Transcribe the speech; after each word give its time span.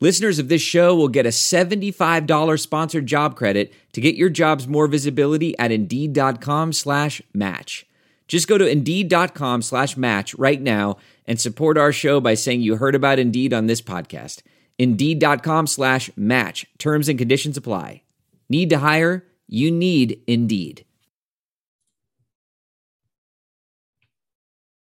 Listeners 0.00 0.38
of 0.38 0.48
this 0.48 0.60
show 0.60 0.94
will 0.94 1.08
get 1.08 1.24
a 1.24 1.30
$75 1.30 2.60
sponsored 2.60 3.06
job 3.06 3.36
credit 3.36 3.72
to 3.92 4.00
get 4.00 4.16
your 4.16 4.28
jobs 4.28 4.66
more 4.66 4.86
visibility 4.86 5.56
at 5.58 5.70
Indeed.com 5.70 6.72
slash 6.72 7.22
match. 7.32 7.86
Just 8.26 8.48
go 8.48 8.58
to 8.58 8.66
Indeed.com 8.66 9.62
slash 9.62 9.96
match 9.96 10.34
right 10.34 10.60
now 10.60 10.96
and 11.26 11.40
support 11.40 11.78
our 11.78 11.92
show 11.92 12.20
by 12.20 12.34
saying 12.34 12.62
you 12.62 12.76
heard 12.76 12.94
about 12.94 13.18
Indeed 13.18 13.52
on 13.52 13.66
this 13.66 13.80
podcast. 13.80 14.42
Indeed.com 14.78 15.66
slash 15.68 16.10
match. 16.16 16.66
Terms 16.78 17.08
and 17.08 17.18
conditions 17.18 17.56
apply. 17.56 18.02
Need 18.48 18.70
to 18.70 18.78
hire? 18.78 19.24
You 19.46 19.70
need 19.70 20.20
Indeed. 20.26 20.84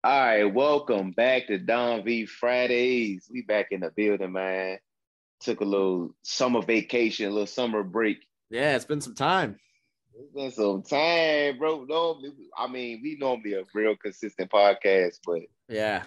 All 0.05 0.19
right, 0.19 0.43
welcome 0.43 1.11
back 1.11 1.47
to 1.47 1.57
Don 1.57 2.03
V 2.03 2.25
Fridays. 2.25 3.29
We 3.31 3.41
back 3.41 3.67
in 3.71 3.79
the 3.81 3.91
building, 3.95 4.33
man. 4.33 4.79
Took 5.43 5.59
a 5.59 5.65
little 5.65 6.15
summer 6.21 6.61
vacation, 6.61 7.27
a 7.27 7.29
little 7.29 7.45
summer 7.45 7.83
break. 7.83 8.19
Yeah, 8.49 8.75
it's 8.77 8.85
been 8.85 9.01
some 9.01 9.13
time. 9.15 9.57
It's 10.17 10.31
been 10.33 10.51
some 10.51 10.81
time, 10.83 11.57
bro. 11.57 11.83
Normally, 11.83 12.31
I 12.57 12.67
mean, 12.67 13.01
we 13.03 13.17
normally 13.19 13.53
a 13.55 13.63
real 13.73 13.95
consistent 13.97 14.49
podcast, 14.49 15.19
but 15.25 15.41
Yeah. 15.67 16.03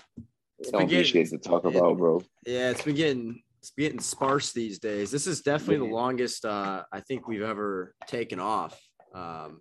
it's 0.58 0.70
don't 0.70 0.88
be 0.88 1.04
shit 1.04 1.28
to 1.28 1.38
talk 1.38 1.66
it- 1.66 1.76
about, 1.76 1.98
bro. 1.98 2.22
Yeah, 2.46 2.70
it's 2.70 2.82
been 2.82 2.94
getting 2.96 3.42
it's 3.60 3.72
getting 3.76 4.00
sparse 4.00 4.52
these 4.52 4.78
days. 4.78 5.10
This 5.10 5.26
is 5.26 5.42
definitely 5.42 5.86
the 5.88 5.94
longest 5.94 6.44
uh 6.46 6.84
I 6.90 7.00
think 7.00 7.28
we've 7.28 7.42
ever 7.42 7.94
taken 8.06 8.40
off. 8.40 8.80
Um 9.14 9.60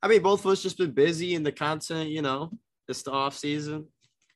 I 0.00 0.06
mean 0.08 0.22
both 0.22 0.44
of 0.44 0.52
us 0.52 0.62
just 0.62 0.78
been 0.78 0.92
busy 0.92 1.34
in 1.34 1.42
the 1.42 1.50
content, 1.52 2.10
you 2.10 2.22
know. 2.22 2.52
It's 2.88 3.02
the 3.02 3.10
off 3.10 3.36
season. 3.36 3.88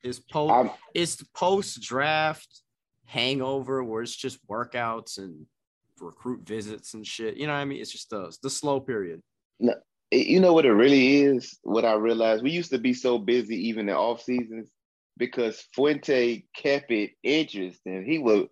It's 0.03 0.19
post 0.19 0.73
it's 0.95 1.23
post 1.37 1.81
draft 1.83 2.63
hangover 3.07 3.83
where 3.83 4.03
it's 4.03 4.15
just 4.17 4.45
workouts 4.49 5.19
and 5.19 5.47
recruit 6.01 6.41
visits 6.47 6.95
and 6.95 7.07
shit. 7.07 7.37
You 7.37 7.47
know 7.47 7.53
what 7.55 7.61
I 7.61 7.65
mean? 7.65 7.81
It's 7.81 7.91
just 7.93 8.11
the 8.11 8.37
the 8.43 8.51
slow 8.51 8.81
period. 8.81 9.21
it- 9.61 9.83
you 10.29 10.39
know 10.41 10.53
what 10.53 10.67
it 10.67 10.73
really 10.73 11.23
is. 11.23 11.59
What 11.63 11.85
I 11.85 11.95
realized, 11.95 12.43
we 12.45 12.51
used 12.53 12.71
to 12.71 12.79
be 12.79 12.95
so 12.95 13.19
busy 13.19 13.69
even 13.69 13.89
in 13.89 13.95
off 13.97 14.23
seasons 14.23 14.71
because 15.17 15.67
Fuente 15.75 16.45
kept 16.55 16.91
it 16.93 17.13
interesting. 17.23 18.05
He 18.05 18.19
would 18.19 18.49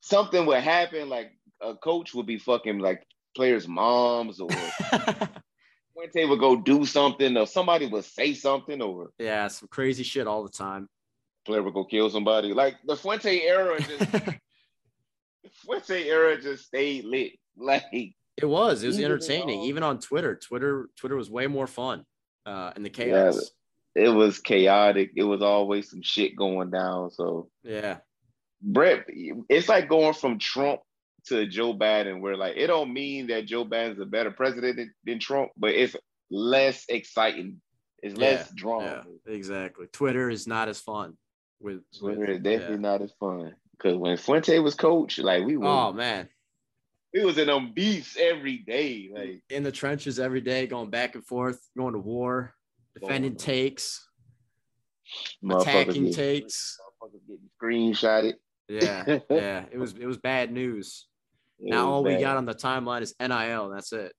something 0.00 0.44
would 0.46 0.62
happen, 0.62 1.08
like 1.08 1.32
a 1.62 1.74
coach 1.76 2.14
would 2.14 2.26
be 2.26 2.38
fucking 2.38 2.78
like 2.78 3.04
players' 3.36 3.66
moms 3.68 4.38
or 4.40 4.48
Fuente 5.94 6.24
would 6.26 6.38
go 6.40 6.56
do 6.56 6.84
something 6.84 7.36
or 7.36 7.46
somebody 7.46 7.86
would 7.86 8.04
say 8.04 8.34
something 8.34 8.80
or 8.82 9.10
yeah, 9.18 9.48
some 9.48 9.68
crazy 9.68 10.02
shit 10.02 10.26
all 10.26 10.42
the 10.42 10.48
time. 10.50 10.88
Player 11.48 11.62
would 11.62 11.74
go 11.74 11.84
kill 11.84 12.08
somebody. 12.10 12.52
Like 12.52 12.76
the 12.86 12.96
Fuente 12.96 13.40
era 13.40 13.80
just 13.80 14.10
Fuente 15.64 16.08
era 16.08 16.40
just 16.40 16.66
stayed 16.66 17.04
lit. 17.04 17.32
Like 17.60 17.82
It 18.36 18.46
was. 18.46 18.84
It 18.84 18.86
was 18.86 19.00
entertaining. 19.00 19.62
Even 19.62 19.82
on 19.82 19.98
Twitter. 19.98 20.36
Twitter. 20.36 20.88
Twitter 20.96 21.16
was 21.16 21.28
way 21.28 21.48
more 21.48 21.66
fun. 21.66 22.04
Uh, 22.46 22.72
in 22.76 22.84
the 22.84 22.88
Yeah, 22.90 23.04
chaos. 23.04 23.50
it 23.96 24.08
was 24.10 24.38
chaotic. 24.38 25.10
It 25.16 25.24
was 25.24 25.42
always 25.42 25.90
some 25.90 26.02
shit 26.02 26.36
going 26.36 26.70
down. 26.70 27.10
So 27.10 27.50
Yeah. 27.64 27.96
Brett, 28.62 29.06
it's 29.48 29.68
like 29.68 29.88
going 29.88 30.14
from 30.14 30.38
Trump 30.38 30.80
to 31.26 31.46
Joe 31.48 31.74
Biden, 31.74 32.20
where 32.20 32.36
like 32.36 32.54
it 32.56 32.68
don't 32.68 32.92
mean 32.92 33.26
that 33.26 33.46
Joe 33.46 33.64
Biden's 33.64 34.00
a 34.00 34.06
better 34.06 34.30
president 34.30 34.76
than, 34.76 34.94
than 35.04 35.18
Trump, 35.18 35.50
but 35.56 35.70
it's 35.70 35.96
less 36.30 36.84
exciting. 36.88 37.60
It's 38.04 38.16
less 38.16 38.48
drama. 38.54 39.04
Yeah. 39.26 39.34
Exactly. 39.34 39.86
Twitter 39.92 40.30
is 40.30 40.46
not 40.46 40.68
as 40.68 40.78
fun. 40.80 41.16
With, 41.60 41.80
with- 42.00 42.42
definitely 42.42 42.76
yeah. 42.76 42.76
not 42.76 43.02
as 43.02 43.12
fun. 43.18 43.54
Cause 43.80 43.96
when 43.96 44.16
Fuente 44.16 44.58
was 44.58 44.74
coach, 44.74 45.18
like 45.18 45.44
we 45.44 45.56
were, 45.56 45.66
Oh 45.66 45.92
man, 45.92 46.28
we 47.14 47.24
was 47.24 47.38
in 47.38 47.46
them 47.46 47.72
beefs 47.72 48.16
every 48.18 48.58
day. 48.58 49.08
Like 49.14 49.42
in 49.50 49.62
the 49.62 49.70
trenches 49.70 50.18
every 50.18 50.40
day, 50.40 50.66
going 50.66 50.90
back 50.90 51.14
and 51.14 51.24
forth, 51.24 51.60
going 51.76 51.92
to 51.92 52.00
war, 52.00 52.54
defending 53.00 53.32
Going- 53.32 53.38
takes, 53.38 54.08
attacking 55.48 56.12
takes. 56.12 56.76
getting 57.28 57.48
screenshotted. 57.60 58.34
Yeah, 58.68 59.20
yeah. 59.30 59.64
It 59.70 59.78
was 59.78 59.94
it 59.94 60.06
was 60.06 60.18
bad 60.18 60.52
news. 60.52 61.06
It 61.60 61.70
now 61.70 61.90
all 61.90 62.04
we 62.04 62.16
got 62.16 62.36
on 62.36 62.46
the 62.46 62.54
timeline 62.54 63.02
is 63.02 63.14
NIL. 63.20 63.70
That's 63.70 63.92
it. 63.92 64.12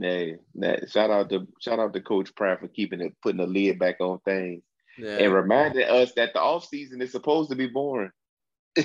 Hey, 0.00 0.36
that 0.56 0.90
shout 0.90 1.10
out 1.10 1.28
to 1.30 1.46
shout 1.60 1.78
out 1.78 1.92
to 1.92 2.00
Coach 2.00 2.34
Pry 2.34 2.56
for 2.56 2.68
keeping 2.68 3.00
it, 3.02 3.14
putting 3.22 3.40
the 3.40 3.46
lid 3.46 3.78
back 3.78 3.96
on 4.00 4.18
things, 4.24 4.62
Yeah. 4.98 5.18
and 5.18 5.32
reminding 5.32 5.88
us 5.88 6.12
that 6.14 6.32
the 6.34 6.40
off 6.40 6.66
season 6.66 7.00
is 7.02 7.12
supposed 7.12 7.50
to 7.50 7.56
be 7.56 7.68
boring. 7.68 8.10
it 8.76 8.84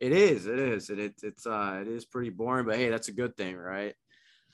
is. 0.00 0.46
It 0.46 0.58
is. 0.58 0.90
It, 0.90 0.98
it 0.98 1.14
it's 1.22 1.46
uh 1.46 1.78
it 1.82 1.88
is 1.88 2.04
pretty 2.04 2.30
boring, 2.30 2.66
but 2.66 2.76
hey, 2.76 2.88
that's 2.90 3.08
a 3.08 3.12
good 3.12 3.36
thing, 3.36 3.56
right? 3.56 3.94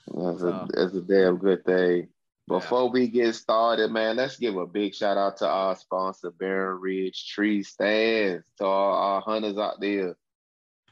That's 0.07 0.39
So- 0.41 0.49
a 0.49 0.67
that's 0.73 0.93
a 0.95 1.01
damn 1.01 1.37
good 1.37 1.63
thing. 1.65 2.09
Before 2.47 2.91
we 2.91 3.07
get 3.07 3.33
started, 3.33 3.89
man, 3.89 4.17
let's 4.17 4.37
give 4.37 4.55
a 4.55 4.67
big 4.67 4.93
shout 4.93 5.17
out 5.17 5.37
to 5.37 5.47
our 5.47 5.75
sponsor, 5.75 6.29
Baron 6.29 6.79
Ridge 6.79 7.27
Tree 7.33 7.63
Stands, 7.63 8.45
to 8.59 8.65
all 8.65 8.93
our 8.93 9.21
hunters 9.21 9.57
out 9.57 9.81
there. 9.81 10.15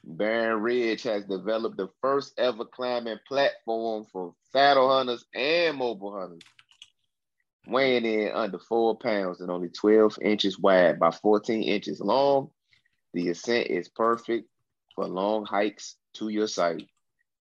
Baron 0.04 0.64
Ridge 0.64 1.04
has 1.04 1.26
developed 1.26 1.78
the 1.78 1.90
first 2.02 2.34
ever 2.40 2.66
climbing 2.66 3.20
platform 3.28 4.04
for 4.12 4.34
saddle 4.52 4.90
hunters 4.90 5.26
and 5.36 5.78
mobile 5.78 6.20
hunters. 6.20 6.42
Weighing 7.66 8.04
in 8.06 8.32
under 8.34 8.60
four 8.60 8.98
pounds 8.98 9.40
and 9.40 9.50
only 9.50 9.70
12 9.70 10.20
inches 10.22 10.60
wide 10.60 11.00
by 11.00 11.12
14 11.12 11.64
inches 11.64 12.02
long, 12.02 12.52
the 13.14 13.30
ascent 13.30 13.68
is 13.68 13.88
perfect 13.88 14.50
for 14.96 15.08
long 15.08 15.46
hikes 15.46 15.96
to 16.16 16.28
your 16.28 16.48
site. 16.48 16.88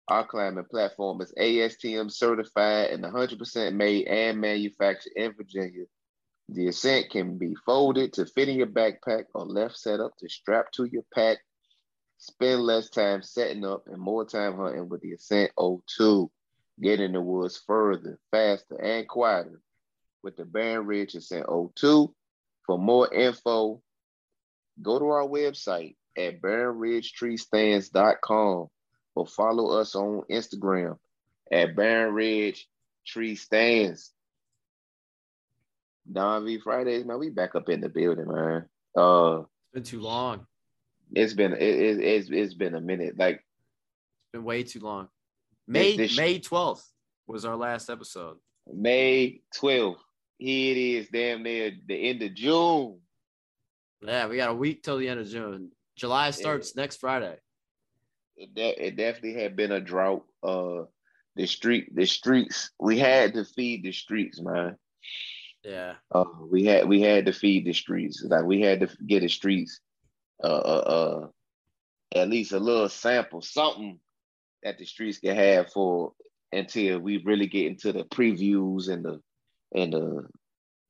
Our 0.10 0.26
climbing 0.26 0.66
platform 0.66 1.22
is 1.22 1.34
ASTM 1.40 2.12
certified 2.12 2.90
and 2.90 3.04
100% 3.04 3.74
made 3.74 4.08
and 4.08 4.42
manufactured 4.42 5.14
in 5.16 5.34
Virginia. 5.34 5.86
The 6.50 6.68
ascent 6.68 7.12
can 7.12 7.38
be 7.38 7.56
folded 7.66 8.12
to 8.14 8.26
fit 8.26 8.50
in 8.50 8.58
your 8.58 8.68
backpack 8.68 9.26
or 9.34 9.46
left 9.46 9.78
set 9.78 10.02
up 10.02 10.18
to 10.18 10.28
strap 10.28 10.72
to 10.74 10.86
your 10.86 11.04
pack. 11.14 11.38
Spend 12.18 12.62
less 12.64 12.90
time 12.90 13.22
setting 13.22 13.64
up 13.64 13.84
and 13.88 14.02
more 14.02 14.26
time 14.26 14.58
hunting 14.58 14.90
with 14.90 15.00
the 15.02 15.14
Ascent 15.14 15.52
02. 15.58 16.30
Get 16.82 17.00
in 17.00 17.14
the 17.14 17.22
woods 17.22 17.62
further, 17.66 18.20
faster, 18.32 18.76
and 18.82 19.08
quieter 19.08 19.62
with 20.24 20.36
the 20.38 20.46
Barron 20.46 20.86
Ridge 20.86 21.16
Ascent 21.16 21.46
02. 21.76 22.14
For 22.66 22.78
more 22.78 23.12
info, 23.14 23.82
go 24.82 25.00
to 25.00 25.06
our 25.06 25.28
website 25.28 25.96
at 26.18 26.42
barronridgetreestands.com 26.42 28.68
or 29.16 29.28
follow 29.28 29.80
us 29.80 29.96
on 29.96 30.24
Instagram 30.30 30.98
at 31.52 31.76
Barron 31.76 32.14
Ridge 32.14 32.68
Tree 33.06 33.36
Stands. 33.36 34.12
Don 36.12 36.46
V 36.46 36.60
Fridays, 36.60 37.06
man, 37.06 37.20
we 37.20 37.30
back 37.30 37.54
up 37.56 37.70
in 37.70 37.82
the 37.82 37.90
building, 37.90 38.28
man. 38.28 38.66
Uh, 38.98 39.42
It's 39.42 39.74
been 39.74 39.84
too 39.84 40.02
long. 40.02 40.46
it's 41.14 41.34
been 41.34 41.54
it, 41.54 41.62
it, 41.62 42.00
it's 42.00 42.30
it's 42.32 42.54
been 42.56 42.74
a 42.76 42.82
minute. 42.82 43.16
Like 43.18 43.36
It's 43.36 44.32
been 44.34 44.44
way 44.44 44.64
too 44.64 44.80
long. 44.80 45.08
May 45.68 45.96
May 46.18 46.40
twelfth 46.40 46.88
was 47.28 47.46
our 47.46 47.56
last 47.56 47.90
episode. 47.92 48.38
May 48.72 49.42
12th. 49.60 49.98
Here 50.40 50.72
it 50.72 50.78
is, 50.78 51.10
damn 51.10 51.44
near 51.44 51.74
the 51.86 51.96
end 51.96 52.22
of 52.22 52.34
June. 52.34 53.00
Yeah, 54.02 54.28
we 54.28 54.38
got 54.38 54.50
a 54.50 54.56
week 54.56 54.82
till 54.82 54.98
the 54.98 55.10
end 55.10 55.20
of 55.20 55.28
June. 55.28 55.72
July 55.98 56.32
starts 56.32 56.78
next 56.78 56.98
Friday. 56.98 57.36
It, 58.38 58.56
de- 58.56 58.88
it 58.88 58.96
definitely 58.96 59.42
had 59.42 59.58
been 59.58 59.74
a 59.74 59.82
drought. 59.82 60.24
Uh, 60.42 60.84
the 61.36 61.46
street, 61.46 61.94
the 61.94 62.06
streets. 62.06 62.72
We 62.80 62.98
had 62.98 63.34
to 63.34 63.44
feed 63.44 63.84
the 63.84 63.92
streets, 63.92 64.42
man. 64.42 64.78
Yeah. 65.64 65.96
Uh, 66.10 66.24
we 66.50 66.64
had 66.64 66.88
we 66.88 67.02
had 67.02 67.26
to 67.26 67.34
feed 67.34 67.66
the 67.66 67.74
streets. 67.74 68.24
Like 68.24 68.46
we 68.46 68.62
had 68.62 68.80
to 68.80 68.90
get 69.06 69.22
the 69.22 69.28
streets. 69.28 69.82
Uh, 70.42 70.48
uh, 70.48 71.28
uh, 72.14 72.18
at 72.18 72.30
least 72.30 72.54
a 72.54 72.60
little 72.60 72.88
sample, 72.88 73.42
something 73.42 74.00
that 74.64 74.78
the 74.78 74.86
streets 74.86 75.20
can 75.20 75.36
have 75.36 75.70
for 75.74 76.14
until 76.54 77.00
we 77.00 77.18
really 77.26 77.48
get 77.48 77.68
into 77.68 77.92
the 77.92 78.06
previews 78.06 78.88
and 78.88 79.04
the 79.04 79.22
and 79.74 79.94
the 79.94 80.28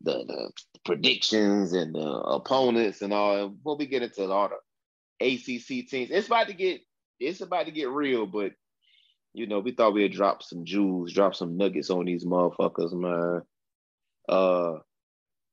the, 0.02 0.24
the 0.26 0.52
predictions 0.86 1.74
and 1.74 1.94
the 1.94 2.08
opponents 2.08 3.02
and 3.02 3.14
all. 3.14 3.50
Before 3.50 3.78
we 3.78 3.86
get 3.86 4.04
into 4.04 4.30
all 4.30 4.50
the 4.50 5.26
ACC 5.26 5.88
teams, 5.88 6.10
it's 6.12 6.28
about 6.28 6.48
to 6.48 6.54
get 6.54 6.82
it's 7.20 7.42
about 7.42 7.66
to 7.66 7.72
get 7.72 7.90
real. 7.90 8.26
But 8.26 8.54
you 9.34 9.48
know, 9.48 9.60
we 9.60 9.72
thought 9.72 9.94
we'd 9.94 10.14
drop 10.14 10.42
some 10.44 10.66
jewels, 10.66 11.14
drop 11.14 11.36
some 11.36 11.58
nuggets 11.58 11.90
on 11.90 12.06
these 12.06 12.26
motherfuckers, 12.26 12.94
man. 12.94 13.42
Uh, 14.28 14.80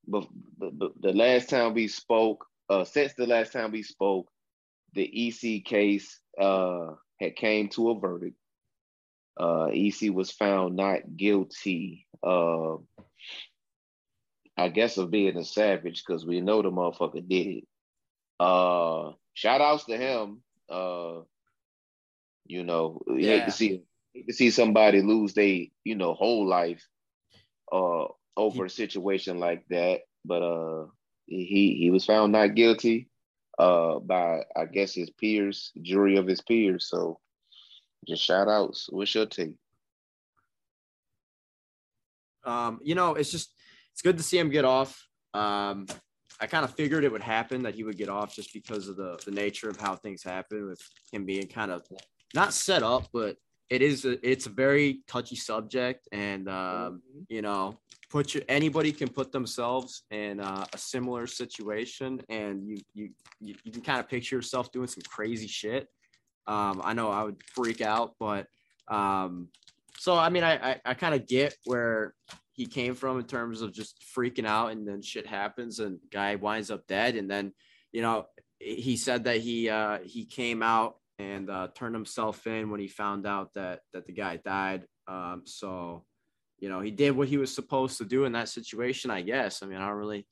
but 0.07 0.27
the, 0.57 0.91
the 0.99 1.13
last 1.13 1.49
time 1.49 1.73
we 1.73 1.87
spoke, 1.87 2.45
uh, 2.69 2.85
since 2.85 3.13
the 3.13 3.27
last 3.27 3.51
time 3.51 3.71
we 3.71 3.83
spoke, 3.83 4.27
the 4.93 5.27
EC 5.27 5.65
case 5.65 6.19
uh 6.39 6.91
had 7.19 7.35
came 7.35 7.67
to 7.69 7.89
a 7.91 7.99
verdict. 7.99 8.37
Uh, 9.39 9.69
EC 9.71 10.11
was 10.11 10.31
found 10.31 10.75
not 10.75 11.01
guilty. 11.15 12.07
I 14.57 14.69
guess 14.69 14.97
of 14.97 15.11
being 15.11 15.37
a 15.37 15.45
savage 15.45 16.03
because 16.05 16.25
we 16.25 16.41
know 16.41 16.61
the 16.61 16.71
motherfucker 16.71 17.27
did 17.27 17.47
it. 17.47 17.63
Uh, 18.39 19.11
shout 19.35 19.61
outs 19.61 19.85
to 19.85 19.97
him. 19.97 20.41
Uh, 20.69 21.21
you 22.45 22.63
know, 22.63 23.01
yeah. 23.07 23.37
hate 23.37 23.45
to 23.45 23.51
see 23.51 23.83
hate 24.13 24.27
to 24.27 24.33
see 24.33 24.49
somebody 24.49 25.01
lose 25.01 25.33
their 25.33 25.65
you 25.83 25.95
know 25.95 26.13
whole 26.13 26.47
life 26.47 26.83
uh 27.71 28.05
over 28.35 28.65
a 28.65 28.69
situation 28.69 29.39
like 29.39 29.65
that. 29.69 30.01
But 30.25 30.41
uh, 30.41 30.85
he 31.27 31.77
he 31.79 31.91
was 31.91 32.05
found 32.05 32.31
not 32.31 32.55
guilty 32.55 33.09
uh 33.59 33.99
by 33.99 34.43
I 34.55 34.65
guess 34.65 34.93
his 34.93 35.11
peers, 35.11 35.71
jury 35.81 36.17
of 36.17 36.27
his 36.27 36.41
peers. 36.41 36.89
So 36.89 37.19
just 38.07 38.23
shout 38.23 38.47
outs. 38.47 38.87
What's 38.89 39.13
your 39.13 39.25
take? 39.27 39.55
Um, 42.47 42.79
you 42.81 42.95
know, 42.95 43.13
it's 43.15 43.31
just 43.31 43.53
it's 43.91 44.01
good 44.01 44.17
to 44.17 44.23
see 44.23 44.37
him 44.37 44.49
get 44.49 44.65
off. 44.65 45.07
Um, 45.33 45.85
I 46.39 46.45
kind 46.47 46.63
of 46.63 46.73
figured 46.75 47.03
it 47.03 47.11
would 47.11 47.23
happen 47.23 47.63
that 47.63 47.75
he 47.75 47.83
would 47.83 47.97
get 47.97 48.09
off 48.09 48.35
just 48.35 48.53
because 48.53 48.87
of 48.87 48.95
the 48.95 49.19
the 49.25 49.31
nature 49.31 49.69
of 49.69 49.77
how 49.77 49.95
things 49.95 50.23
happen 50.23 50.67
with 50.67 50.81
him 51.11 51.25
being 51.25 51.47
kind 51.47 51.71
of 51.71 51.83
not 52.33 52.53
set 52.53 52.83
up, 52.83 53.07
but 53.13 53.37
it 53.69 53.81
is 53.81 54.05
a, 54.05 54.17
it's 54.27 54.45
a 54.45 54.49
very 54.49 55.01
touchy 55.07 55.35
subject, 55.35 56.07
and 56.11 56.47
um, 56.47 56.55
mm-hmm. 56.55 57.19
you 57.29 57.41
know, 57.41 57.77
put 58.09 58.33
your 58.33 58.43
anybody 58.47 58.91
can 58.91 59.09
put 59.09 59.31
themselves 59.31 60.03
in 60.11 60.39
uh, 60.39 60.65
a 60.71 60.77
similar 60.77 61.27
situation, 61.27 62.21
and 62.29 62.67
you 62.67 62.77
you 62.93 63.09
you, 63.41 63.55
you 63.63 63.71
can 63.71 63.81
kind 63.81 63.99
of 63.99 64.07
picture 64.07 64.35
yourself 64.35 64.71
doing 64.71 64.87
some 64.87 65.03
crazy 65.07 65.47
shit. 65.47 65.87
Um, 66.47 66.81
I 66.83 66.93
know 66.93 67.11
I 67.11 67.23
would 67.23 67.41
freak 67.53 67.81
out, 67.81 68.15
but 68.19 68.47
um, 68.87 69.49
so 70.07 70.17
I 70.17 70.29
mean, 70.29 70.45
I 70.45 70.53
I, 70.71 70.81
I 70.85 70.93
kind 70.93 71.13
of 71.13 71.27
get 71.27 71.53
where 71.65 72.13
he 72.53 72.65
came 72.65 72.95
from 72.95 73.19
in 73.19 73.25
terms 73.25 73.61
of 73.61 73.73
just 73.73 74.01
freaking 74.15 74.45
out 74.45 74.71
and 74.71 74.87
then 74.87 75.01
shit 75.01 75.27
happens 75.27 75.79
and 75.79 75.99
guy 76.13 76.35
winds 76.35 76.71
up 76.71 76.87
dead. 76.87 77.17
And 77.17 77.29
then 77.29 77.51
you 77.91 78.01
know 78.01 78.27
he 78.57 78.95
said 78.95 79.25
that 79.25 79.41
he 79.41 79.69
uh 79.69 79.97
he 80.05 80.23
came 80.23 80.63
out 80.63 80.95
and 81.19 81.49
uh 81.49 81.67
turned 81.75 81.93
himself 81.93 82.47
in 82.47 82.69
when 82.69 82.79
he 82.79 82.87
found 82.87 83.27
out 83.27 83.53
that 83.55 83.81
that 83.91 84.05
the 84.05 84.13
guy 84.13 84.37
died. 84.37 84.85
Um 85.09 85.41
so 85.43 86.05
you 86.57 86.69
know 86.69 86.79
he 86.79 86.91
did 86.91 87.11
what 87.11 87.27
he 87.27 87.37
was 87.37 87.53
supposed 87.53 87.97
to 87.97 88.05
do 88.05 88.23
in 88.23 88.31
that 88.31 88.47
situation 88.47 89.11
i 89.11 89.21
guess. 89.21 89.61
I 89.61 89.65
mean 89.65 89.77
i 89.77 89.85
don't 89.85 89.97
really 89.97 90.25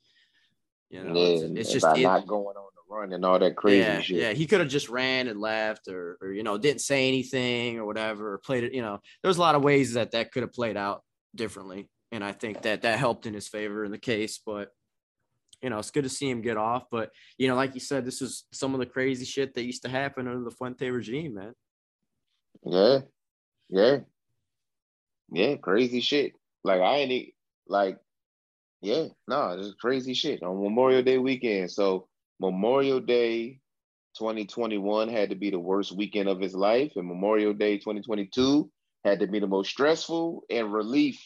you 0.89 1.04
know 1.04 1.13
yeah, 1.13 1.27
it's, 1.27 1.60
it's 1.60 1.74
just 1.74 1.98
it, 1.98 2.01
not 2.01 2.25
going 2.25 2.56
on 2.56 2.75
run 2.95 3.13
and 3.13 3.25
all 3.25 3.39
that 3.39 3.56
crazy 3.56 3.80
yeah, 3.80 4.00
shit 4.01 4.18
yeah 4.18 4.31
he 4.31 4.47
could 4.47 4.59
have 4.59 4.69
just 4.69 4.89
ran 4.89 5.27
and 5.27 5.39
left 5.39 5.88
or 5.88 6.18
or 6.21 6.31
you 6.31 6.44
know 6.44 6.57
didn't 6.57 6.81
say 6.81 7.07
anything 7.07 7.77
or 7.77 7.86
whatever 7.86 8.33
or 8.33 8.38
played 8.38 8.63
it 8.63 8.74
you 8.74 8.81
know 8.81 9.00
there's 9.24 9.38
a 9.38 9.42
lot 9.42 9.56
of 9.56 9.63
ways 9.63 9.94
that 9.94 10.12
that 10.12 10.31
could 10.31 10.44
have 10.44 10.53
played 10.53 10.77
out 10.77 11.03
differently 11.36 11.89
and 12.15 12.24
I 12.24 12.31
think 12.31 12.62
that 12.62 12.83
that 12.83 12.97
helped 12.97 13.25
in 13.25 13.33
his 13.33 13.47
favor 13.47 13.83
in 13.83 13.92
the 13.92 13.97
case. 13.97 14.39
But 14.44 14.71
you 15.62 15.69
know, 15.69 15.80
it's 15.80 15.92
good 15.92 16.03
to 16.03 16.09
see 16.09 16.30
him 16.30 16.42
get 16.42 16.57
off. 16.57 16.86
But 16.89 17.12
you 17.38 17.47
know, 17.47 17.56
like 17.56 17.74
you 17.74 17.80
said, 17.80 18.06
this 18.06 18.21
is 18.21 18.45
some 18.51 18.74
of 18.74 18.80
the 18.80 18.86
crazy 18.86 19.25
shit 19.25 19.53
that 19.56 19.65
used 19.65 19.83
to 19.83 19.89
happen 19.89 20.27
under 20.27 20.44
the 20.44 20.56
Fuente 20.56 20.89
regime, 20.89 21.36
man. 21.36 21.53
Yeah, 22.63 23.00
yeah, 23.69 23.98
yeah, 25.31 25.56
crazy 25.57 26.00
shit. 26.00 26.33
Like 26.63 26.81
I 26.81 26.98
ain't 26.98 27.33
like, 27.68 27.98
yeah, 28.81 29.07
no, 29.27 29.36
nah, 29.36 29.56
this 29.56 29.74
crazy 29.74 30.13
shit 30.13 30.41
on 30.41 30.63
Memorial 30.63 31.03
Day 31.03 31.18
weekend. 31.18 31.71
So 31.71 32.07
Memorial 32.40 33.00
Day 33.00 33.60
2021 34.18 35.10
had 35.10 35.30
to 35.30 35.36
be 35.36 35.50
the 35.50 35.60
worst 35.60 35.92
weekend 35.92 36.30
of 36.30 36.40
his 36.40 36.56
life, 36.56 36.94
and 36.96 37.08
Memorial 37.08 37.54
Day 37.54 37.78
2022 37.78 38.70
had 39.04 39.20
to 39.20 39.28
be 39.28 39.40
the 39.40 39.48
most 39.48 39.70
stressful 39.70 40.44
and 40.50 40.74
relief 40.74 41.22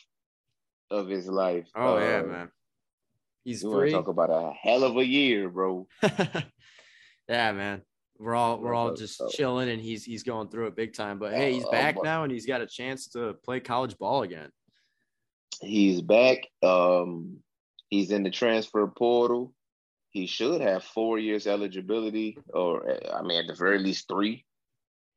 of 0.91 1.07
his 1.07 1.27
life. 1.27 1.67
Oh 1.75 1.97
uh, 1.97 1.99
yeah, 1.99 2.21
man. 2.23 2.51
He's 3.43 3.63
you 3.63 3.71
free. 3.71 3.91
Talk 3.91 4.07
about 4.07 4.29
a 4.29 4.53
hell 4.61 4.83
of 4.83 4.97
a 4.97 5.05
year, 5.05 5.49
bro. 5.49 5.87
yeah, 6.03 7.51
man. 7.51 7.81
We're 8.19 8.35
all 8.35 8.59
we're 8.59 8.73
all 8.73 8.93
just 8.93 9.21
chilling, 9.31 9.69
and 9.69 9.81
he's 9.81 10.03
he's 10.03 10.23
going 10.23 10.49
through 10.49 10.67
it 10.67 10.75
big 10.75 10.93
time. 10.93 11.19
But 11.19 11.33
hey, 11.33 11.53
he's 11.53 11.65
uh, 11.65 11.71
back 11.71 11.95
now, 12.03 12.23
and 12.23 12.31
he's 12.31 12.45
got 12.45 12.61
a 12.61 12.67
chance 12.67 13.07
to 13.09 13.33
play 13.45 13.61
college 13.61 13.97
ball 13.97 14.23
again. 14.23 14.49
He's 15.61 16.01
back. 16.01 16.39
Um, 16.61 17.37
he's 17.89 18.11
in 18.11 18.23
the 18.23 18.29
transfer 18.29 18.85
portal. 18.87 19.53
He 20.11 20.25
should 20.25 20.61
have 20.61 20.83
four 20.83 21.19
years 21.19 21.47
eligibility, 21.47 22.37
or 22.53 22.97
I 23.13 23.21
mean, 23.21 23.39
at 23.39 23.47
the 23.47 23.55
very 23.55 23.79
least 23.79 24.07
three. 24.07 24.45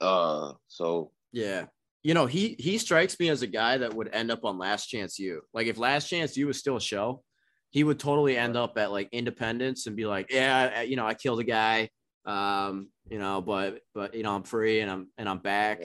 Uh, 0.01 0.53
so 0.69 1.13
yeah, 1.33 1.67
you 2.03 2.15
know, 2.15 2.27
he 2.27 2.57
he 2.59 2.79
strikes 2.79 3.19
me 3.19 3.29
as 3.29 3.43
a 3.43 3.47
guy 3.47 3.79
that 3.79 3.95
would 3.95 4.11
end 4.13 4.31
up 4.31 4.45
on 4.45 4.59
Last 4.59 4.87
Chance 4.87 5.19
U. 5.19 5.43
Like 5.55 5.67
if 5.67 5.79
Last 5.79 6.09
Chance 6.09 6.37
U 6.37 6.49
was 6.49 6.59
still 6.59 6.77
a 6.77 6.81
show, 6.81 7.23
he 7.71 7.85
would 7.85 7.99
totally 7.99 8.37
end 8.37 8.57
up 8.57 8.77
at 8.77 8.93
like 8.93 9.09
Independence 9.13 9.87
and 9.87 9.97
be 9.97 10.05
like, 10.05 10.31
yeah, 10.31 10.83
you 10.83 10.97
know, 10.97 11.07
I 11.07 11.15
killed 11.15 11.41
a 11.41 11.45
guy, 11.45 11.89
um, 12.27 12.89
you 13.09 13.19
know, 13.19 13.41
but 13.41 13.81
but 13.95 14.15
you 14.15 14.25
know, 14.25 14.35
I'm 14.35 14.43
free 14.43 14.81
and 14.81 14.91
I'm 14.91 15.09
and 15.17 15.29
I'm 15.29 15.39
back. 15.39 15.81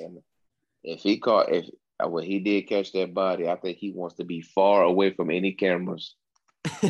If 0.84 1.02
he 1.02 1.18
caught 1.20 1.54
if 1.54 1.70
uh, 2.04 2.08
when 2.08 2.24
he 2.24 2.40
did 2.40 2.68
catch 2.68 2.92
that 2.94 3.14
body, 3.14 3.48
I 3.48 3.56
think 3.56 3.78
he 3.78 3.92
wants 3.92 4.16
to 4.16 4.24
be 4.24 4.42
far 4.42 4.84
away 4.84 5.14
from 5.14 5.32
any 5.32 5.54
cameras. 5.54 6.16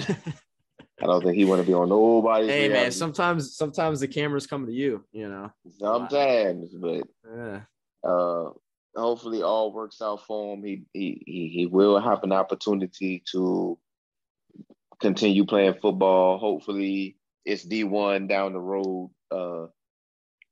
I 1.02 1.06
don't 1.06 1.24
think 1.24 1.36
he 1.36 1.46
want 1.46 1.62
to 1.62 1.68
be 1.68 1.74
on 1.74 1.90
nobody's. 1.90 2.50
Hey 2.50 2.68
reality. 2.68 2.84
man, 2.84 2.92
sometimes 2.92 3.56
sometimes 3.56 4.00
the 4.00 4.08
cameras 4.08 4.48
come 4.48 4.66
to 4.66 4.72
you, 4.72 5.04
you 5.12 5.30
know. 5.30 5.52
Sometimes, 5.80 6.74
but 6.74 7.04
yeah. 7.36 7.62
Uh, 8.04 8.50
hopefully 8.96 9.44
all 9.44 9.72
works 9.72 10.02
out 10.02 10.26
for 10.26 10.56
him. 10.56 10.64
He 10.64 10.84
he 10.94 11.52
he 11.54 11.66
will 11.68 12.00
have 12.00 12.24
an 12.24 12.32
opportunity 12.32 13.24
to 13.32 13.78
continue 15.00 15.46
playing 15.46 15.76
football. 15.76 16.40
Hopefully 16.40 17.18
it's 17.46 17.64
D 17.64 17.84
one 17.84 18.28
down 18.28 18.54
the 18.54 18.60
road. 18.60 19.12
Uh, 19.30 19.68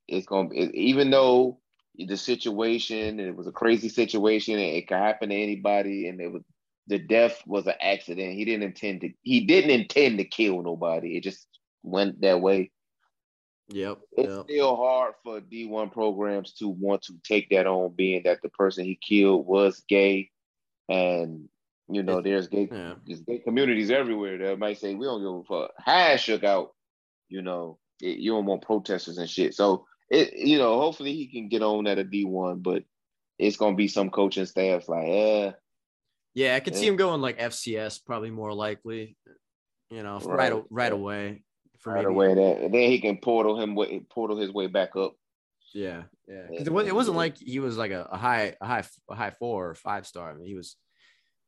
it's 0.07 0.27
gonna 0.27 0.50
be, 0.50 0.57
even 0.74 1.09
though 1.09 1.59
the 1.97 2.18
situation 2.18 3.19
it 3.19 3.36
was 3.36 3.47
a 3.47 3.51
crazy 3.51 3.89
situation 3.89 4.56
and 4.56 4.75
it 4.75 4.88
could 4.88 4.97
happen 4.97 5.30
to 5.30 5.36
anybody 5.36 6.07
and 6.07 6.19
it 6.19 6.31
was 6.31 6.44
the 6.88 7.00
death 7.00 7.42
was 7.46 7.66
an 7.68 7.74
accident. 7.82 8.33
He 8.33 8.45
didn't 8.45 8.64
intend 8.64 9.02
to 9.02 9.09
he 9.21 9.42
didn't 9.42 9.71
intend 9.71 10.19
to 10.19 10.26
kill 10.26 10.62
nobody. 10.62 11.18
It 11.18 11.24
just 11.24 11.48
went 11.83 12.21
that 12.21 12.42
way. 12.42 12.71
Yep. 13.69 14.00
It's 14.12 14.33
yep. 14.33 14.44
still 14.45 14.76
hard 14.76 15.14
for 15.24 15.42
D1 15.42 15.92
programs 15.92 16.54
to 16.54 16.68
want 16.68 17.02
to 17.04 17.14
take 17.24 17.50
that 17.50 17.66
on, 17.66 17.94
being 17.95 18.24
that 18.24 18.42
the 18.42 18.50
person 18.50 18.86
he 18.86 18.95
killed 18.95 19.48
was 19.48 19.83
gay. 19.88 20.30
And, 20.88 21.50
you 21.90 22.04
know, 22.04 22.21
there's 22.21 22.48
gay, 22.48 22.69
yeah. 22.71 22.94
there's 23.07 23.21
gay 23.21 23.40
communities 23.40 23.90
everywhere 23.90 24.38
that 24.38 24.59
might 24.59 24.78
say, 24.78 24.94
we 24.94 25.06
don't 25.06 25.21
give 25.21 25.56
a 25.56 25.62
fuck. 25.62 25.71
Hash 25.83 26.24
shook 26.24 26.44
out, 26.44 26.76
you 27.28 27.42
know, 27.42 27.80
it, 28.02 28.19
you 28.19 28.31
don't 28.31 28.45
want 28.45 28.62
protesters 28.62 29.18
and 29.18 29.30
shit. 29.30 29.56
So, 29.56 29.86
it, 30.12 30.33
you 30.33 30.59
know, 30.59 30.80
hopefully 30.80 31.14
he 31.14 31.26
can 31.26 31.50
get 31.50 31.64
on 31.64 31.88
at 31.88 31.98
a 31.98 32.04
D1, 32.04 32.62
but 32.62 32.83
it's 33.40 33.57
going 33.57 33.74
to 33.74 33.78
be 33.78 33.88
some 33.88 34.12
coaching 34.12 34.45
staffs 34.45 34.88
like, 34.88 35.07
eh. 35.07 35.52
Yeah, 36.35 36.56
I 36.56 36.59
could 36.59 36.75
see 36.75 36.85
him 36.85 36.97
going 36.97 37.21
like 37.21 37.39
FCS, 37.39 38.06
probably 38.06 38.30
more 38.30 38.54
likely, 38.54 39.15
you 39.89 40.04
know, 40.04 40.19
right, 40.19 40.54
right, 40.54 40.63
right 40.69 40.92
away 40.92 41.44
for 41.80 41.94
right 41.94 42.06
away. 42.06 42.33
That 42.33 42.57
and 42.61 42.73
then 42.73 42.92
he 42.92 42.99
can 42.99 43.18
portal 43.18 43.59
him 43.59 43.77
portal 44.09 44.37
his 44.37 44.51
way 44.51 44.68
back 44.68 44.97
up. 44.97 45.13
Yeah, 45.73 46.04
yeah. 46.27 46.47
Because 46.49 46.68
it, 46.68 46.87
it 46.87 46.95
wasn't 46.95 47.15
like 47.15 47.37
he 47.37 47.59
was 47.59 47.77
like 47.77 47.92
a, 47.92 48.09
a 48.11 48.18
high 48.18 48.56
a 48.59 48.65
high 48.65 48.83
a 49.09 49.15
high 49.15 49.31
four 49.31 49.69
or 49.69 49.75
five 49.75 50.06
star. 50.06 50.30
I 50.30 50.33
mean, 50.33 50.45
he 50.45 50.56
was 50.56 50.75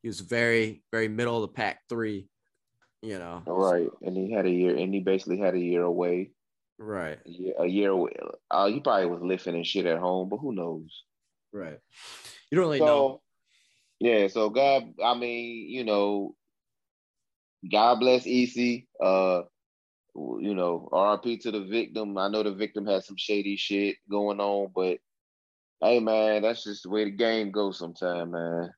he 0.01 0.07
was 0.07 0.21
very 0.21 0.83
very 0.91 1.09
middle 1.09 1.35
of 1.35 1.41
the 1.41 1.53
pack 1.53 1.81
three. 1.89 2.29
You 3.01 3.19
know. 3.19 3.43
Right, 3.45 3.89
and 4.01 4.15
he 4.15 4.31
had 4.31 4.45
a 4.45 4.49
year, 4.49 4.75
and 4.77 4.93
he 4.93 5.01
basically 5.01 5.37
had 5.37 5.53
a 5.53 5.59
year 5.59 5.83
away. 5.83 6.31
Right. 6.79 7.17
A 7.25 7.29
year, 7.29 7.53
a 7.59 7.65
year 7.65 7.89
away. 7.89 8.11
Uh, 8.49 8.67
he 8.67 8.79
probably 8.79 9.07
was 9.07 9.21
lifting 9.21 9.55
and 9.55 9.65
shit 9.65 9.85
at 9.85 9.99
home, 9.99 10.29
but 10.29 10.37
who 10.37 10.53
knows? 10.53 11.03
Right. 11.51 11.79
You 12.51 12.55
don't 12.55 12.65
really 12.65 12.79
so, 12.79 12.85
know. 12.85 13.21
Yeah. 13.99 14.27
So 14.27 14.49
God, 14.49 14.93
I 15.03 15.17
mean, 15.17 15.69
you 15.69 15.83
know, 15.83 16.35
God 17.69 17.99
bless 17.99 18.25
EC. 18.25 18.85
Uh, 19.01 19.43
you 20.15 20.55
know, 20.55 20.89
RP 20.91 21.39
to 21.41 21.51
the 21.51 21.63
victim. 21.65 22.17
I 22.17 22.27
know 22.27 22.43
the 22.43 22.53
victim 22.53 22.85
had 22.85 23.03
some 23.03 23.17
shady 23.17 23.55
shit 23.55 23.97
going 24.09 24.39
on, 24.39 24.71
but 24.73 24.97
hey, 25.81 25.99
man, 25.99 26.41
that's 26.41 26.63
just 26.63 26.83
the 26.83 26.89
way 26.89 27.05
the 27.05 27.11
game 27.11 27.51
goes 27.51 27.77
sometimes, 27.77 28.31
man. 28.31 28.71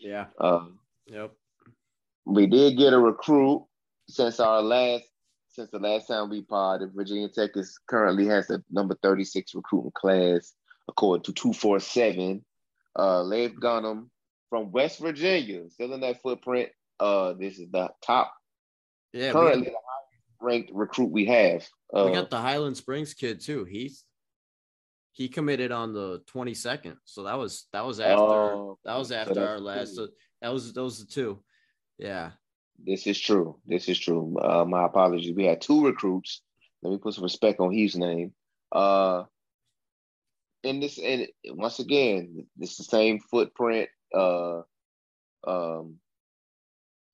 Yeah. 0.00 0.26
Um, 0.40 0.78
yep. 1.06 1.32
We 2.24 2.46
did 2.46 2.76
get 2.76 2.92
a 2.92 2.98
recruit 2.98 3.64
since 4.08 4.40
our 4.40 4.62
last 4.62 5.04
since 5.48 5.70
the 5.70 5.78
last 5.78 6.06
time 6.06 6.28
we 6.28 6.42
potted. 6.42 6.92
Virginia 6.94 7.28
Tech 7.28 7.50
is 7.56 7.78
currently 7.88 8.26
has 8.26 8.46
the 8.46 8.62
number 8.70 8.96
36 9.02 9.54
recruiting 9.54 9.92
class 9.94 10.52
according 10.88 11.24
to 11.24 11.32
247. 11.32 12.44
Uh, 12.98 13.22
Layth 13.22 13.54
Ghannam 13.60 14.08
from 14.50 14.72
West 14.72 14.98
Virginia, 15.00 15.68
still 15.70 15.92
in 15.92 16.00
that 16.00 16.22
footprint. 16.22 16.70
Uh, 17.00 17.34
this 17.34 17.58
is 17.58 17.70
the 17.70 17.90
top 18.04 18.32
Yeah, 19.12 19.32
currently 19.32 19.66
the 19.66 19.70
highest 19.70 20.40
ranked 20.40 20.70
recruit 20.74 21.10
we 21.10 21.26
have. 21.26 21.66
Uh, 21.94 22.06
we 22.06 22.12
got 22.12 22.30
the 22.30 22.40
Highland 22.40 22.76
Springs 22.76 23.14
kid 23.14 23.40
too. 23.40 23.64
He's 23.64 24.04
he 25.12 25.28
committed 25.28 25.72
on 25.72 25.92
the 25.92 26.22
22nd. 26.32 26.96
So 27.04 27.24
that 27.24 27.38
was 27.38 27.66
that 27.72 27.84
was 27.84 28.00
after 28.00 28.22
Oh, 28.22 28.78
that 28.84 28.96
was 28.96 29.10
after 29.10 29.34
that's 29.34 29.46
our 29.48 29.58
last. 29.58 29.96
So 29.96 30.08
that 30.40 30.52
was 30.52 30.72
those 30.72 31.00
the 31.00 31.06
two. 31.06 31.42
Yeah. 31.98 32.30
This 32.80 33.06
is 33.08 33.18
true. 33.18 33.58
This 33.66 33.88
is 33.88 33.98
true. 33.98 34.38
Uh, 34.38 34.64
my 34.64 34.84
apologies. 34.84 35.34
We 35.34 35.46
had 35.46 35.60
two 35.60 35.84
recruits. 35.84 36.42
Let 36.82 36.92
me 36.92 36.98
put 36.98 37.14
some 37.14 37.24
respect 37.24 37.58
on 37.58 37.72
his 37.72 37.96
name. 37.96 38.32
Uh, 38.70 39.24
in 40.62 40.78
this, 40.78 40.98
and 40.98 41.26
once 41.46 41.80
again, 41.80 42.46
it's 42.60 42.76
the 42.76 42.84
same 42.84 43.18
footprint. 43.18 43.88
Uh, 44.14 44.62
um, 45.46 45.96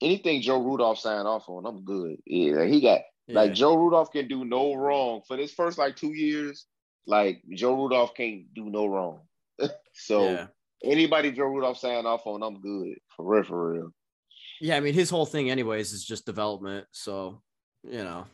anything 0.01 0.43
Joe 0.43 0.63
Rudolph 0.63 0.99
signed 0.99 1.29
off 1.29 1.49
on, 1.49 1.67
I'm 1.67 1.85
good. 1.85 2.17
Yeah, 2.27 2.65
he 2.65 2.81
got 2.81 3.01
like 3.29 3.55
Joe 3.55 3.77
Rudolph 3.77 4.13
can 4.13 4.29
do 4.29 4.45
no 4.45 4.75
wrong 4.75 5.23
for 5.27 5.37
this 5.37 5.53
first 5.53 5.79
like 5.79 5.97
two 5.97 6.13
years. 6.13 6.67
Like 7.07 7.43
Joe 7.55 7.75
Rudolph 7.83 8.15
can't 8.15 8.53
do 8.55 8.71
no 8.71 8.87
wrong. 8.87 9.21
so 9.93 10.31
yeah. 10.31 10.47
anybody 10.83 11.33
Joe 11.33 11.45
Rudolph 11.45 11.79
signed 11.79 12.07
off 12.07 12.27
on, 12.27 12.43
I'm 12.43 12.61
good 12.61 12.99
for 13.17 13.25
real, 13.25 13.45
for 13.45 13.73
real. 13.73 13.95
Yeah, 14.61 14.77
I 14.77 14.81
mean 14.81 14.95
his 14.95 15.11
whole 15.11 15.27
thing 15.27 15.51
anyways 15.51 15.93
is 15.93 16.05
just 16.05 16.27
development. 16.27 16.87
So, 16.93 17.43
you 17.83 18.05
know, 18.05 18.27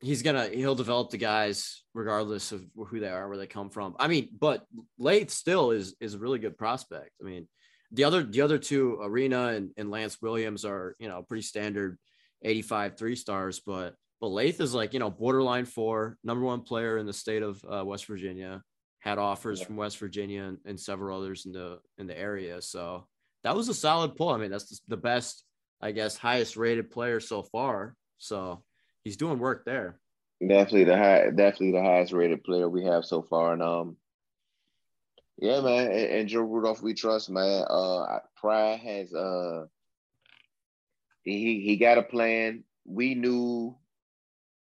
he's 0.00 0.22
gonna 0.22 0.48
he'll 0.48 0.74
develop 0.74 1.10
the 1.10 1.18
guys 1.18 1.82
regardless 1.94 2.52
of 2.52 2.64
who 2.74 3.00
they 3.00 3.08
are, 3.08 3.28
where 3.28 3.38
they 3.38 3.46
come 3.46 3.70
from. 3.70 3.96
I 3.98 4.08
mean, 4.08 4.30
but 4.38 4.64
Layth 4.98 5.30
still 5.30 5.70
is 5.70 5.94
is 6.00 6.14
a 6.14 6.18
really 6.18 6.38
good 6.38 6.58
prospect. 6.58 7.10
I 7.20 7.24
mean, 7.24 7.48
the 7.92 8.04
other 8.04 8.22
the 8.22 8.40
other 8.42 8.58
two, 8.58 8.98
Arena 9.02 9.48
and, 9.48 9.70
and 9.76 9.90
Lance 9.90 10.20
Williams 10.22 10.64
are, 10.64 10.94
you 10.98 11.08
know, 11.08 11.22
pretty 11.22 11.42
standard 11.42 11.98
85 12.42 12.96
three 12.96 13.16
stars, 13.16 13.60
but 13.60 13.94
but 14.20 14.28
Layth 14.28 14.60
is 14.60 14.74
like, 14.74 14.92
you 14.92 15.00
know, 15.00 15.10
borderline 15.10 15.64
four, 15.64 16.18
number 16.22 16.44
one 16.44 16.60
player 16.60 16.98
in 16.98 17.06
the 17.06 17.12
state 17.12 17.42
of 17.42 17.64
uh, 17.64 17.84
West 17.84 18.06
Virginia, 18.06 18.62
had 18.98 19.18
offers 19.18 19.60
Yeah. 19.60 19.66
from 19.66 19.76
West 19.76 19.98
Virginia 19.98 20.44
and, 20.44 20.58
and 20.66 20.78
several 20.78 21.18
others 21.18 21.46
in 21.46 21.52
the 21.52 21.80
in 21.98 22.06
the 22.06 22.18
area. 22.18 22.60
So 22.62 23.06
that 23.44 23.56
was 23.56 23.68
a 23.68 23.74
solid 23.74 24.16
pull. 24.16 24.28
I 24.28 24.36
mean, 24.36 24.50
that's 24.50 24.80
the 24.88 24.96
best, 24.96 25.44
I 25.80 25.92
guess, 25.92 26.16
highest 26.16 26.56
rated 26.56 26.90
player 26.90 27.20
so 27.20 27.42
far. 27.42 27.94
So 28.18 28.62
he's 29.02 29.16
doing 29.16 29.38
work 29.38 29.64
there. 29.64 29.98
Definitely 30.46 30.84
the 30.84 30.96
high, 30.96 31.30
definitely 31.30 31.72
the 31.72 31.82
highest 31.82 32.12
rated 32.12 32.44
player 32.44 32.68
we 32.68 32.84
have 32.84 33.04
so 33.04 33.22
far, 33.22 33.52
and 33.54 33.62
um, 33.62 33.96
yeah, 35.40 35.60
man, 35.62 35.86
and, 35.86 36.10
and 36.12 36.28
Joe 36.28 36.40
Rudolph 36.42 36.82
we 36.82 36.94
trust, 36.94 37.30
man. 37.30 37.64
Uh, 37.68 38.18
Pry 38.36 38.76
has 38.76 39.12
uh, 39.12 39.64
he 41.22 41.60
he 41.62 41.76
got 41.76 41.98
a 41.98 42.02
plan. 42.02 42.64
We 42.84 43.14
knew, 43.14 43.76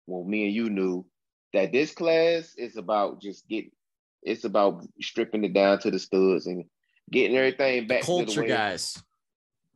well, 0.06 0.24
me 0.24 0.44
and 0.46 0.54
you 0.54 0.70
knew 0.70 1.06
that 1.52 1.72
this 1.72 1.92
class 1.92 2.54
is 2.56 2.76
about 2.76 3.20
just 3.20 3.46
get, 3.48 3.66
it's 4.22 4.44
about 4.44 4.84
stripping 5.00 5.44
it 5.44 5.52
down 5.52 5.78
to 5.80 5.90
the 5.90 5.98
studs 5.98 6.46
and 6.46 6.64
getting 7.10 7.36
everything 7.36 7.86
back 7.86 8.00
to 8.00 8.06
Culture 8.06 8.34
the 8.34 8.40
way, 8.42 8.48
guys. 8.48 9.02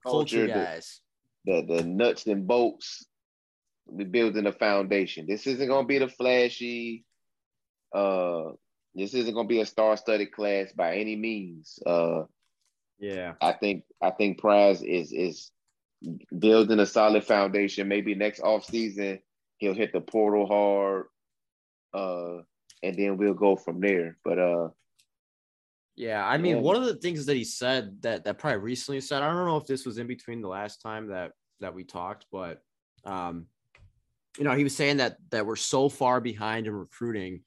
culture, 0.04 0.46
Culture 0.46 0.46
the- 0.46 0.52
guys. 0.52 1.00
the 1.44 1.62
the 1.76 1.82
nuts 1.84 2.26
and 2.26 2.46
bolts. 2.46 3.04
We 3.90 4.04
building 4.04 4.46
a 4.46 4.52
foundation. 4.52 5.26
This 5.26 5.46
isn't 5.46 5.66
gonna 5.68 5.86
be 5.86 5.98
the 5.98 6.08
flashy. 6.08 7.06
Uh, 7.94 8.50
this 8.98 9.14
isn't 9.14 9.34
gonna 9.34 9.48
be 9.48 9.60
a 9.60 9.66
star-studded 9.66 10.32
class 10.32 10.72
by 10.72 10.96
any 10.96 11.16
means. 11.16 11.78
Uh, 11.86 12.24
Yeah. 12.98 13.34
I 13.40 13.52
think 13.52 13.84
I 14.02 14.10
think 14.10 14.38
Pry's 14.38 14.82
is 14.82 15.12
is 15.12 15.52
building 16.36 16.80
a 16.80 16.86
solid 16.86 17.24
foundation. 17.24 17.86
Maybe 17.88 18.14
next 18.14 18.40
off 18.40 18.64
season 18.64 19.20
he'll 19.58 19.74
hit 19.74 19.92
the 19.92 20.00
portal 20.00 20.46
hard, 20.46 21.06
uh, 21.94 22.42
and 22.82 22.96
then 22.96 23.16
we'll 23.16 23.34
go 23.34 23.56
from 23.56 23.80
there. 23.80 24.18
But 24.24 24.38
uh, 24.38 24.68
Yeah, 25.96 26.24
I 26.24 26.38
mean, 26.38 26.56
Yeah. 26.56 26.62
one 26.62 26.76
of 26.76 26.84
the 26.84 26.94
things 26.96 27.26
that 27.26 27.36
he 27.36 27.44
said 27.44 28.02
that 28.02 28.24
that 28.24 28.38
probably 28.38 28.60
recently 28.60 29.00
said, 29.00 29.22
I 29.22 29.32
don't 29.32 29.46
know 29.46 29.56
if 29.56 29.66
this 29.66 29.84
was 29.86 29.98
in 29.98 30.06
between 30.06 30.40
the 30.40 30.48
last 30.48 30.80
time 30.80 31.08
that 31.08 31.32
that 31.60 31.74
we 31.74 31.84
talked, 31.84 32.26
but 32.30 32.62
um, 33.04 33.46
you 34.38 34.44
know, 34.44 34.54
he 34.54 34.64
was 34.64 34.76
saying 34.76 34.98
that 34.98 35.18
that 35.30 35.46
we're 35.46 35.56
so 35.56 35.88
far 35.88 36.20
behind 36.20 36.66
in 36.66 36.72
recruiting 36.72 37.42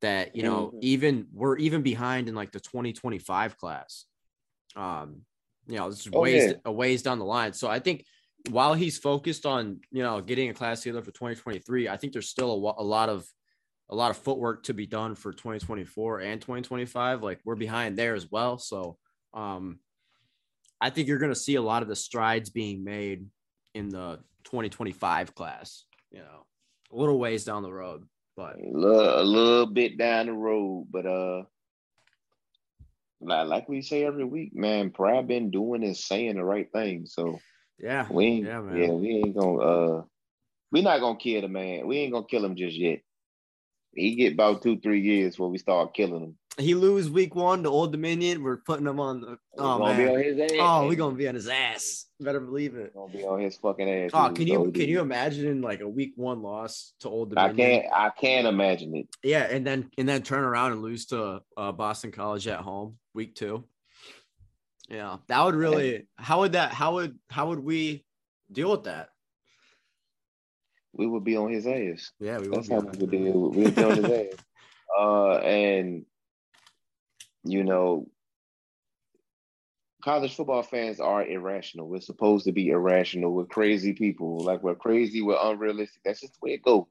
that 0.00 0.34
you 0.36 0.42
know 0.42 0.72
Mhm. 0.74 0.78
even 0.82 1.28
we're 1.32 1.56
even 1.58 1.82
behind 1.82 2.28
in 2.28 2.34
like 2.34 2.52
the 2.52 2.60
2025 2.60 3.56
class. 3.56 4.06
Um, 4.76 5.24
you 5.66 5.76
know, 5.76 5.90
this 5.90 6.00
is 6.06 6.12
Oh, 6.12 6.20
ways 6.20 6.46
yeah. 6.46 6.56
a 6.64 6.72
ways 6.72 7.02
down 7.02 7.18
the 7.18 7.24
line. 7.24 7.52
So 7.52 7.68
I 7.68 7.78
think 7.80 8.04
while 8.50 8.74
he's 8.74 8.98
focused 8.98 9.46
on 9.46 9.80
you 9.90 10.02
know 10.02 10.20
getting 10.20 10.48
a 10.50 10.54
class 10.54 10.82
together 10.82 11.02
for 11.02 11.12
2023, 11.12 11.88
I 11.88 11.96
think 11.96 12.12
there's 12.12 12.28
still 12.28 12.52
a, 12.52 12.82
a 12.82 12.84
lot 12.84 13.08
of 13.08 13.28
a 13.90 13.94
lot 13.94 14.10
of 14.10 14.16
footwork 14.16 14.62
to 14.64 14.74
be 14.74 14.86
done 14.86 15.14
for 15.16 15.32
2024 15.32 16.20
and 16.20 16.40
2025. 16.40 17.22
Like 17.22 17.40
we're 17.44 17.56
behind 17.56 17.96
there 17.98 18.14
as 18.14 18.30
well. 18.30 18.58
So 18.58 18.98
um 19.34 19.80
I 20.80 20.90
think 20.90 21.08
you're 21.08 21.18
gonna 21.18 21.34
see 21.34 21.56
a 21.56 21.62
lot 21.62 21.82
of 21.82 21.88
the 21.88 21.96
strides 21.96 22.50
being 22.50 22.84
made 22.84 23.26
in 23.74 23.88
the 23.90 24.20
2025 24.44 25.34
class, 25.34 25.84
you 26.10 26.20
know, 26.20 26.46
a 26.92 26.96
little 26.96 27.18
ways 27.18 27.44
down 27.44 27.62
the 27.62 27.72
road. 27.72 28.08
But 28.40 28.56
a 28.56 28.78
little, 28.78 29.20
a 29.20 29.24
little 29.24 29.66
bit 29.66 29.98
down 29.98 30.26
the 30.26 30.32
road, 30.32 30.88
but 30.90 31.06
uh, 31.06 31.42
like, 33.20 33.46
like 33.46 33.68
we 33.68 33.82
say 33.82 34.04
every 34.04 34.24
week, 34.24 34.54
man, 34.54 34.90
Pry 34.90 35.22
been 35.22 35.50
doing 35.50 35.84
and 35.84 35.96
saying 35.96 36.36
the 36.36 36.44
right 36.44 36.70
thing. 36.72 37.06
So 37.06 37.38
yeah, 37.78 38.06
we 38.10 38.24
ain't, 38.24 38.46
Yeah, 38.46 38.60
yeah, 38.72 38.90
we 38.90 39.08
ain't 39.16 39.36
gonna 39.36 39.58
uh, 39.58 40.02
we 40.72 40.82
not 40.82 41.00
gonna 41.00 41.18
kill 41.18 41.42
the 41.42 41.48
man. 41.48 41.86
We 41.86 41.98
ain't 41.98 42.12
gonna 42.12 42.26
kill 42.26 42.44
him 42.44 42.56
just 42.56 42.76
yet. 42.76 43.00
He 43.94 44.14
get 44.14 44.34
about 44.34 44.62
two, 44.62 44.78
three 44.78 45.00
years 45.00 45.34
before 45.34 45.50
we 45.50 45.58
start 45.58 45.94
killing 45.94 46.22
him. 46.22 46.38
He 46.58 46.74
lose 46.74 47.08
week 47.08 47.34
one 47.34 47.62
to 47.62 47.68
Old 47.68 47.92
Dominion. 47.92 48.42
We're 48.42 48.58
putting 48.58 48.86
him 48.86 49.00
on 49.00 49.20
the 49.20 49.38
oh 49.58 49.78
gonna 49.78 49.96
be 49.96 50.08
on 50.08 50.36
man. 50.36 50.48
Oh, 50.58 50.86
we're 50.86 50.96
gonna 50.96 51.16
be 51.16 51.28
on 51.28 51.34
his 51.34 51.48
ass. 51.48 52.06
Better 52.18 52.40
believe 52.40 52.74
it. 52.76 52.94
gonna 52.94 53.12
be 53.12 53.24
on 53.24 53.40
his 53.40 53.56
fucking 53.56 53.88
ass. 53.88 54.10
Oh, 54.12 54.30
can 54.30 54.46
you 54.46 54.70
can 54.72 54.88
you 54.88 55.00
imagine 55.00 55.62
like 55.62 55.80
a 55.80 55.88
week 55.88 56.12
one 56.16 56.42
loss 56.42 56.92
to 57.00 57.08
Old 57.08 57.30
Dominion? 57.30 57.60
I 57.60 57.80
can't. 57.82 57.92
I 57.94 58.10
can't 58.10 58.46
imagine 58.46 58.94
it. 58.96 59.08
Yeah, 59.22 59.44
and 59.44 59.66
then 59.66 59.90
and 59.96 60.08
then 60.08 60.22
turn 60.22 60.44
around 60.44 60.72
and 60.72 60.82
lose 60.82 61.06
to 61.06 61.42
uh, 61.56 61.72
Boston 61.72 62.10
College 62.10 62.46
at 62.48 62.60
home 62.60 62.98
week 63.14 63.34
two. 63.34 63.64
Yeah, 64.88 65.18
that 65.28 65.44
would 65.44 65.54
really. 65.54 66.06
How 66.16 66.40
would 66.40 66.52
that? 66.52 66.72
How 66.72 66.94
would 66.94 67.18
how 67.30 67.48
would 67.48 67.60
we 67.60 68.04
deal 68.50 68.70
with 68.70 68.84
that? 68.84 69.10
We 70.92 71.06
would 71.06 71.22
be 71.22 71.36
on 71.36 71.52
his 71.52 71.66
ass. 71.66 72.10
Yeah, 72.18 72.38
we 72.38 72.48
That's 72.48 72.68
would. 72.68 72.84
how 72.84 72.90
we 72.90 72.98
would 72.98 73.10
deal. 73.10 73.50
We 73.50 73.62
would 73.64 73.76
be 73.76 73.84
on 73.84 73.96
his 73.96 74.04
ass. 74.04 74.38
Uh, 74.98 75.34
and 75.36 76.04
you 77.44 77.64
know, 77.64 78.06
college 80.02 80.34
football 80.34 80.62
fans 80.62 81.00
are 81.00 81.24
irrational. 81.26 81.88
We're 81.88 82.00
supposed 82.00 82.46
to 82.46 82.52
be 82.52 82.68
irrational. 82.68 83.32
We're 83.32 83.44
crazy 83.44 83.92
people. 83.92 84.38
Like 84.40 84.62
we're 84.62 84.74
crazy. 84.74 85.22
We're 85.22 85.38
unrealistic. 85.40 86.02
That's 86.04 86.20
just 86.20 86.34
the 86.34 86.38
way 86.42 86.52
it 86.54 86.62
goes. 86.62 86.84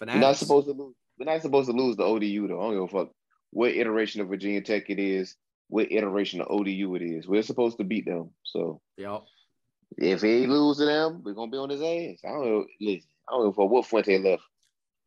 We're 0.00 0.06
not 0.20 0.36
supposed 0.36 0.66
to 0.66 0.72
lose. 0.72 0.94
We're 1.18 1.26
not 1.26 1.42
supposed 1.42 1.70
to 1.70 1.76
lose 1.76 1.96
the 1.96 2.04
ODU 2.04 2.48
though. 2.48 2.60
I 2.60 2.64
don't 2.64 2.74
give 2.74 2.94
a 2.94 3.04
fuck 3.04 3.12
what 3.50 3.70
iteration 3.70 4.20
of 4.20 4.28
Virginia 4.28 4.60
Tech 4.60 4.90
it 4.90 4.98
is, 4.98 5.36
what 5.68 5.92
iteration 5.92 6.40
of 6.40 6.48
ODU 6.50 6.94
it 6.96 7.02
is. 7.02 7.28
We're 7.28 7.42
supposed 7.42 7.78
to 7.78 7.84
beat 7.84 8.04
them. 8.04 8.30
So 8.42 8.80
Yep. 8.96 9.22
if 9.98 10.22
he 10.22 10.46
lose 10.46 10.78
to 10.78 10.86
them, 10.86 11.22
we're 11.22 11.34
gonna 11.34 11.50
be 11.52 11.58
on 11.58 11.70
his 11.70 11.80
ass. 11.80 12.20
I 12.24 12.32
don't 12.32 12.44
know. 12.44 12.66
Listen, 12.80 13.08
I 13.28 13.32
don't 13.32 13.44
know 13.44 13.52
for 13.52 13.68
what 13.68 13.86
Fuente 13.86 14.18
left. 14.18 14.42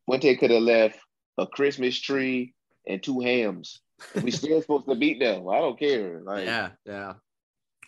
Fuente 0.06 0.36
could 0.38 0.51
have 0.51 0.63
left 0.63 1.00
a 1.38 1.46
Christmas 1.46 2.00
tree 2.00 2.54
and 2.88 3.04
two 3.04 3.20
hams. 3.20 3.82
We 4.24 4.32
still 4.32 4.62
supposed 4.62 4.88
to 4.88 4.96
beat 4.96 5.20
them. 5.20 5.48
I 5.50 5.58
don't 5.60 5.77
care. 5.80 6.22
Like, 6.24 6.46
Yeah, 6.46 6.70
yeah. 6.86 7.13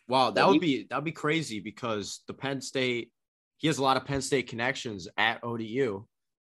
Wow, 0.07 0.31
that 0.31 0.47
would 0.47 0.59
be 0.59 0.87
that 0.89 0.95
would 0.95 1.05
be 1.05 1.11
crazy 1.11 1.59
because 1.59 2.21
the 2.27 2.33
Penn 2.33 2.61
State 2.61 3.11
he 3.57 3.67
has 3.67 3.77
a 3.77 3.83
lot 3.83 3.97
of 3.97 4.05
Penn 4.05 4.21
State 4.21 4.47
connections 4.47 5.07
at 5.17 5.43
ODU. 5.43 6.05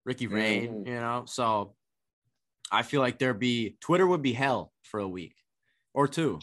Ricky 0.05 0.27
Rahne, 0.27 0.69
Mhm. 0.69 0.87
you 0.87 0.93
know, 0.93 1.23
so 1.27 1.75
I 2.71 2.81
feel 2.83 3.01
like 3.01 3.19
there'd 3.19 3.39
be 3.39 3.75
Twitter 3.81 4.07
would 4.07 4.21
be 4.21 4.33
hell 4.33 4.71
for 4.83 4.99
a 5.01 5.07
week 5.07 5.35
or 5.93 6.07
two. 6.07 6.39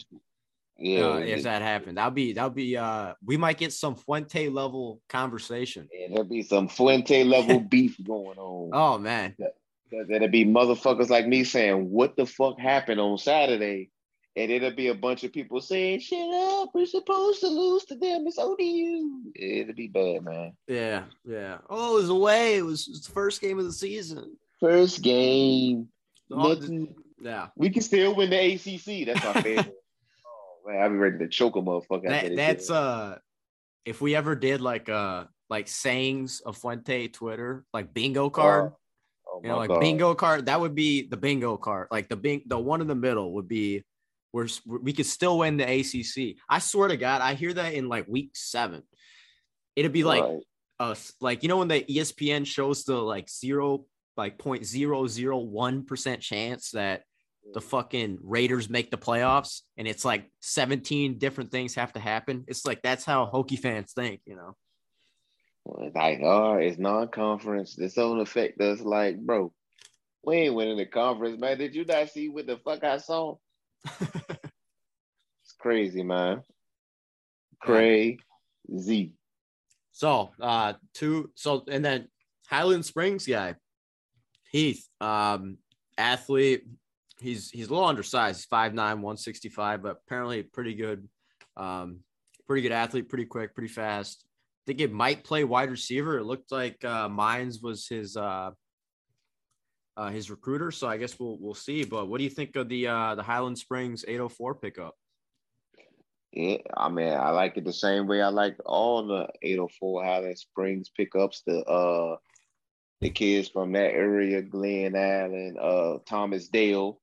yeah, 0.77 1.07
uh, 1.07 1.17
if 1.17 1.43
that 1.43 1.61
happened. 1.61 1.97
That'd 1.97 2.13
be 2.13 2.33
that'd 2.33 2.53
be 2.55 2.77
uh 2.77 3.15
we 3.25 3.35
might 3.37 3.57
get 3.57 3.73
some 3.73 3.95
Fuente 3.95 4.47
level 4.49 5.01
conversation. 5.09 5.89
yeah, 5.91 6.07
there'd 6.13 6.29
be 6.29 6.43
some 6.43 6.67
Fuente 6.69 7.23
level 7.23 7.59
beef 7.73 7.97
going 8.03 8.37
on. 8.37 8.69
Oh 8.71 8.97
man. 8.99 9.35
There'll 10.07 10.27
be 10.27 10.45
motherfuckers 10.45 11.09
like 11.09 11.27
me 11.27 11.43
saying, 11.43 11.89
"What 11.91 12.15
the 12.15 12.25
fuck 12.25 12.59
happened 12.59 12.99
on 12.99 13.17
Saturday?" 13.17 13.89
And 14.35 14.51
it'll 14.51 14.71
be 14.71 14.87
a 14.87 14.95
bunch 14.95 15.23
of 15.23 15.33
people 15.33 15.59
saying, 15.59 15.99
"Shut 15.99 16.19
up! 16.33 16.69
We're 16.73 16.85
supposed 16.85 17.41
to 17.41 17.47
lose 17.47 17.83
to 17.85 17.95
them. 17.95 18.25
It's 18.27 18.37
ODU." 18.39 19.31
It'll 19.35 19.73
be 19.73 19.87
bad, 19.87 20.23
man. 20.23 20.53
Yeah, 20.67 21.03
yeah. 21.25 21.57
Oh, 21.69 21.97
it 21.97 22.01
was 22.01 22.09
away. 22.09 22.57
It 22.57 22.61
was, 22.65 22.87
it 22.87 22.91
was 22.91 23.01
the 23.07 23.11
first 23.11 23.41
game 23.41 23.59
of 23.59 23.65
the 23.65 23.73
season. 23.73 24.37
First 24.59 25.01
game, 25.01 25.89
Oh, 26.31 26.53
nothing. 26.53 26.93
yeah. 27.21 27.47
We 27.55 27.69
can 27.69 27.81
still 27.81 28.15
win 28.15 28.29
the 28.29 28.53
ACC. 28.53 29.05
That's 29.07 29.23
my 29.35 29.41
favorite. 29.41 29.73
oh 30.25 30.69
Man, 30.71 30.81
I'd 30.81 30.89
be 30.89 30.95
ready 30.95 31.17
to 31.19 31.27
choke 31.27 31.55
a 31.55 31.61
motherfucker. 31.61 32.07
That, 32.07 32.35
that's 32.35 32.69
uh, 32.69 33.17
if 33.85 33.99
we 34.01 34.15
ever 34.15 34.35
did 34.35 34.61
like 34.61 34.87
uh 34.89 35.25
like 35.49 35.67
sayings 35.67 36.41
of 36.41 36.57
Fuente 36.57 37.07
Twitter, 37.07 37.65
like 37.73 37.93
bingo 37.93 38.29
card, 38.29 38.71
Oh, 38.73 38.77
you 39.43 39.49
know, 39.49 39.57
like 39.57 39.69
God. 39.69 39.79
bingo 39.79 40.15
card. 40.15 40.45
That 40.47 40.59
would 40.59 40.75
be 40.75 41.07
the 41.07 41.17
bingo 41.17 41.57
card. 41.57 41.87
Like 41.91 42.09
the 42.09 42.15
bing, 42.15 42.43
the 42.45 42.59
one 42.59 42.81
in 42.81 42.87
the 42.87 42.95
middle 42.95 43.33
would 43.33 43.47
be 43.47 43.83
we're 44.33 44.47
we 44.65 44.93
could 44.93 45.05
still 45.05 45.39
win 45.39 45.57
the 45.57 45.63
ACC. 45.63 46.37
I 46.47 46.59
swear 46.59 46.89
to 46.89 46.97
God, 46.97 47.21
I 47.21 47.33
hear 47.33 47.53
that 47.53 47.73
in 47.73 47.89
like 47.89 48.07
week 48.07 48.31
seven. 48.35 48.83
It'd 49.75 49.93
be 49.93 50.03
like 50.03 50.23
Right. 50.23 50.39
uh 50.79 50.95
like 51.21 51.43
you 51.43 51.49
know 51.49 51.57
when 51.57 51.67
the 51.67 51.81
ESPN 51.81 52.45
shows 52.45 52.83
the 52.83 52.97
like 52.97 53.29
zero 53.29 53.85
like 54.17 54.37
point 54.37 54.65
zero 54.65 55.07
zero 55.07 55.37
one 55.37 55.85
percent 55.85 56.21
chance 56.21 56.71
that 56.71 57.03
the 57.53 57.61
fucking 57.61 58.19
Raiders 58.21 58.69
make 58.69 58.91
the 58.91 58.97
playoffs 58.97 59.61
and 59.77 59.87
it's 59.87 60.05
like 60.05 60.29
17 60.41 61.17
different 61.17 61.51
things 61.51 61.75
have 61.75 61.93
to 61.93 61.99
happen. 61.99 62.43
It's 62.47 62.65
like 62.65 62.81
that's 62.81 63.05
how 63.05 63.25
Hokie 63.25 63.57
fans 63.57 63.93
think, 63.93 64.21
you 64.25 64.35
know. 64.35 64.55
Like, 65.65 66.19
oh, 66.23 66.55
it's 66.55 66.79
non-conference. 66.79 67.75
This 67.75 67.93
don't 67.93 68.19
affect 68.19 68.59
us. 68.61 68.79
Like, 68.81 69.19
bro, 69.19 69.53
we 70.23 70.37
ain't 70.37 70.55
winning 70.55 70.77
the 70.77 70.85
conference, 70.85 71.39
man. 71.39 71.57
Did 71.57 71.75
you 71.75 71.85
not 71.85 72.09
see 72.09 72.29
what 72.29 72.47
the 72.47 72.57
fuck 72.57 72.83
I 72.83 72.97
saw? 72.97 73.35
It's 75.49 75.55
crazy, 75.57 76.03
man. 76.03 76.43
Crazy. 77.59 79.13
So, 79.93 80.29
uh, 80.39 80.73
two, 80.93 81.31
so, 81.33 81.63
and 81.67 81.83
then 81.83 82.07
Highland 82.47 82.85
Springs 82.85 83.25
guy, 83.25 83.55
Heath, 84.51 84.87
um, 85.01 85.57
athlete. 85.97 86.65
He's 87.19 87.49
he's 87.49 87.67
a 87.67 87.73
little 87.73 87.87
undersized. 87.87 88.41
He's 88.41 88.45
5'9, 88.45 88.75
165, 88.75 89.81
but 89.81 89.99
apparently 90.05 90.43
pretty 90.43 90.75
good, 90.75 91.09
um, 91.57 92.01
pretty 92.45 92.61
good 92.61 92.71
athlete, 92.71 93.09
pretty 93.09 93.25
quick, 93.25 93.55
pretty 93.55 93.73
fast. 93.73 94.23
Think 94.69 94.81
it 94.81 94.93
might 94.93 95.23
play 95.23 95.43
wide 95.45 95.71
receiver. 95.71 96.19
It 96.19 96.25
looked 96.25 96.51
like 96.51 96.85
uh, 96.85 97.09
Mines 97.09 97.59
was 97.59 97.87
his 97.87 98.15
uh, 98.15 98.51
uh, 99.97 100.09
his 100.11 100.29
recruiter. 100.29 100.69
So 100.69 100.87
I 100.87 100.97
guess 100.97 101.19
we'll 101.19 101.39
we'll 101.39 101.55
see. 101.55 101.83
But 101.85 102.07
what 102.07 102.19
do 102.19 102.23
you 102.23 102.29
think 102.29 102.55
of 102.55 102.69
the 102.69 102.85
uh, 102.85 103.15
the 103.15 103.23
Highland 103.23 103.57
Springs 103.57 104.05
804 104.07 104.53
pickup? 104.53 104.93
Yeah, 106.33 106.57
I 106.77 106.87
mean, 106.89 107.11
I 107.11 107.31
like 107.31 107.57
it 107.57 107.65
the 107.65 107.73
same 107.73 108.05
way 108.05 108.21
I 108.21 108.27
like 108.27 108.57
all 108.63 109.07
the 109.07 109.29
804 109.41 110.03
Highland 110.03 110.37
Springs 110.37 110.91
pickups. 110.95 111.41
The 111.47 111.63
uh, 111.63 112.17
the 113.01 113.09
kids 113.09 113.49
from 113.49 113.71
that 113.71 113.91
area, 113.91 114.43
Glen 114.43 114.95
Allen, 114.95 115.57
uh, 115.59 115.97
Thomas 116.05 116.47
Dale. 116.47 117.01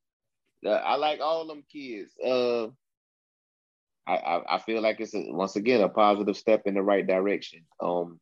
Uh, 0.64 0.70
I 0.70 0.94
like 0.94 1.18
all 1.18 1.44
them 1.49 1.64
kids. 1.68 2.12
Uh, 2.25 2.68
I, 4.07 4.17
I 4.17 4.57
I 4.57 4.59
feel 4.61 4.83
like 4.83 5.01
it's 5.01 5.15
a, 5.15 5.25
once 5.33 5.57
again 5.57 5.81
a 5.81 5.89
positive 5.89 6.37
step 6.37 6.63
in 6.67 6.75
the 6.75 6.83
right 6.83 7.07
direction. 7.07 7.63
Um, 7.81 8.21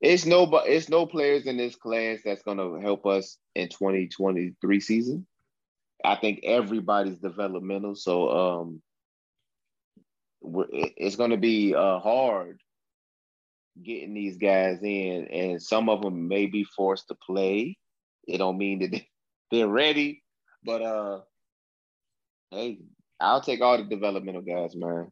it's 0.00 0.26
no 0.26 0.46
but 0.46 0.68
it's 0.68 0.88
no 0.88 1.06
players 1.06 1.46
in 1.46 1.56
this 1.56 1.76
class 1.76 2.20
that's 2.24 2.42
gonna 2.42 2.80
help 2.80 3.06
us 3.06 3.38
in 3.54 3.68
2023 3.68 4.80
season. 4.80 5.26
I 6.04 6.16
think 6.16 6.40
everybody's 6.44 7.18
developmental, 7.18 7.94
so 7.94 8.30
um, 8.62 8.82
it's 10.42 11.16
gonna 11.16 11.36
be 11.38 11.74
uh 11.74 11.98
hard 11.98 12.60
getting 13.82 14.14
these 14.14 14.36
guys 14.36 14.78
in, 14.82 15.26
and 15.28 15.62
some 15.62 15.88
of 15.88 16.02
them 16.02 16.28
may 16.28 16.46
be 16.46 16.64
forced 16.64 17.08
to 17.08 17.16
play. 17.26 17.76
It 18.28 18.38
don't 18.38 18.58
mean 18.58 18.80
that 18.80 18.90
they- 18.92 19.08
they're 19.50 19.68
ready, 19.68 20.22
but 20.64 20.82
uh, 20.82 21.20
hey, 22.50 22.78
I'll 23.20 23.40
take 23.40 23.60
all 23.60 23.78
the 23.78 23.84
developmental 23.84 24.42
guys, 24.42 24.74
man. 24.74 25.10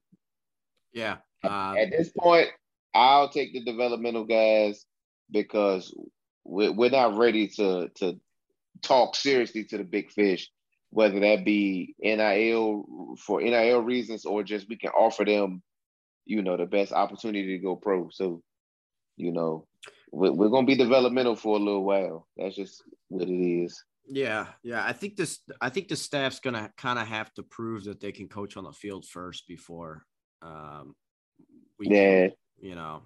Yeah. 0.92 1.16
Um, 1.44 1.76
At 1.76 1.90
this 1.90 2.10
point, 2.10 2.48
I'll 2.94 3.28
take 3.28 3.52
the 3.52 3.64
developmental 3.64 4.24
guys 4.24 4.84
because 5.30 5.94
we're, 6.44 6.72
we're 6.72 6.90
not 6.90 7.16
ready 7.16 7.48
to 7.48 7.88
to 7.96 8.20
talk 8.82 9.16
seriously 9.16 9.64
to 9.64 9.78
the 9.78 9.84
big 9.84 10.10
fish, 10.10 10.50
whether 10.90 11.20
that 11.20 11.44
be 11.44 11.94
NIL 12.00 13.16
for 13.18 13.40
NIL 13.40 13.80
reasons 13.80 14.24
or 14.24 14.42
just 14.42 14.68
we 14.68 14.76
can 14.76 14.90
offer 14.90 15.24
them, 15.24 15.62
you 16.24 16.42
know, 16.42 16.56
the 16.56 16.66
best 16.66 16.92
opportunity 16.92 17.56
to 17.56 17.62
go 17.62 17.76
pro. 17.76 18.08
So, 18.10 18.42
you 19.16 19.32
know, 19.32 19.66
we're, 20.10 20.32
we're 20.32 20.48
gonna 20.48 20.66
be 20.66 20.76
developmental 20.76 21.36
for 21.36 21.56
a 21.56 21.62
little 21.62 21.84
while. 21.84 22.26
That's 22.36 22.56
just 22.56 22.82
what 23.08 23.28
it 23.28 23.32
is. 23.32 23.82
Yeah, 24.06 24.46
yeah. 24.62 24.84
I 24.84 24.92
think 24.92 25.16
this. 25.16 25.40
I 25.60 25.68
think 25.68 25.88
the 25.88 25.96
staff's 25.96 26.40
gonna 26.40 26.72
kind 26.76 26.98
of 26.98 27.06
have 27.06 27.32
to 27.34 27.42
prove 27.42 27.84
that 27.84 28.00
they 28.00 28.12
can 28.12 28.28
coach 28.28 28.56
on 28.56 28.64
the 28.64 28.72
field 28.72 29.06
first 29.06 29.46
before, 29.46 30.04
um, 30.42 30.94
we 31.78 31.86
can, 31.86 31.94
Yeah, 31.94 32.28
you 32.60 32.74
know, 32.74 33.02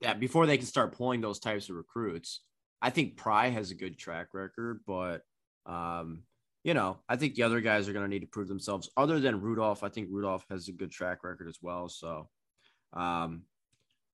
yeah, 0.00 0.14
before 0.14 0.46
they 0.46 0.58
can 0.58 0.66
start 0.66 0.96
pulling 0.96 1.20
those 1.20 1.38
types 1.38 1.68
of 1.68 1.76
recruits. 1.76 2.40
I 2.82 2.90
think 2.90 3.16
Pry 3.16 3.48
has 3.48 3.70
a 3.70 3.74
good 3.74 3.98
track 3.98 4.28
record, 4.34 4.80
but 4.86 5.22
um, 5.66 6.24
you 6.62 6.74
know, 6.74 6.98
I 7.08 7.16
think 7.16 7.34
the 7.34 7.42
other 7.42 7.60
guys 7.60 7.88
are 7.88 7.92
gonna 7.92 8.08
need 8.08 8.20
to 8.20 8.26
prove 8.26 8.48
themselves. 8.48 8.90
Other 8.96 9.20
than 9.20 9.40
Rudolph, 9.40 9.82
I 9.82 9.88
think 9.88 10.08
Rudolph 10.10 10.44
has 10.50 10.68
a 10.68 10.72
good 10.72 10.90
track 10.90 11.24
record 11.24 11.48
as 11.48 11.58
well. 11.62 11.88
So, 11.88 12.28
um, 12.92 13.42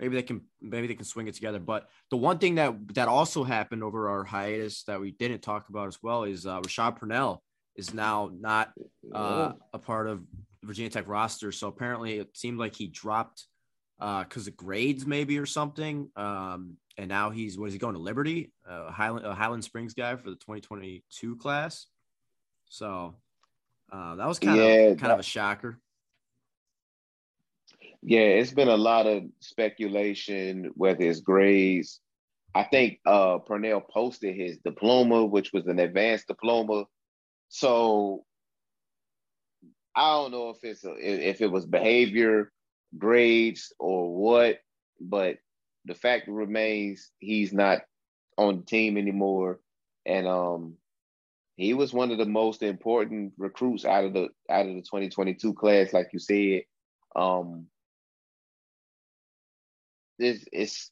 maybe 0.00 0.16
they 0.16 0.22
can 0.22 0.42
maybe 0.60 0.86
they 0.86 0.94
can 0.94 1.04
swing 1.04 1.28
it 1.28 1.34
together. 1.34 1.58
But 1.58 1.88
the 2.10 2.16
one 2.16 2.38
thing 2.38 2.56
that 2.56 2.74
that 2.94 3.08
also 3.08 3.44
happened 3.44 3.82
over 3.82 4.08
our 4.08 4.24
hiatus 4.24 4.84
that 4.84 5.00
we 5.00 5.12
didn't 5.12 5.42
talk 5.42 5.68
about 5.68 5.88
as 5.88 5.98
well 6.02 6.24
is 6.24 6.46
uh, 6.46 6.60
Rashad 6.60 6.96
Purnell 6.96 7.42
is 7.76 7.94
now 7.94 8.30
not 8.38 8.72
uh, 9.14 9.52
a 9.72 9.78
part 9.78 10.08
of 10.08 10.22
Virginia 10.62 10.90
Tech 10.90 11.08
roster. 11.08 11.52
So 11.52 11.68
apparently, 11.68 12.18
it 12.18 12.36
seemed 12.36 12.58
like 12.58 12.74
he 12.74 12.86
dropped 12.86 13.46
because 13.98 14.46
of 14.46 14.56
grades, 14.56 15.06
maybe 15.06 15.38
or 15.38 15.46
something. 15.46 16.08
Um, 16.16 16.76
and 16.96 17.08
now 17.08 17.30
he's 17.30 17.58
what 17.58 17.66
is 17.66 17.72
he 17.72 17.78
going 17.78 17.94
to 17.94 18.00
Liberty, 18.00 18.52
uh, 18.68 18.90
Highland 18.90 19.24
a 19.26 19.34
Highland 19.34 19.64
Springs 19.64 19.94
guy 19.94 20.16
for 20.16 20.30
the 20.30 20.36
2022 20.36 21.36
class. 21.36 21.86
So 22.68 23.14
uh, 23.92 24.14
that 24.16 24.26
was 24.28 24.38
kind 24.38 24.56
Yeah, 24.58 24.64
of 24.64 24.98
kind 24.98 25.10
that- 25.10 25.14
of 25.14 25.20
a 25.20 25.22
shocker. 25.24 25.78
Yeah, 28.02 28.20
it's 28.20 28.52
been 28.52 28.68
a 28.68 28.76
lot 28.76 29.06
of 29.06 29.24
speculation 29.40 30.70
whether 30.74 31.02
it's 31.04 31.20
grades. 31.20 32.00
I 32.54 32.64
think 32.64 32.98
uh 33.06 33.38
Purnell 33.38 33.80
posted 33.82 34.34
his 34.34 34.58
diploma, 34.64 35.24
which 35.24 35.52
was 35.52 35.66
an 35.66 35.78
advanced 35.78 36.26
diploma. 36.26 36.84
So 37.48 38.24
I 39.94 40.12
don't 40.12 40.30
know 40.30 40.50
if 40.50 40.58
it's 40.62 40.84
a, 40.84 40.92
if 40.98 41.40
it 41.40 41.50
was 41.50 41.66
behavior, 41.66 42.52
grades, 42.96 43.72
or 43.78 44.14
what, 44.14 44.58
but 45.00 45.38
the 45.84 45.94
fact 45.94 46.28
remains 46.28 47.10
he's 47.18 47.52
not 47.52 47.80
on 48.38 48.58
the 48.58 48.62
team 48.64 48.96
anymore, 48.96 49.60
and 50.06 50.26
um, 50.26 50.74
he 51.56 51.74
was 51.74 51.92
one 51.92 52.10
of 52.10 52.18
the 52.18 52.26
most 52.26 52.62
important 52.62 53.32
recruits 53.36 53.84
out 53.84 54.04
of 54.04 54.12
the 54.12 54.28
out 54.48 54.66
of 54.66 54.74
the 54.74 54.82
2022 54.82 55.54
class, 55.54 55.92
like 55.92 56.10
you 56.12 56.18
said. 56.18 56.62
Um, 57.16 57.66
it's, 60.18 60.44
it's 60.52 60.90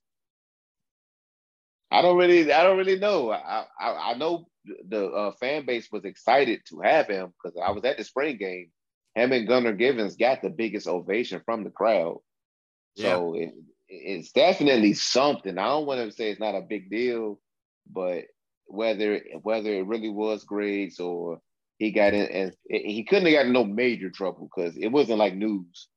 I 1.91 2.03
don't 2.03 2.19
really 2.19 2.53
I 2.53 2.63
don't 2.65 2.79
really 2.79 2.99
know. 2.99 3.31
I 3.31 3.65
I, 3.81 4.13
I 4.13 4.15
know 4.15 4.49
the 4.89 5.07
uh, 5.07 5.33
fan 5.33 5.65
base 5.65 5.91
was 5.91 6.05
excited 6.05 6.61
to 6.69 6.81
have 6.81 7.07
him 7.07 7.33
because 7.43 7.59
I 7.63 7.71
was 7.71 7.85
at 7.85 7.97
the 7.97 8.05
spring 8.05 8.37
game. 8.37 8.71
Him 9.19 9.33
and 9.33 9.49
Gunnar 9.49 9.73
Givens 9.73 10.17
got 10.17 10.43
the 10.43 10.51
biggest 10.51 10.87
ovation 10.87 11.43
from 11.45 11.65
the 11.65 11.71
crowd. 11.71 12.21
So 12.97 13.35
it, 13.35 13.55
it's 13.89 14.33
definitely 14.33 14.93
something. 14.95 15.57
I 15.57 15.67
don't 15.67 15.87
want 15.87 16.01
to 16.01 16.15
say 16.15 16.31
it's 16.31 16.41
not 16.41 16.55
a 16.55 16.61
big 16.63 16.91
deal, 16.91 17.41
but 17.91 18.25
whether 18.67 19.21
whether 19.43 19.73
it 19.73 19.87
really 19.87 20.09
was 20.09 20.45
grades 20.45 21.01
or 21.01 21.41
he 21.79 21.93
got 21.93 22.13
in 22.13 22.27
and 22.27 22.57
he 22.69 23.05
couldn't 23.05 23.27
have 23.27 23.35
gotten 23.35 23.53
no 23.53 23.65
major 23.65 24.11
trouble 24.11 24.51
because 24.55 24.77
it 24.77 24.89
wasn't 24.89 25.19
like 25.19 25.35
news. 25.35 25.89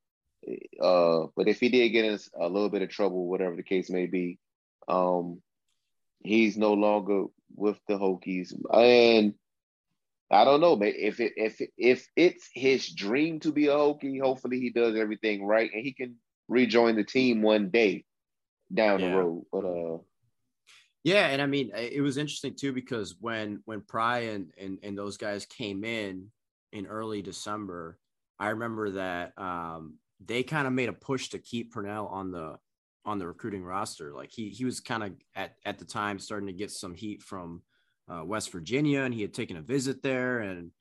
Uh, 0.82 1.28
but 1.36 1.48
if 1.48 1.60
he 1.60 1.70
did 1.70 1.90
get 1.90 2.06
in 2.06 2.20
a 2.40 2.48
little 2.48 2.70
bit 2.70 2.82
of 2.82 2.90
trouble, 2.90 3.28
whatever 3.28 3.56
the 3.56 3.64
case 3.64 3.90
may 3.90 4.08
be, 4.08 4.40
um, 4.88 5.42
he's 6.20 6.58
no 6.58 6.74
longer 6.74 7.26
with 7.56 7.78
the 7.88 7.96
Hokies. 7.96 8.54
And 8.74 9.36
I 10.32 10.46
don't 10.46 10.62
know, 10.62 10.76
man. 10.76 10.94
If 10.96 11.20
it 11.20 11.34
if 11.36 11.60
if 11.78 12.08
it's 12.16 12.50
his 12.54 12.88
dream 12.90 13.40
to 13.42 13.52
be 13.52 13.68
a 13.68 13.74
Hokie, 13.74 14.22
hopefully 14.22 14.60
he 14.60 14.70
does 14.70 14.96
everything 14.96 15.46
right 15.46 15.70
and 15.74 15.84
he 15.84 15.94
can 15.94 16.16
rejoin 16.48 16.96
the 16.96 17.04
team 17.04 17.42
one 17.42 17.70
day 17.70 18.06
down 18.74 19.02
Yeah. 19.02 19.12
the 19.12 19.18
road. 19.18 19.46
But 19.52 19.66
uh, 19.66 19.98
Yeah, 21.04 21.28
and 21.28 21.42
I 21.42 21.48
mean 21.48 21.72
it 21.76 22.02
was 22.02 22.18
interesting 22.18 22.56
too 22.56 22.72
because 22.72 23.16
when 23.20 23.62
when 23.66 23.82
Pry 23.82 24.20
and 24.20 24.54
and, 24.58 24.80
and 24.84 24.98
those 24.98 25.18
guys 25.18 25.46
came 25.46 25.84
in 25.84 26.32
in 26.72 26.86
early 26.88 27.22
December, 27.22 28.00
I 28.40 28.50
remember 28.50 28.92
that 28.92 29.38
um, 29.38 29.98
they 30.24 30.44
kind 30.44 30.68
of 30.68 30.74
made 30.74 30.90
a 30.90 30.94
push 30.94 31.30
to 31.30 31.40
keep 31.40 31.74
Purnell 31.74 32.08
on 32.08 32.32
the 32.32 32.58
on 33.04 33.20
the 33.20 33.28
recruiting 33.28 33.64
roster. 33.64 34.14
Like 34.14 34.30
he 34.32 34.50
he 34.50 34.64
was 34.64 34.80
kind 34.80 35.04
of 35.04 35.12
at 35.36 35.56
at 35.66 35.80
the 35.80 35.86
time 35.86 36.20
starting 36.20 36.48
to 36.48 36.54
get 36.54 36.72
some 36.72 36.94
heat 36.94 37.22
from 37.22 37.64
uh, 38.12 38.24
West 38.24 38.52
Virginia, 38.52 39.02
and 39.02 39.14
he 39.14 39.22
had 39.22 39.34
taken 39.34 39.58
a 39.58 39.62
visit 39.62 40.02
there, 40.02 40.40
and 40.40 40.72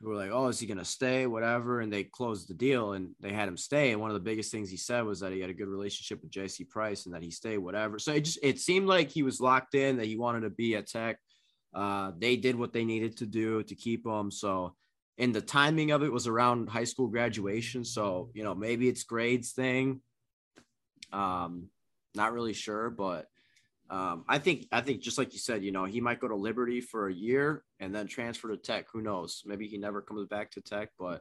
who 0.00 0.08
were 0.08 0.16
like, 0.16 0.30
"Oh, 0.32 0.48
is 0.48 0.58
he 0.58 0.66
gonna 0.66 0.84
stay?" 0.84 1.26
Whatever, 1.26 1.80
and 1.80 1.92
they 1.92 2.04
closed 2.04 2.48
the 2.48 2.54
deal 2.54 2.94
and 2.94 3.14
they 3.20 3.32
had 3.32 3.48
him 3.48 3.56
stay. 3.56 3.92
And 3.92 4.00
one 4.00 4.10
of 4.10 4.14
the 4.14 4.20
biggest 4.20 4.50
things 4.50 4.70
he 4.70 4.76
said 4.76 5.02
was 5.02 5.20
that 5.20 5.32
he 5.32 5.40
had 5.40 5.50
a 5.50 5.54
good 5.54 5.68
relationship 5.68 6.20
with 6.22 6.30
J.C. 6.30 6.64
Price 6.64 7.06
and 7.06 7.14
that 7.14 7.22
he 7.22 7.30
stayed. 7.30 7.58
Whatever. 7.58 7.98
So 7.98 8.12
it 8.12 8.22
just 8.22 8.38
it 8.42 8.58
seemed 8.58 8.88
like 8.88 9.10
he 9.10 9.22
was 9.22 9.40
locked 9.40 9.74
in 9.74 9.98
that 9.98 10.06
he 10.06 10.16
wanted 10.16 10.40
to 10.40 10.50
be 10.50 10.74
at 10.74 10.88
Tech. 10.88 11.18
Uh, 11.74 12.12
they 12.18 12.36
did 12.36 12.56
what 12.56 12.72
they 12.72 12.84
needed 12.84 13.16
to 13.18 13.26
do 13.26 13.62
to 13.62 13.74
keep 13.74 14.06
him. 14.06 14.30
So, 14.30 14.74
and 15.18 15.34
the 15.34 15.40
timing 15.40 15.90
of 15.92 16.02
it 16.02 16.12
was 16.12 16.26
around 16.26 16.68
high 16.68 16.84
school 16.84 17.08
graduation. 17.08 17.84
So 17.84 18.30
you 18.34 18.42
know 18.42 18.54
maybe 18.54 18.88
it's 18.88 19.04
grades 19.04 19.52
thing. 19.52 20.00
Um, 21.12 21.68
not 22.14 22.32
really 22.32 22.54
sure, 22.54 22.90
but 22.90 23.26
um, 23.92 24.24
I 24.26 24.38
think 24.38 24.66
I 24.72 24.80
think 24.80 25.02
just 25.02 25.18
like 25.18 25.34
you 25.34 25.38
said, 25.38 25.62
you 25.62 25.70
know, 25.70 25.84
he 25.84 26.00
might 26.00 26.18
go 26.18 26.26
to 26.26 26.34
Liberty 26.34 26.80
for 26.80 27.08
a 27.08 27.14
year 27.14 27.62
and 27.78 27.94
then 27.94 28.06
transfer 28.06 28.48
to 28.48 28.56
Tech. 28.56 28.86
Who 28.90 29.02
knows? 29.02 29.42
Maybe 29.44 29.68
he 29.68 29.76
never 29.76 30.00
comes 30.00 30.26
back 30.28 30.50
to 30.52 30.62
Tech, 30.62 30.88
but 30.98 31.20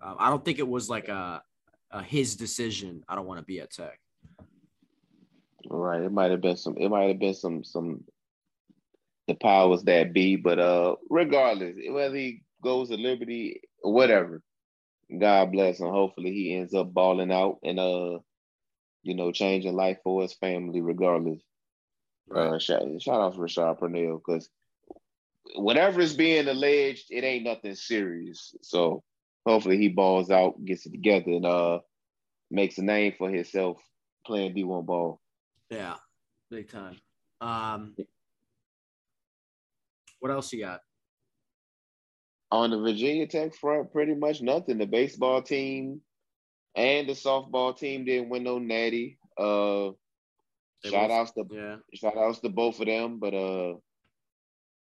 um, 0.00 0.16
I 0.18 0.30
don't 0.30 0.42
think 0.42 0.58
it 0.58 0.66
was 0.66 0.88
like 0.88 1.08
a, 1.08 1.42
a 1.90 2.02
his 2.02 2.34
decision. 2.34 3.04
I 3.10 3.14
don't 3.14 3.26
want 3.26 3.40
to 3.40 3.44
be 3.44 3.60
at 3.60 3.72
Tech. 3.72 4.00
Right. 5.68 6.00
It 6.00 6.10
might 6.10 6.30
have 6.30 6.40
been 6.40 6.56
some. 6.56 6.78
It 6.78 6.88
might 6.88 7.08
have 7.08 7.18
been 7.18 7.34
some 7.34 7.62
some. 7.62 8.04
The 9.26 9.34
powers 9.34 9.82
that 9.82 10.14
be, 10.14 10.36
but 10.36 10.58
uh, 10.58 10.96
regardless, 11.10 11.76
whether 11.90 12.16
he 12.16 12.42
goes 12.62 12.88
to 12.88 12.96
Liberty 12.96 13.60
or 13.82 13.92
whatever, 13.92 14.40
God 15.18 15.52
bless 15.52 15.78
him. 15.78 15.88
Hopefully, 15.88 16.32
he 16.32 16.54
ends 16.54 16.72
up 16.72 16.94
balling 16.94 17.30
out 17.30 17.58
and 17.62 17.78
uh, 17.78 18.20
you 19.02 19.14
know, 19.14 19.30
changing 19.30 19.74
life 19.74 19.98
for 20.02 20.22
his 20.22 20.32
family, 20.32 20.80
regardless. 20.80 21.42
Right. 22.28 22.46
Uh, 22.46 22.58
shout, 22.58 22.82
shout 23.00 23.20
out 23.20 23.34
to 23.34 23.40
Rashad 23.40 23.78
Purnell 23.78 24.18
because 24.18 24.48
whatever 25.56 26.00
is 26.00 26.14
being 26.14 26.48
alleged, 26.48 27.06
it 27.10 27.24
ain't 27.24 27.44
nothing 27.44 27.74
serious. 27.74 28.54
So 28.62 29.02
hopefully 29.46 29.78
he 29.78 29.88
balls 29.88 30.30
out, 30.30 30.62
gets 30.64 30.86
it 30.86 30.92
together, 30.92 31.30
and 31.30 31.46
uh 31.46 31.78
makes 32.50 32.78
a 32.78 32.82
name 32.82 33.14
for 33.16 33.30
himself 33.30 33.78
playing 34.26 34.54
D1 34.54 34.86
ball. 34.86 35.20
Yeah, 35.70 35.96
big 36.50 36.70
time. 36.70 36.96
Um, 37.40 37.94
what 40.20 40.32
else 40.32 40.52
you 40.52 40.60
got? 40.60 40.80
On 42.50 42.70
the 42.70 42.78
Virginia 42.78 43.26
Tech 43.26 43.54
front, 43.54 43.92
pretty 43.92 44.14
much 44.14 44.40
nothing. 44.40 44.78
The 44.78 44.86
baseball 44.86 45.42
team 45.42 46.00
and 46.74 47.08
the 47.08 47.12
softball 47.12 47.76
team 47.76 48.04
didn't 48.04 48.30
win 48.30 48.44
no 48.44 48.58
natty. 48.58 49.18
Uh, 49.36 49.90
they 50.82 50.90
shout 50.90 51.10
outs 51.10 51.32
to 51.32 51.44
yeah. 51.50 51.76
shout 51.94 52.16
outs 52.16 52.40
to 52.40 52.48
both 52.48 52.80
of 52.80 52.86
them. 52.86 53.18
But 53.18 53.34
uh 53.34 53.74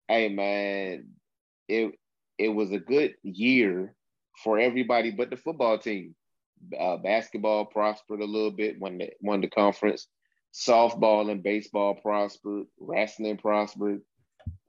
hey 0.09 0.29
man, 0.29 1.09
it 1.69 1.95
it 2.39 2.49
was 2.49 2.71
a 2.73 2.79
good 2.79 3.15
year 3.23 3.95
for 4.43 4.59
everybody 4.59 5.11
but 5.11 5.31
the 5.31 5.37
football 5.37 5.79
team. 5.79 6.15
Uh, 6.79 6.97
basketball 6.97 7.67
prospered 7.67 8.21
a 8.21 8.25
little 8.25 8.51
bit 8.51 8.81
when 8.81 8.99
they 8.99 9.13
won 9.21 9.43
the 9.43 9.49
conference. 9.49 10.09
Softball 10.55 11.31
and 11.31 11.43
baseball 11.43 11.95
prospered. 11.95 12.65
Wrestling 12.81 13.37
prospered. 13.37 14.01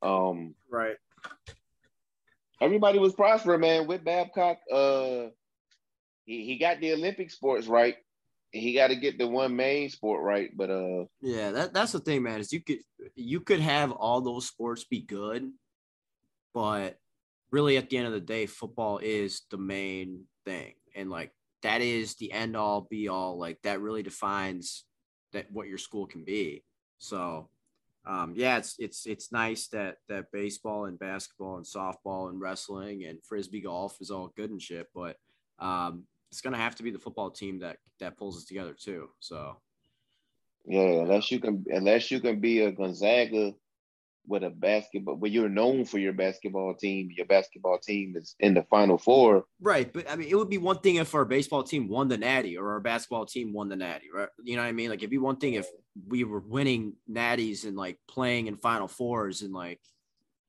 Um, 0.01 0.53
right. 0.69 0.97
Everybody 2.59 2.99
was 2.99 3.13
prospering, 3.13 3.61
man. 3.61 3.87
With 3.87 4.03
Babcock, 4.03 4.57
uh, 4.71 5.27
he, 6.25 6.45
he 6.45 6.57
got 6.57 6.81
the 6.81 6.93
Olympic 6.93 7.31
sports 7.31 7.67
right 7.67 7.95
he 8.51 8.73
got 8.73 8.87
to 8.87 8.95
get 8.95 9.17
the 9.17 9.27
one 9.27 9.55
main 9.55 9.89
sport 9.89 10.23
right. 10.23 10.49
But 10.55 10.69
uh, 10.69 11.05
yeah, 11.21 11.51
that 11.51 11.73
that's 11.73 11.91
the 11.91 11.99
thing, 11.99 12.23
man. 12.23 12.39
Is 12.39 12.53
you 12.53 12.61
could 12.61 12.79
you 13.15 13.41
could 13.41 13.59
have 13.59 13.91
all 13.91 14.21
those 14.21 14.47
sports 14.47 14.83
be 14.83 15.01
good, 15.01 15.49
but 16.53 16.97
really 17.51 17.77
at 17.77 17.89
the 17.89 17.97
end 17.97 18.07
of 18.07 18.13
the 18.13 18.19
day, 18.19 18.45
football 18.45 18.99
is 18.99 19.41
the 19.51 19.57
main 19.57 20.23
thing, 20.45 20.73
and 20.95 21.09
like 21.09 21.31
that 21.63 21.81
is 21.81 22.15
the 22.15 22.31
end 22.31 22.55
all 22.55 22.87
be 22.89 23.07
all. 23.07 23.37
Like 23.37 23.59
that 23.63 23.81
really 23.81 24.03
defines 24.03 24.85
that 25.33 25.51
what 25.51 25.67
your 25.67 25.77
school 25.77 26.05
can 26.05 26.23
be. 26.23 26.63
So. 26.97 27.49
Um, 28.09 28.35
yeah, 28.37 28.57
it's 28.57 28.75
it's 28.79 29.05
it's 29.05 29.33
nice 29.33 29.67
that 29.73 29.97
that 30.07 30.31
baseball 30.31 30.85
and 30.85 30.97
basketball 30.97 31.57
and 31.57 31.65
softball 31.65 32.29
and 32.29 32.39
wrestling 32.39 33.03
and 33.03 33.19
frisbee 33.21 33.59
golf 33.59 33.97
is 33.99 34.11
all 34.11 34.31
good 34.37 34.49
and 34.49 34.61
shit, 34.61 34.87
but 34.95 35.17
um, 35.59 36.05
it's 36.37 36.43
gonna 36.43 36.55
have 36.55 36.75
to 36.75 36.83
be 36.83 36.91
the 36.91 36.99
football 36.99 37.31
team 37.31 37.57
that 37.57 37.77
that 37.99 38.15
pulls 38.15 38.37
us 38.37 38.45
together 38.45 38.75
too. 38.79 39.09
So 39.19 39.57
yeah, 40.67 41.01
unless 41.01 41.31
you 41.31 41.39
can 41.39 41.65
unless 41.67 42.11
you 42.11 42.19
can 42.19 42.39
be 42.39 42.61
a 42.61 42.71
Gonzaga 42.71 43.53
with 44.27 44.43
a 44.43 44.51
basketball, 44.51 45.15
but 45.15 45.31
you're 45.31 45.49
known 45.49 45.83
for 45.83 45.97
your 45.97 46.13
basketball 46.13 46.75
team. 46.75 47.09
Your 47.11 47.25
basketball 47.25 47.79
team 47.79 48.15
is 48.15 48.35
in 48.39 48.53
the 48.53 48.61
Final 48.69 48.99
Four, 48.99 49.45
right? 49.59 49.91
But 49.91 50.11
I 50.11 50.15
mean, 50.15 50.27
it 50.29 50.35
would 50.35 50.51
be 50.51 50.59
one 50.59 50.77
thing 50.77 50.97
if 50.97 51.15
our 51.15 51.25
baseball 51.25 51.63
team 51.63 51.89
won 51.89 52.07
the 52.07 52.19
Natty 52.19 52.55
or 52.55 52.73
our 52.73 52.81
basketball 52.81 53.25
team 53.25 53.51
won 53.51 53.67
the 53.67 53.75
Natty, 53.75 54.09
right? 54.13 54.29
You 54.43 54.57
know 54.57 54.61
what 54.61 54.67
I 54.67 54.73
mean? 54.73 54.91
Like, 54.91 54.99
it'd 54.99 55.09
be 55.09 55.17
one 55.17 55.37
thing 55.37 55.55
if 55.55 55.67
we 56.07 56.23
were 56.23 56.41
winning 56.41 56.93
Natties 57.09 57.65
and 57.65 57.75
like 57.75 57.97
playing 58.07 58.45
in 58.45 58.57
Final 58.57 58.87
Fours 58.87 59.41
and 59.41 59.53
like 59.53 59.79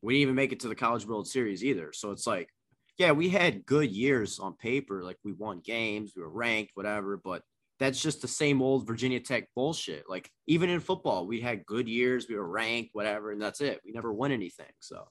we 0.02 0.12
didn't 0.12 0.22
even 0.22 0.34
make 0.34 0.52
it 0.52 0.60
to 0.60 0.68
the 0.68 0.74
College 0.74 1.06
World 1.06 1.28
Series 1.28 1.64
either. 1.64 1.94
So 1.94 2.10
it's 2.10 2.26
like 2.26 2.50
yeah, 2.98 3.12
we 3.12 3.28
had 3.28 3.64
good 3.64 3.90
years 3.90 4.40
on 4.40 4.54
paper. 4.54 5.04
Like 5.04 5.18
we 5.24 5.32
won 5.32 5.60
games, 5.60 6.12
we 6.16 6.22
were 6.22 6.28
ranked, 6.28 6.72
whatever, 6.74 7.16
but 7.16 7.42
that's 7.78 8.02
just 8.02 8.20
the 8.20 8.28
same 8.28 8.60
old 8.60 8.88
Virginia 8.88 9.20
Tech 9.20 9.44
bullshit. 9.54 10.10
Like 10.10 10.28
even 10.48 10.68
in 10.68 10.80
football, 10.80 11.26
we 11.26 11.40
had 11.40 11.64
good 11.64 11.88
years, 11.88 12.26
we 12.28 12.34
were 12.34 12.48
ranked, 12.48 12.90
whatever, 12.92 13.30
and 13.30 13.40
that's 13.40 13.60
it. 13.60 13.80
We 13.84 13.92
never 13.92 14.12
won 14.12 14.32
anything. 14.32 14.72
So 14.80 15.06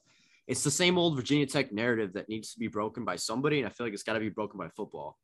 it's 0.46 0.62
the 0.62 0.70
same 0.70 0.98
old 0.98 1.16
Virginia 1.16 1.46
Tech 1.46 1.72
narrative 1.72 2.12
that 2.12 2.28
needs 2.28 2.52
to 2.52 2.58
be 2.58 2.68
broken 2.68 3.06
by 3.06 3.16
somebody, 3.16 3.58
and 3.58 3.66
I 3.66 3.70
feel 3.70 3.86
like 3.86 3.94
it's 3.94 4.02
got 4.02 4.14
to 4.14 4.20
be 4.20 4.28
broken 4.28 4.58
by 4.58 4.68
football. 4.68 5.16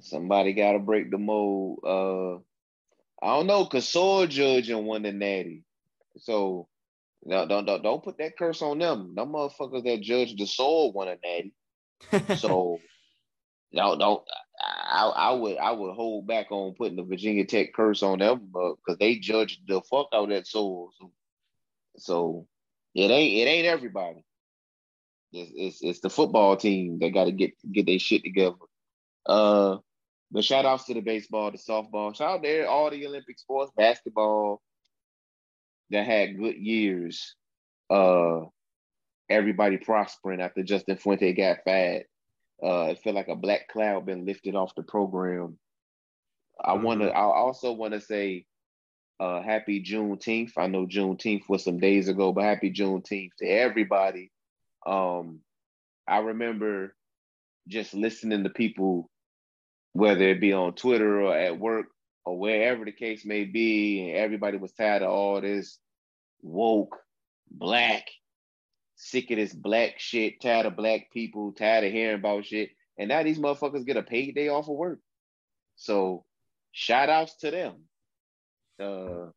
Somebody 0.00 0.54
got 0.54 0.72
to 0.72 0.78
break 0.78 1.10
the 1.10 1.18
mold. 1.18 1.80
Uh, 1.84 2.36
I 3.24 3.36
don't 3.36 3.46
know, 3.46 3.66
cause 3.66 3.86
Soul 3.86 4.26
Judge 4.26 4.70
and 4.70 4.86
won 4.86 5.02
the 5.02 5.12
Natty, 5.12 5.64
so 6.16 6.68
no, 7.22 7.46
don't 7.46 7.66
don't 7.66 7.82
don't 7.82 8.02
put 8.02 8.16
that 8.16 8.38
curse 8.38 8.62
on 8.62 8.78
them. 8.78 9.14
Them 9.14 9.32
motherfuckers 9.32 9.84
that 9.84 10.00
judge 10.00 10.34
the 10.36 10.46
soul 10.46 10.92
won 10.92 11.08
a 11.08 11.16
Natty 11.22 11.52
so 12.36 12.80
no, 13.72 13.96
don't. 13.98 14.22
I, 14.60 15.12
I 15.14 15.32
would 15.32 15.56
I 15.58 15.72
would 15.72 15.94
hold 15.94 16.26
back 16.26 16.52
on 16.52 16.74
putting 16.74 16.96
the 16.96 17.02
Virginia 17.02 17.44
Tech 17.44 17.72
curse 17.74 18.02
on 18.02 18.18
them 18.18 18.52
because 18.52 18.98
they 18.98 19.16
judged 19.16 19.60
the 19.66 19.80
fuck 19.82 20.08
out 20.14 20.24
of 20.24 20.28
that 20.30 20.46
soul. 20.46 20.90
So, 20.98 21.12
so 21.96 22.46
it 22.94 23.10
ain't 23.10 23.34
it 23.34 23.50
ain't 23.50 23.66
everybody. 23.66 24.24
It's, 25.32 25.50
it's, 25.54 25.82
it's 25.82 26.00
the 26.00 26.10
football 26.10 26.56
team 26.56 26.98
that 27.00 27.14
got 27.14 27.24
to 27.24 27.32
get 27.32 27.52
get 27.70 27.86
their 27.86 27.98
shit 27.98 28.22
together. 28.22 28.56
Uh, 29.26 29.78
but 30.30 30.44
shout 30.44 30.66
outs 30.66 30.84
to 30.86 30.94
the 30.94 31.00
baseball, 31.00 31.50
the 31.50 31.58
softball, 31.58 32.14
shout 32.14 32.38
out 32.38 32.42
to 32.42 32.64
all 32.64 32.90
the 32.90 33.06
Olympic 33.06 33.38
sports, 33.38 33.72
basketball 33.76 34.62
that 35.90 36.06
had 36.06 36.38
good 36.38 36.56
years. 36.56 37.34
Uh, 37.90 38.40
everybody 39.32 39.76
prospering 39.76 40.40
after 40.40 40.62
Justin 40.62 40.96
Fuente 40.96 41.32
got 41.32 41.64
fat. 41.64 42.04
Uh, 42.62 42.88
it 42.90 43.00
felt 43.02 43.16
like 43.16 43.28
a 43.28 43.36
black 43.36 43.68
cloud 43.68 44.06
been 44.06 44.24
lifted 44.24 44.54
off 44.54 44.74
the 44.74 44.82
program. 44.82 45.58
I 46.62 46.74
want 46.74 47.00
to. 47.00 47.08
Mm-hmm. 47.08 47.16
I 47.16 47.20
also 47.20 47.72
want 47.72 47.94
to 47.94 48.00
say, 48.00 48.46
uh, 49.18 49.42
happy 49.42 49.82
Juneteenth. 49.82 50.52
I 50.56 50.68
know 50.68 50.86
Juneteenth 50.86 51.48
was 51.48 51.64
some 51.64 51.78
days 51.78 52.08
ago, 52.08 52.32
but 52.32 52.44
happy 52.44 52.70
Juneteenth 52.70 53.30
to 53.38 53.46
everybody. 53.46 54.30
Um, 54.86 55.40
I 56.06 56.18
remember 56.18 56.94
just 57.68 57.94
listening 57.94 58.44
to 58.44 58.50
people, 58.50 59.10
whether 59.92 60.28
it 60.28 60.40
be 60.40 60.52
on 60.52 60.74
Twitter 60.74 61.22
or 61.22 61.36
at 61.36 61.58
work 61.58 61.86
or 62.24 62.38
wherever 62.38 62.84
the 62.84 62.92
case 62.92 63.24
may 63.24 63.44
be, 63.44 64.08
and 64.08 64.16
everybody 64.16 64.56
was 64.56 64.72
tired 64.72 65.02
of 65.02 65.10
all 65.10 65.40
this 65.40 65.78
woke, 66.42 66.96
black, 67.50 68.04
sick 69.02 69.30
of 69.32 69.36
this 69.36 69.52
black 69.52 69.98
shit, 69.98 70.40
tired 70.40 70.66
of 70.66 70.76
black 70.76 71.10
people, 71.12 71.52
tired 71.52 71.84
of 71.84 71.92
hearing 71.92 72.20
about 72.20 72.44
shit. 72.46 72.70
And 72.96 73.08
now 73.08 73.22
these 73.22 73.38
motherfuckers 73.38 73.84
get 73.84 73.96
a 73.96 74.02
paid 74.02 74.34
day 74.34 74.48
off 74.48 74.68
of 74.68 74.76
work. 74.76 75.00
So 75.74 76.24
shout 76.70 77.08
outs 77.08 77.36
to 77.38 77.50
them. 77.50 77.74
Uh, 78.80 79.30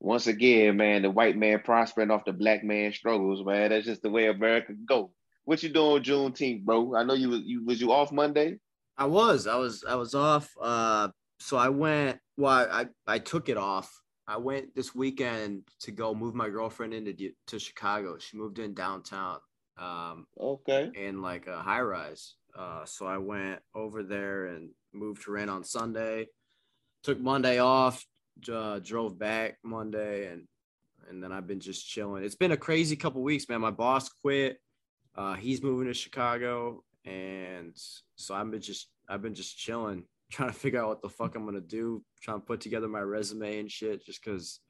once 0.00 0.26
again, 0.26 0.76
man, 0.76 1.02
the 1.02 1.10
white 1.10 1.36
man 1.36 1.60
prospering 1.64 2.10
off 2.10 2.24
the 2.24 2.32
black 2.32 2.64
man 2.64 2.92
struggles, 2.92 3.44
man. 3.46 3.70
That's 3.70 3.86
just 3.86 4.02
the 4.02 4.10
way 4.10 4.26
America 4.26 4.72
go. 4.84 5.12
What 5.44 5.62
you 5.62 5.68
doing 5.68 6.02
Juneteenth, 6.02 6.64
bro? 6.64 6.96
I 6.96 7.04
know 7.04 7.14
you 7.14 7.30
was 7.30 7.40
you 7.44 7.64
was 7.64 7.80
you 7.80 7.92
off 7.92 8.10
Monday? 8.10 8.58
I 8.96 9.06
was. 9.06 9.46
I 9.46 9.56
was 9.56 9.84
I 9.88 9.94
was 9.94 10.14
off. 10.14 10.52
Uh 10.60 11.08
so 11.38 11.56
I 11.56 11.68
went 11.68 12.18
well, 12.36 12.68
I 12.70 12.86
I 13.06 13.18
took 13.20 13.48
it 13.48 13.56
off 13.56 13.97
I 14.28 14.36
went 14.36 14.74
this 14.76 14.94
weekend 14.94 15.62
to 15.80 15.90
go 15.90 16.14
move 16.14 16.34
my 16.34 16.50
girlfriend 16.50 16.92
into 16.92 17.32
to 17.46 17.58
Chicago. 17.58 18.18
She 18.18 18.36
moved 18.36 18.58
in 18.58 18.74
downtown. 18.74 19.38
Um, 19.78 20.26
okay. 20.38 20.90
In 20.94 21.22
like 21.22 21.46
a 21.46 21.58
high 21.60 21.80
rise. 21.80 22.34
Uh, 22.56 22.84
so 22.84 23.06
I 23.06 23.16
went 23.16 23.60
over 23.74 24.02
there 24.02 24.46
and 24.46 24.70
moved 24.92 25.24
her 25.24 25.38
in 25.38 25.48
on 25.48 25.64
Sunday. 25.64 26.26
Took 27.04 27.18
Monday 27.18 27.58
off. 27.58 28.04
Uh, 28.52 28.78
drove 28.78 29.18
back 29.18 29.56
Monday 29.64 30.30
and 30.30 30.46
and 31.08 31.22
then 31.22 31.32
I've 31.32 31.46
been 31.46 31.60
just 31.60 31.88
chilling. 31.88 32.22
It's 32.22 32.34
been 32.34 32.52
a 32.52 32.56
crazy 32.56 32.94
couple 32.94 33.22
weeks, 33.22 33.48
man. 33.48 33.60
My 33.60 33.70
boss 33.70 34.08
quit. 34.08 34.58
Uh, 35.16 35.34
he's 35.34 35.62
moving 35.62 35.86
to 35.88 35.94
Chicago, 35.94 36.84
and 37.04 37.72
so 38.16 38.34
I've 38.34 38.50
been 38.50 38.60
just 38.60 38.88
I've 39.08 39.22
been 39.22 39.34
just 39.34 39.56
chilling, 39.56 40.04
trying 40.30 40.50
to 40.50 40.58
figure 40.58 40.80
out 40.80 40.88
what 40.88 41.02
the 41.02 41.08
fuck 41.08 41.34
I'm 41.34 41.44
gonna 41.44 41.60
do, 41.60 42.02
trying 42.22 42.40
to 42.40 42.46
put 42.46 42.60
together 42.60 42.88
my 42.88 43.00
resume 43.00 43.60
and 43.60 43.70
shit, 43.70 44.04
just 44.04 44.22
because 44.22 44.60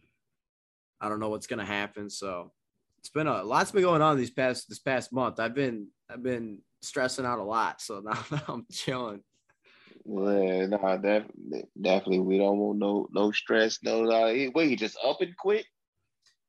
I 1.01 1.09
don't 1.09 1.21
know 1.21 1.29
what's 1.31 1.47
gonna 1.47 1.65
happen. 1.65 2.11
So 2.11 2.53
it's 2.99 3.11
been 3.11 3.27
a 3.27 3.43
lot's 3.43 3.73
been 3.73 3.83
going 3.83 4.03
on 4.03 4.17
these 4.17 4.31
past 4.31 4.69
this 4.69 4.79
past 4.79 5.13
month. 5.13 5.41
I've 5.41 5.55
been 5.55 5.89
I've 6.11 6.23
been 6.23 6.61
stressing 6.83 7.27
out 7.27 7.39
a 7.39 7.45
lot, 7.45 7.81
so 7.81 8.01
now, 8.05 8.19
now 8.31 8.43
I'm 8.49 8.67
chilling. 8.71 9.21
Well, 10.05 10.69
no, 10.69 10.79
definitely, 10.79 11.65
definitely, 11.81 12.21
we 12.21 12.39
don't 12.39 12.59
want 12.59 12.79
no 12.79 13.09
no 13.13 13.31
stress. 13.33 13.79
No, 13.83 14.09
uh, 14.11 14.51
wait, 14.55 14.71
he 14.71 14.77
just 14.77 14.99
up 15.05 15.21
and 15.21 15.37
quit. 15.37 15.67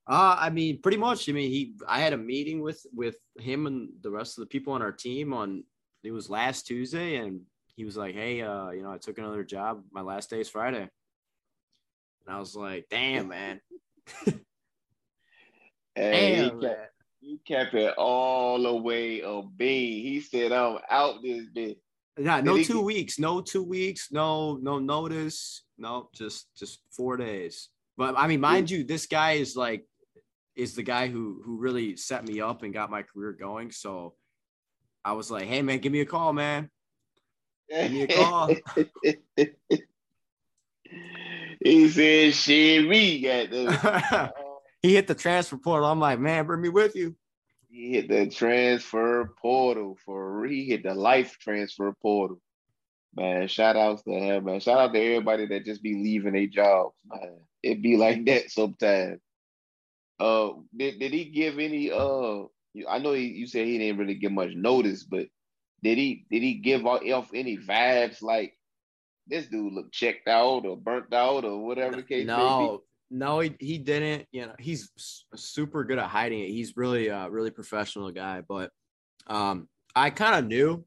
Uh, 0.07 0.35
I 0.39 0.49
mean, 0.49 0.81
pretty 0.81 0.97
much. 0.97 1.29
I 1.29 1.33
mean, 1.33 1.51
he. 1.51 1.73
I 1.87 1.99
had 1.99 2.13
a 2.13 2.17
meeting 2.17 2.61
with 2.61 2.83
with 2.93 3.17
him 3.37 3.67
and 3.67 3.89
the 4.01 4.09
rest 4.09 4.37
of 4.37 4.41
the 4.41 4.47
people 4.47 4.73
on 4.73 4.81
our 4.81 4.91
team 4.91 5.33
on. 5.33 5.63
It 6.03 6.11
was 6.11 6.29
last 6.29 6.65
Tuesday, 6.65 7.17
and 7.17 7.41
he 7.79 7.85
was 7.85 7.95
like, 7.95 8.13
"Hey, 8.13 8.41
uh, 8.41 8.71
you 8.71 8.83
know, 8.83 8.91
I 8.91 8.97
took 8.97 9.17
another 9.19 9.45
job. 9.45 9.85
My 9.89 10.01
last 10.01 10.29
day 10.29 10.41
is 10.41 10.49
Friday." 10.49 10.81
And 10.81 10.89
I 12.27 12.37
was 12.37 12.53
like, 12.53 12.87
"Damn, 12.91 13.29
man." 13.29 13.61
hey, 15.95 16.35
Damn, 16.35 16.43
he 16.43 16.67
kept, 16.67 16.91
he 17.21 17.39
kept 17.47 17.73
it 17.75 17.93
all 17.97 18.61
the 18.61 18.75
way 18.75 19.21
a 19.21 19.41
B. 19.55 20.03
He 20.03 20.19
said, 20.19 20.51
"I'm 20.51 20.79
out 20.89 21.23
this 21.23 21.45
bit." 21.55 21.77
Yeah, 22.17 22.41
no 22.41 22.61
two 22.61 22.79
get- 22.79 22.83
weeks, 22.83 23.17
no 23.17 23.39
two 23.39 23.63
weeks, 23.63 24.11
no 24.11 24.57
no 24.61 24.77
notice, 24.77 25.63
no 25.77 26.09
just 26.13 26.53
just 26.57 26.81
four 26.91 27.15
days. 27.15 27.69
But 27.95 28.15
I 28.17 28.27
mean, 28.27 28.41
mind 28.41 28.69
you, 28.69 28.83
this 28.83 29.05
guy 29.05 29.33
is 29.43 29.55
like 29.55 29.85
is 30.53 30.75
the 30.75 30.83
guy 30.83 31.07
who 31.07 31.41
who 31.45 31.57
really 31.57 31.95
set 31.95 32.27
me 32.27 32.41
up 32.41 32.63
and 32.63 32.73
got 32.73 32.91
my 32.91 33.03
career 33.03 33.31
going. 33.31 33.71
So 33.71 34.15
I 35.05 35.13
was 35.13 35.31
like, 35.31 35.47
hey 35.47 35.61
man, 35.61 35.79
give 35.79 35.93
me 35.93 36.01
a 36.01 36.05
call, 36.05 36.33
man. 36.33 36.69
Give 37.69 37.91
me 37.91 38.01
a 38.03 38.07
call. 38.07 38.55
he 41.63 41.89
said, 41.89 42.33
"Shit, 42.33 42.87
me 42.87 43.21
got 43.21 43.49
this." 43.49 44.31
he 44.81 44.95
hit 44.95 45.07
the 45.07 45.15
transfer 45.15 45.57
portal. 45.57 45.89
I'm 45.89 45.99
like, 45.99 46.19
man, 46.19 46.45
bring 46.45 46.61
me 46.61 46.69
with 46.69 46.95
you. 46.95 47.15
He 47.69 47.91
hit 47.91 48.09
the 48.09 48.27
transfer 48.27 49.33
portal 49.41 49.97
for 50.03 50.45
he 50.45 50.65
hit 50.65 50.83
the 50.83 50.95
life 50.95 51.37
transfer 51.39 51.93
portal. 52.01 52.41
Man, 53.15 53.47
shout 53.47 53.75
outs 53.75 54.03
to 54.03 54.11
him, 54.11 54.45
man. 54.45 54.59
Shout 54.59 54.79
out 54.79 54.93
to 54.93 54.99
everybody 54.99 55.47
that 55.47 55.65
just 55.65 55.83
be 55.83 55.95
leaving 55.95 56.33
their 56.33 56.47
jobs, 56.47 56.95
man. 57.05 57.37
It 57.61 57.81
be 57.81 57.97
like 57.97 58.25
that 58.25 58.49
sometimes. 58.51 59.19
Uh, 60.19 60.49
did, 60.75 60.99
did 60.99 61.13
he 61.13 61.25
give 61.25 61.59
any? 61.59 61.91
Uh, 61.91 62.43
I 62.87 62.99
know 62.99 63.13
he, 63.13 63.25
you 63.25 63.47
said 63.47 63.65
he 63.65 63.77
didn't 63.77 63.99
really 63.99 64.15
give 64.15 64.31
much 64.31 64.51
notice, 64.53 65.03
but 65.03 65.27
did 65.83 65.97
he 65.97 66.25
did 66.29 66.41
he 66.41 66.55
give 66.55 66.85
off 66.85 67.31
any 67.33 67.57
vibes 67.57 68.21
like 68.21 68.53
this 69.27 69.47
dude 69.47 69.73
looked 69.73 69.93
checked 69.93 70.27
out 70.27 70.65
or 70.65 70.75
burnt 70.75 71.13
out 71.13 71.45
or 71.45 71.63
whatever 71.65 71.95
the 71.95 72.03
case 72.03 72.25
no, 72.25 72.81
no, 73.11 73.39
he, 73.39 73.55
he 73.59 73.77
didn't. 73.77 74.27
You 74.31 74.47
know, 74.47 74.53
he's 74.59 74.91
super 75.35 75.83
good 75.83 75.99
at 75.99 76.07
hiding 76.07 76.41
it. 76.41 76.49
He's 76.49 76.77
really, 76.77 77.09
uh, 77.09 77.27
really 77.27 77.51
professional 77.51 78.11
guy. 78.11 78.41
But 78.47 78.71
um, 79.27 79.67
I 79.95 80.09
kind 80.11 80.35
of 80.35 80.45
knew 80.45 80.85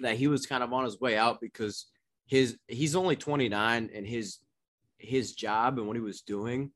that 0.00 0.16
he 0.16 0.28
was 0.28 0.46
kind 0.46 0.62
of 0.62 0.72
on 0.72 0.84
his 0.84 1.00
way 1.00 1.16
out 1.16 1.40
because 1.40 1.86
his 2.26 2.56
he's 2.66 2.96
only 2.96 3.16
29 3.16 3.90
and 3.92 4.06
his 4.06 4.38
his 4.98 5.34
job 5.34 5.78
and 5.78 5.86
what 5.86 5.96
he 5.96 6.02
was 6.02 6.22
doing, 6.22 6.70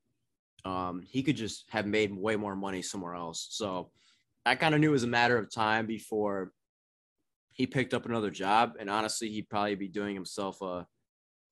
um, 0.65 1.01
he 1.05 1.23
could 1.23 1.35
just 1.35 1.65
have 1.69 1.85
made 1.85 2.15
way 2.15 2.35
more 2.35 2.55
money 2.55 2.81
somewhere 2.81 3.15
else. 3.15 3.47
So 3.51 3.91
I 4.45 4.55
kind 4.55 4.75
of 4.75 4.81
knew 4.81 4.89
it 4.89 4.93
was 4.93 5.03
a 5.03 5.07
matter 5.07 5.37
of 5.37 5.51
time 5.51 5.87
before 5.87 6.51
he 7.53 7.67
picked 7.67 7.93
up 7.93 8.05
another 8.05 8.31
job. 8.31 8.73
And 8.79 8.89
honestly, 8.89 9.29
he'd 9.29 9.49
probably 9.49 9.75
be 9.75 9.87
doing 9.87 10.15
himself 10.15 10.61
a, 10.61 10.85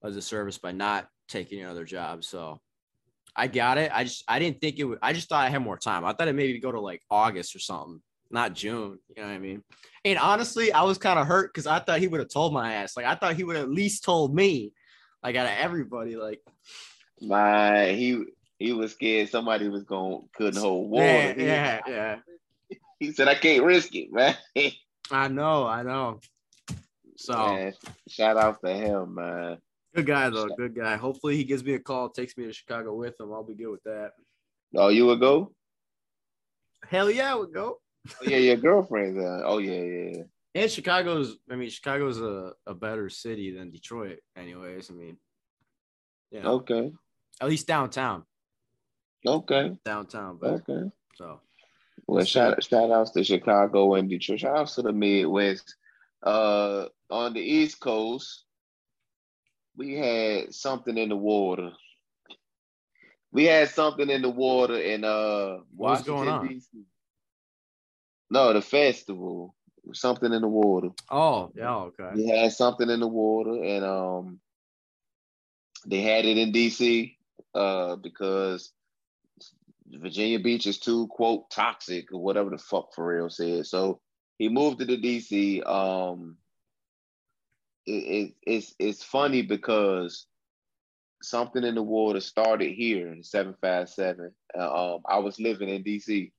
a 0.03 0.11
disservice 0.11 0.57
by 0.57 0.71
not 0.71 1.07
taking 1.27 1.61
another 1.61 1.85
job. 1.85 2.23
So 2.23 2.59
I 3.35 3.47
got 3.47 3.77
it. 3.77 3.91
I 3.93 4.03
just 4.03 4.23
I 4.27 4.39
didn't 4.39 4.59
think 4.59 4.79
it 4.79 4.83
would. 4.83 4.99
I 5.01 5.13
just 5.13 5.29
thought 5.29 5.45
I 5.45 5.49
had 5.49 5.61
more 5.61 5.77
time. 5.77 6.03
I 6.03 6.13
thought 6.13 6.27
it 6.27 6.33
maybe 6.33 6.59
go 6.59 6.71
to 6.71 6.81
like 6.81 7.01
August 7.09 7.55
or 7.55 7.59
something, 7.59 8.01
not 8.29 8.53
June. 8.53 8.99
You 9.15 9.21
know 9.21 9.29
what 9.29 9.33
I 9.33 9.39
mean? 9.39 9.63
And 10.03 10.19
honestly, 10.19 10.73
I 10.73 10.83
was 10.83 10.97
kind 10.97 11.17
of 11.17 11.27
hurt 11.27 11.53
because 11.53 11.67
I 11.67 11.79
thought 11.79 11.99
he 11.99 12.07
would 12.07 12.19
have 12.19 12.29
told 12.29 12.53
my 12.53 12.73
ass. 12.73 12.97
Like 12.97 13.05
I 13.05 13.15
thought 13.15 13.35
he 13.35 13.43
would 13.43 13.55
at 13.55 13.69
least 13.69 14.03
told 14.03 14.35
me. 14.35 14.73
Like 15.23 15.35
out 15.35 15.45
of 15.45 15.53
everybody, 15.59 16.15
like 16.15 16.41
my 17.21 17.89
he 17.89 18.23
he 18.57 18.73
was 18.73 18.93
scared 18.93 19.29
somebody 19.29 19.69
was 19.69 19.83
going 19.83 20.27
couldn't 20.33 20.59
hold 20.59 20.89
water. 20.89 21.05
Yeah, 21.05 21.33
yeah, 21.37 21.79
yeah. 21.87 22.15
He 22.99 23.11
said 23.11 23.27
I 23.27 23.33
can't 23.33 23.63
risk 23.63 23.95
it, 23.95 24.11
man. 24.11 24.35
I 25.11 25.27
know, 25.27 25.67
I 25.67 25.83
know. 25.83 26.19
So 27.17 27.33
man, 27.33 27.73
shout 28.07 28.37
out 28.37 28.61
to 28.63 28.73
him, 28.73 29.15
man. 29.15 29.57
Good 29.93 30.07
guy 30.07 30.29
though, 30.29 30.47
good 30.57 30.75
guy. 30.75 30.95
Hopefully 30.95 31.35
he 31.35 31.43
gives 31.43 31.63
me 31.63 31.73
a 31.73 31.79
call, 31.79 32.09
takes 32.09 32.37
me 32.37 32.45
to 32.45 32.53
Chicago 32.53 32.95
with 32.95 33.19
him. 33.19 33.31
I'll 33.33 33.43
be 33.43 33.55
good 33.55 33.69
with 33.69 33.83
that. 33.83 34.11
Oh, 34.75 34.87
you 34.87 35.05
would 35.07 35.19
go? 35.19 35.53
Hell 36.87 37.11
yeah, 37.11 37.33
I 37.33 37.35
would 37.35 37.53
go. 37.53 37.79
oh, 38.09 38.25
yeah, 38.25 38.37
your 38.37 38.55
girlfriend. 38.55 39.19
Uh, 39.19 39.41
oh 39.43 39.57
yeah, 39.57 39.81
yeah. 39.81 40.23
And 40.55 40.71
Chicago's, 40.71 41.37
I 41.49 41.55
mean, 41.55 41.69
Chicago's 41.69 42.19
a, 42.19 42.53
a 42.65 42.73
better 42.73 43.09
city 43.09 43.55
than 43.55 43.71
Detroit, 43.71 44.19
anyways. 44.35 44.89
I 44.89 44.93
mean, 44.93 45.17
yeah. 46.31 46.47
Okay. 46.47 46.91
At 47.39 47.49
least 47.49 47.67
downtown. 47.67 48.23
Okay. 49.25 49.77
Downtown, 49.85 50.37
but 50.41 50.65
okay. 50.67 50.89
So. 51.15 51.39
Well, 52.07 52.25
shout 52.25 52.63
shout 52.63 52.91
outs 52.91 53.11
to 53.11 53.23
Chicago 53.23 53.95
and 53.95 54.09
Detroit. 54.09 54.39
Shout 54.39 54.57
outs 54.57 54.75
to 54.75 54.81
the 54.81 54.91
Midwest. 54.93 55.75
Uh, 56.23 56.85
on 57.09 57.33
the 57.33 57.39
East 57.39 57.79
Coast, 57.79 58.43
we 59.75 59.95
had 59.95 60.53
something 60.53 60.97
in 60.97 61.09
the 61.09 61.15
water. 61.15 61.71
We 63.31 63.45
had 63.45 63.69
something 63.69 64.09
in 64.09 64.21
the 64.21 64.29
water 64.29 64.77
in 64.77 65.03
uh 65.03 65.59
What's 65.75 66.03
going 66.03 66.27
on? 66.27 66.47
DC. 66.49 66.65
No, 68.29 68.53
the 68.53 68.61
festival. 68.61 69.55
Something 69.93 70.31
in 70.33 70.41
the 70.41 70.47
water. 70.47 70.89
Oh, 71.09 71.51
yeah, 71.55 71.75
okay. 71.75 72.11
We 72.13 72.27
had 72.27 72.51
something 72.51 72.89
in 72.89 72.99
the 72.99 73.07
water 73.07 73.63
and 73.63 73.85
um 73.85 74.39
they 75.85 76.01
had 76.01 76.25
it 76.25 76.37
in 76.37 76.51
DC 76.51 77.15
uh 77.55 77.95
because 77.95 78.71
Virginia 79.99 80.39
Beach 80.39 80.67
is 80.67 80.79
too 80.79 81.07
quote 81.07 81.49
toxic 81.49 82.11
or 82.13 82.21
whatever 82.21 82.49
the 82.49 82.57
fuck 82.57 82.93
Pharrell 82.95 83.31
said. 83.31 83.65
So 83.65 83.99
he 84.37 84.49
moved 84.49 84.79
to 84.79 84.85
the 84.85 84.97
DC. 84.97 85.67
Um 85.67 86.37
it, 87.85 87.91
it, 87.91 88.33
it's 88.43 88.75
it's 88.79 89.03
funny 89.03 89.41
because 89.41 90.27
something 91.21 91.63
in 91.63 91.75
the 91.75 91.83
water 91.83 92.19
started 92.19 92.71
here 92.71 93.11
in 93.11 93.23
757. 93.23 94.31
Uh, 94.57 94.93
um, 94.95 95.01
I 95.07 95.19
was 95.19 95.39
living 95.39 95.69
in 95.69 95.83
DC 95.83 96.31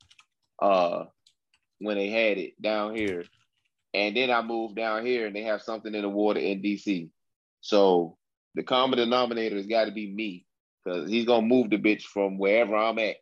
uh, 0.61 1.05
when 1.79 1.97
they 1.97 2.09
had 2.11 2.39
it 2.39 2.61
down 2.61 2.95
here. 2.95 3.25
And 3.95 4.17
then 4.17 4.31
I 4.31 4.43
moved 4.43 4.77
down 4.77 5.05
here 5.05 5.27
and 5.27 5.37
they 5.37 5.43
have 5.43 5.63
something 5.63 5.95
in 5.95 6.03
the 6.03 6.09
water 6.09 6.41
in 6.41 6.63
DC. 6.63 7.11
So 7.61 8.17
the 8.55 8.63
common 8.63 8.99
denominator 8.99 9.57
has 9.57 9.67
got 9.67 9.85
to 9.85 9.93
be 9.93 10.11
me 10.11 10.47
because 10.85 11.11
he's 11.11 11.27
to 11.27 11.43
move 11.43 11.71
the 11.71 11.79
bitch 11.79 12.03
from 12.03 12.39
wherever 12.39 12.75
I'm 12.75 12.99
at. 12.99 13.17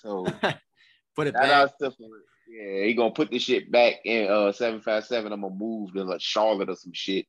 So 0.00 0.24
put 1.16 1.26
it 1.26 1.34
back. 1.34 1.70
Yeah, 1.80 2.84
he 2.84 2.94
gonna 2.94 3.10
put 3.10 3.30
this 3.30 3.42
shit 3.42 3.70
back 3.70 3.96
in 4.04 4.30
uh 4.30 4.52
seven 4.52 4.80
five 4.80 5.04
seven. 5.04 5.32
I'm 5.32 5.42
gonna 5.42 5.54
move 5.54 5.92
to 5.94 6.04
like 6.04 6.20
Charlotte 6.20 6.70
or 6.70 6.76
some 6.76 6.92
shit. 6.94 7.26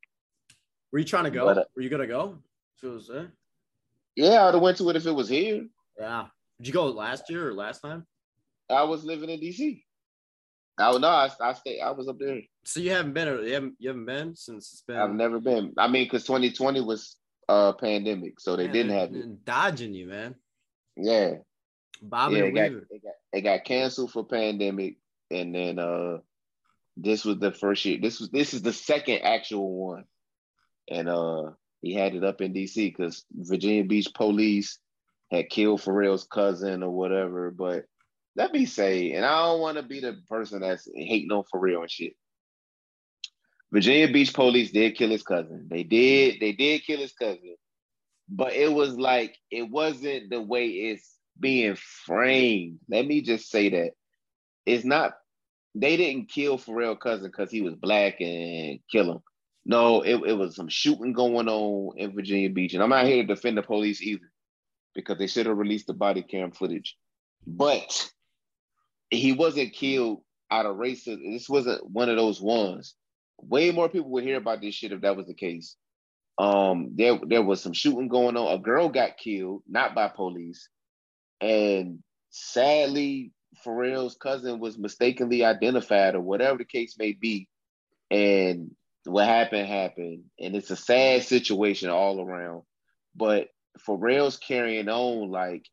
Were 0.91 0.99
you 0.99 1.05
trying 1.05 1.25
to 1.25 1.31
go? 1.31 1.45
But, 1.45 1.57
uh, 1.57 1.63
Were 1.75 1.81
you 1.81 1.89
gonna 1.89 2.07
go? 2.07 2.37
If 2.77 2.83
it 2.83 2.93
was 2.93 3.07
there? 3.07 3.31
Yeah, 4.15 4.45
I'd 4.45 4.53
have 4.53 4.63
went 4.63 4.77
to 4.77 4.89
it 4.89 4.95
if 4.95 5.05
it 5.05 5.11
was 5.11 5.29
here. 5.29 5.67
Yeah. 5.99 6.27
Did 6.57 6.67
you 6.67 6.73
go 6.73 6.85
last 6.87 7.29
year 7.29 7.49
or 7.49 7.53
last 7.53 7.81
time? 7.81 8.05
I 8.69 8.83
was 8.83 9.03
living 9.03 9.29
in 9.29 9.39
DC. 9.39 9.83
I 10.77 10.97
no, 10.97 11.07
I, 11.07 11.29
I 11.41 11.53
stayed. 11.53 11.81
I 11.81 11.91
was 11.91 12.07
up 12.07 12.17
there. 12.19 12.41
So 12.63 12.79
you 12.79 12.91
haven't 12.91 13.13
been. 13.13 13.27
You 13.27 13.53
haven't. 13.53 13.75
You 13.79 13.89
haven't 13.89 14.05
been 14.05 14.35
since 14.35 14.71
it's 14.71 14.81
been. 14.81 14.97
I've 14.97 15.13
never 15.13 15.39
been. 15.39 15.73
I 15.77 15.87
mean, 15.87 16.05
because 16.05 16.23
2020 16.23 16.81
was 16.81 17.17
uh 17.49 17.73
pandemic, 17.73 18.39
so 18.39 18.55
they 18.55 18.65
man, 18.65 18.73
didn't 18.73 18.91
have 18.91 19.13
it. 19.13 19.45
Dodging 19.45 19.93
you, 19.93 20.07
man. 20.07 20.35
Yeah. 20.95 21.35
Bobby 22.01 22.37
yeah, 22.37 22.43
it 22.43 22.51
got, 22.55 22.71
it 22.71 23.03
got, 23.03 23.13
it 23.33 23.41
got 23.41 23.65
canceled 23.65 24.11
for 24.11 24.25
pandemic 24.25 24.97
and 25.31 25.53
then 25.53 25.79
uh 25.79 26.17
this 27.01 27.23
was 27.23 27.37
the 27.37 27.51
first 27.51 27.85
year. 27.85 27.97
This 28.01 28.19
was 28.19 28.29
this 28.29 28.53
is 28.53 28.61
the 28.61 28.73
second 28.73 29.19
actual 29.19 29.73
one, 29.73 30.05
and 30.89 31.07
uh 31.07 31.51
he 31.81 31.93
had 31.93 32.13
it 32.13 32.23
up 32.23 32.41
in 32.41 32.51
D.C. 32.51 32.89
because 32.89 33.25
Virginia 33.31 33.85
Beach 33.85 34.09
police 34.13 34.79
had 35.31 35.49
killed 35.49 35.79
Pharrell's 35.79 36.25
cousin 36.25 36.83
or 36.83 36.89
whatever. 36.89 37.51
But 37.51 37.85
let 38.35 38.51
me 38.51 38.65
say, 38.65 39.13
and 39.13 39.25
I 39.25 39.45
don't 39.45 39.61
want 39.61 39.77
to 39.77 39.83
be 39.83 40.01
the 40.01 40.17
person 40.27 40.59
that's 40.59 40.89
hating 40.93 41.31
on 41.31 41.43
Pharrell 41.53 41.81
and 41.81 41.91
shit. 41.91 42.13
Virginia 43.71 44.11
Beach 44.11 44.33
police 44.33 44.71
did 44.71 44.97
kill 44.97 45.09
his 45.09 45.23
cousin. 45.23 45.67
They 45.69 45.83
did. 45.83 46.39
They 46.41 46.51
did 46.51 46.83
kill 46.83 46.99
his 46.99 47.13
cousin, 47.13 47.55
but 48.27 48.53
it 48.53 48.71
was 48.73 48.97
like 48.97 49.37
it 49.51 49.69
wasn't 49.69 50.31
the 50.31 50.41
way 50.41 50.67
it's 50.67 51.18
being 51.39 51.75
framed. 51.75 52.79
Let 52.89 53.05
me 53.05 53.21
just 53.21 53.49
say 53.49 53.69
that 53.69 53.91
it's 54.65 54.85
not 54.85 55.13
they 55.75 55.97
didn't 55.97 56.29
kill 56.29 56.57
Pharrell 56.57 56.99
cousin 56.99 57.27
because 57.27 57.51
he 57.51 57.61
was 57.61 57.75
black 57.75 58.19
and 58.19 58.79
kill 58.91 59.11
him. 59.11 59.19
No, 59.65 60.01
it, 60.01 60.15
it 60.25 60.33
was 60.33 60.55
some 60.55 60.67
shooting 60.67 61.13
going 61.13 61.47
on 61.47 61.97
in 61.97 62.13
Virginia 62.13 62.49
Beach. 62.49 62.73
And 62.73 62.81
I'm 62.81 62.89
not 62.89 63.05
here 63.05 63.21
to 63.21 63.27
defend 63.27 63.57
the 63.57 63.61
police 63.61 64.01
either 64.01 64.31
because 64.95 65.17
they 65.17 65.27
should 65.27 65.45
have 65.45 65.57
released 65.57 65.87
the 65.87 65.93
body 65.93 66.23
cam 66.23 66.51
footage. 66.51 66.97
But 67.45 68.09
he 69.09 69.33
wasn't 69.33 69.73
killed 69.73 70.21
out 70.49 70.65
of 70.65 70.77
racism. 70.77 71.33
This 71.33 71.49
wasn't 71.49 71.87
one 71.89 72.09
of 72.09 72.17
those 72.17 72.41
ones. 72.41 72.95
Way 73.41 73.71
more 73.71 73.89
people 73.89 74.09
would 74.11 74.23
hear 74.23 74.37
about 74.37 74.61
this 74.61 74.75
shit 74.75 74.91
if 74.91 75.01
that 75.01 75.15
was 75.15 75.27
the 75.27 75.33
case. 75.33 75.75
Um, 76.37 76.91
there 76.95 77.19
there 77.27 77.43
was 77.43 77.61
some 77.61 77.73
shooting 77.73 78.07
going 78.07 78.37
on. 78.37 78.53
A 78.53 78.59
girl 78.61 78.89
got 78.89 79.17
killed, 79.17 79.61
not 79.67 79.93
by 79.93 80.07
police, 80.07 80.69
and 81.41 81.99
sadly, 82.29 83.31
Pharrell's 83.65 84.15
cousin 84.15 84.59
was 84.59 84.77
mistakenly 84.77 85.43
identified, 85.43 86.15
or 86.15 86.21
whatever 86.21 86.57
the 86.57 86.65
case 86.65 86.95
may 86.97 87.13
be. 87.13 87.47
And 88.11 88.71
what 89.05 89.25
happened 89.25 89.67
happened, 89.67 90.23
and 90.39 90.55
it's 90.55 90.71
a 90.71 90.75
sad 90.75 91.23
situation 91.23 91.89
all 91.89 92.21
around. 92.21 92.63
But 93.15 93.49
Pharrell's 93.87 94.37
carrying 94.37 94.89
on 94.89 95.29
like 95.29 95.65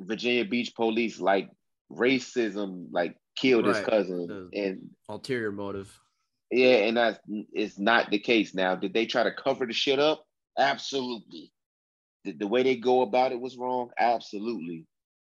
Virginia 0.00 0.44
Beach 0.44 0.74
police, 0.74 1.20
like 1.20 1.48
racism, 1.90 2.86
like 2.90 3.16
killed 3.36 3.66
right. 3.66 3.76
his 3.76 3.84
cousin, 3.84 4.26
the 4.26 4.60
and 4.60 4.90
ulterior 5.08 5.52
motive. 5.52 5.98
Yeah, 6.50 6.76
and 6.86 6.96
that's 6.96 7.18
it's 7.52 7.78
not 7.78 8.10
the 8.10 8.18
case 8.18 8.54
now. 8.54 8.74
Did 8.74 8.92
they 8.92 9.06
try 9.06 9.22
to 9.22 9.32
cover 9.32 9.66
the 9.66 9.72
shit 9.72 9.98
up? 9.98 10.24
Absolutely. 10.58 11.52
The, 12.24 12.32
the 12.32 12.46
way 12.46 12.62
they 12.62 12.76
go 12.76 13.02
about 13.02 13.32
it 13.32 13.40
was 13.40 13.56
wrong. 13.56 13.90
Absolutely. 13.98 14.86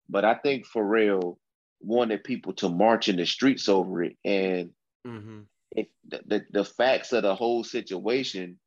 But 0.09 0.25
I 0.25 0.35
think 0.35 0.67
Pharrell 0.67 1.37
wanted 1.81 2.25
people 2.25 2.53
to 2.55 2.69
march 2.69 3.09
in 3.09 3.17
the 3.17 3.27
streets 3.27 3.69
over 3.69 4.03
it, 4.03 4.17
and 4.25 4.71
mm-hmm. 5.07 5.41
if 5.73 5.87
the, 6.09 6.21
the 6.27 6.45
the 6.51 6.65
facts 6.65 7.13
of 7.13 7.23
the 7.23 7.35
whole 7.35 7.65
situation, 7.65 8.59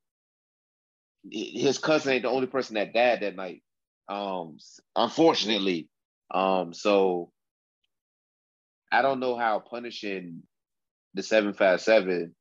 his 1.32 1.78
cousin 1.78 2.14
ain't 2.14 2.24
the 2.24 2.30
only 2.30 2.48
person 2.48 2.76
that 2.76 2.94
died 2.94 3.22
that 3.22 3.36
night. 3.36 3.64
Um, 4.10 4.58
unfortunately, 4.96 5.90
um, 6.32 6.74
so 6.74 7.32
I 8.92 9.02
don't 9.02 9.20
know 9.20 9.38
how 9.38 9.60
punishing 9.60 10.44
the 11.14 11.24
seven 11.24 11.54
five 11.54 11.82
seven 11.82 12.36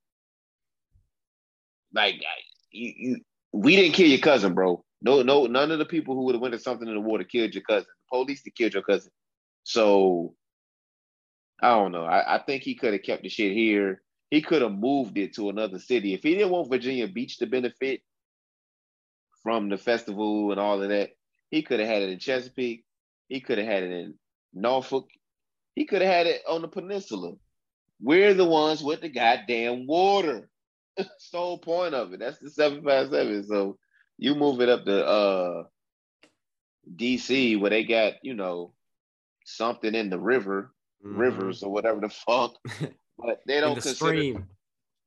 like 1.92 2.22
you, 2.70 2.92
you, 2.96 3.20
we 3.53 3.77
didn't 3.77 3.94
kill 3.94 4.09
your 4.09 4.18
cousin, 4.18 4.55
bro. 4.55 4.85
No, 5.07 5.23
no, 5.23 5.47
none 5.47 5.71
of 5.71 5.79
the 5.79 5.85
people 5.85 6.16
who 6.16 6.25
would 6.25 6.35
have 6.35 6.42
went 6.42 6.53
to 6.53 6.59
something 6.59 6.88
in 6.88 6.95
the 6.95 7.01
water 7.01 7.23
killed 7.23 7.55
your 7.55 7.62
cousin. 7.62 7.87
The 7.87 8.16
police 8.16 8.42
to 8.42 8.51
killed 8.51 8.75
your 8.75 8.83
cousin. 8.83 9.12
So 9.62 10.35
I 11.62 11.69
don't 11.77 11.92
know. 11.92 12.03
I, 12.03 12.35
I 12.35 12.38
think 12.42 12.64
he 12.64 12.75
could 12.75 12.92
have 12.92 13.05
kept 13.05 13.23
the 13.23 13.29
shit 13.29 13.53
here. 13.53 14.03
He 14.31 14.42
could 14.42 14.62
have 14.62 14.73
moved 14.73 15.16
it 15.16 15.35
to 15.35 15.49
another 15.49 15.79
city. 15.79 16.12
If 16.12 16.25
he 16.25 16.35
didn't 16.35 16.51
want 16.51 16.69
Virginia 16.69 17.07
Beach 17.07 17.38
to 17.38 17.47
benefit 17.47 18.01
from 19.45 19.69
the 19.69 19.79
festival 19.79 20.51
and 20.51 20.59
all 20.59 20.83
of 20.83 20.88
that, 20.88 21.11
he 21.53 21.62
could 21.62 21.79
have 21.79 21.88
had 21.88 22.03
it 22.03 22.11
in 22.11 22.19
Chesapeake. 22.19 22.85
He 23.29 23.38
could 23.38 23.59
have 23.59 23.66
had 23.69 23.85
it 23.85 23.92
in 23.92 24.14
Norfolk. 24.53 25.09
He 25.77 25.85
could 25.85 26.03
have 26.03 26.12
had 26.12 26.27
it 26.27 26.42
on 26.49 26.62
the 26.62 26.69
peninsula. 26.69 27.35
We're 28.03 28.35
the 28.35 28.45
ones 28.45 28.83
with 28.83 29.03
the 29.03 29.09
goddamn 29.09 29.87
water. 29.87 30.51
Whole 31.33 31.59
point 31.59 31.95
of 31.95 32.12
it. 32.12 32.19
That's 32.19 32.40
the 32.40 32.51
757. 32.51 33.47
So 33.47 33.79
you 34.18 34.35
move 34.35 34.61
it 34.61 34.68
up 34.68 34.85
to 34.85 35.07
uh 35.07 35.64
DC 36.94 37.59
where 37.61 37.70
they 37.70 37.85
got, 37.85 38.14
you 38.22 38.35
know, 38.35 38.72
something 39.44 39.94
in 39.94 40.11
the 40.11 40.18
river, 40.18 40.72
mm-hmm. 41.05 41.18
rivers 41.18 41.62
or 41.62 41.72
whatever 41.72 42.00
the 42.00 42.09
fuck. 42.09 42.55
But 43.18 43.40
they 43.46 43.61
don't 43.61 43.76
the 43.76 43.81
consider 43.81 43.94
stream. 43.94 44.46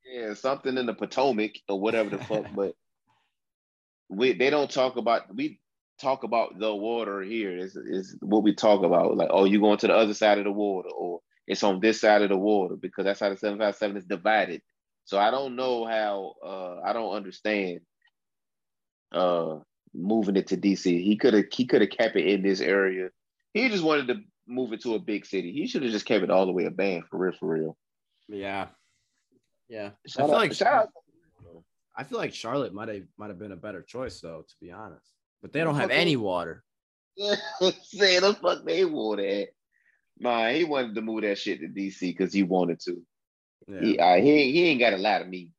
Yeah, 0.03 0.33
something 0.33 0.75
in 0.79 0.87
the 0.87 0.95
Potomac 0.95 1.51
or 1.69 1.79
whatever 1.79 2.09
the 2.09 2.17
fuck. 2.17 2.45
But 2.55 2.73
we 4.09 4.33
they 4.33 4.49
don't 4.49 4.71
talk 4.71 4.97
about 4.97 5.33
we 5.35 5.59
talk 6.01 6.23
about 6.23 6.57
the 6.57 6.73
water 6.73 7.21
here 7.21 7.55
is 7.55 7.75
is 7.75 8.17
what 8.21 8.43
we 8.43 8.55
talk 8.55 8.83
about. 8.83 9.15
Like, 9.15 9.29
oh, 9.31 9.45
you 9.45 9.59
going 9.59 9.77
to 9.77 9.87
the 9.87 9.93
other 9.95 10.15
side 10.15 10.39
of 10.39 10.45
the 10.45 10.51
water, 10.51 10.89
or 10.89 11.19
it's 11.45 11.61
on 11.61 11.79
this 11.79 12.01
side 12.01 12.23
of 12.23 12.29
the 12.29 12.37
water 12.37 12.75
because 12.75 13.05
that's 13.05 13.19
how 13.19 13.29
the 13.29 13.37
757 13.37 13.97
is 13.97 14.05
divided. 14.05 14.61
So 15.05 15.19
I 15.19 15.29
don't 15.29 15.55
know 15.55 15.85
how 15.85 16.33
uh, 16.43 16.81
I 16.83 16.93
don't 16.93 17.15
understand 17.15 17.81
uh, 19.11 19.57
moving 19.93 20.35
it 20.35 20.47
to 20.47 20.57
DC. 20.57 20.83
He 21.03 21.15
could 21.17 21.33
have 21.33 21.45
he 21.51 21.65
could 21.65 21.81
have 21.81 21.89
kept 21.89 22.15
it 22.15 22.27
in 22.27 22.41
this 22.41 22.61
area. 22.61 23.09
He 23.53 23.69
just 23.69 23.83
wanted 23.83 24.07
to 24.07 24.21
move 24.47 24.73
it 24.73 24.81
to 24.81 24.95
a 24.95 24.99
big 24.99 25.25
city. 25.25 25.51
He 25.51 25.67
should 25.67 25.83
have 25.83 25.91
just 25.91 26.05
kept 26.05 26.23
it 26.23 26.31
all 26.31 26.45
the 26.45 26.51
way 26.51 26.65
a 26.65 26.71
band 26.71 27.03
for 27.09 27.17
real, 27.17 27.33
for 27.39 27.53
real. 27.53 27.77
Yeah, 28.27 28.67
yeah. 29.67 29.91
Shout 30.07 30.23
I 30.23 30.27
feel 30.27 30.35
out, 30.35 30.39
like 30.39 30.53
shout 30.53 30.89
I 31.99 32.03
feel 32.05 32.17
like 32.17 32.33
Charlotte 32.33 32.73
might 32.73 32.87
have 32.87 33.03
might 33.17 33.27
have 33.27 33.37
been 33.39 33.51
a 33.51 33.57
better 33.57 33.81
choice 33.81 34.21
though, 34.21 34.45
to 34.47 34.55
be 34.61 34.71
honest. 34.71 35.05
But 35.41 35.51
they 35.51 35.59
don't 35.65 35.75
have 35.75 35.91
any 35.91 36.15
water. 36.15 36.63
Say 37.17 38.19
the 38.19 38.33
fuck 38.41 38.63
they 38.63 38.85
water 38.85 39.25
at. 39.25 39.49
Man, 40.17 40.55
he 40.55 40.63
wanted 40.63 40.95
to 40.95 41.01
move 41.01 41.23
that 41.23 41.37
shit 41.37 41.59
to 41.59 41.67
DC 41.67 41.99
because 41.99 42.31
he 42.33 42.43
wanted 42.43 42.79
to. 42.81 43.01
Yeah. 43.67 43.79
He, 43.81 43.99
uh, 43.99 44.15
he 44.15 44.51
he 44.53 44.65
ain't 44.67 44.79
got 44.79 44.93
a 44.93 44.97
lot 44.97 45.21
of 45.21 45.27
me. 45.27 45.51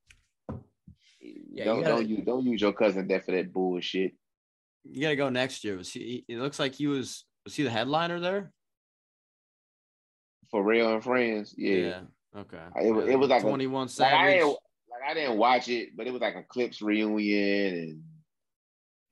Yeah, 1.52 1.64
don't 1.64 1.82
gotta, 1.82 1.94
don't 1.94 2.08
use 2.08 2.24
don't 2.24 2.44
use 2.44 2.60
your 2.60 2.72
cousin 2.72 3.08
there 3.08 3.20
for 3.20 3.32
that 3.32 3.52
bullshit. 3.52 4.12
You 4.84 5.02
gotta 5.02 5.16
go 5.16 5.28
next 5.28 5.64
year. 5.64 5.76
Was 5.76 5.92
he? 5.92 6.24
It 6.28 6.38
looks 6.38 6.58
like 6.58 6.74
he 6.74 6.86
was. 6.86 7.24
Was 7.44 7.54
he 7.54 7.62
the 7.62 7.70
headliner 7.70 8.20
there? 8.20 8.52
For 10.50 10.62
real 10.62 10.92
and 10.92 11.02
friends, 11.02 11.54
yeah. 11.56 11.74
Yeah. 11.74 12.00
Okay. 12.36 12.58
It, 12.82 12.92
was, 12.92 13.08
it 13.08 13.18
was 13.18 13.28
like 13.28 13.42
twenty 13.42 13.66
one 13.66 13.88
Savage. 13.88 14.12
Like 14.12 14.20
I, 14.20 14.32
didn't, 14.32 14.48
like 14.48 15.10
I 15.10 15.14
didn't 15.14 15.38
watch 15.38 15.68
it, 15.68 15.96
but 15.96 16.06
it 16.06 16.12
was 16.12 16.22
like 16.22 16.36
a 16.36 16.42
Clipse 16.42 16.82
reunion 16.82 17.74
and. 17.74 18.02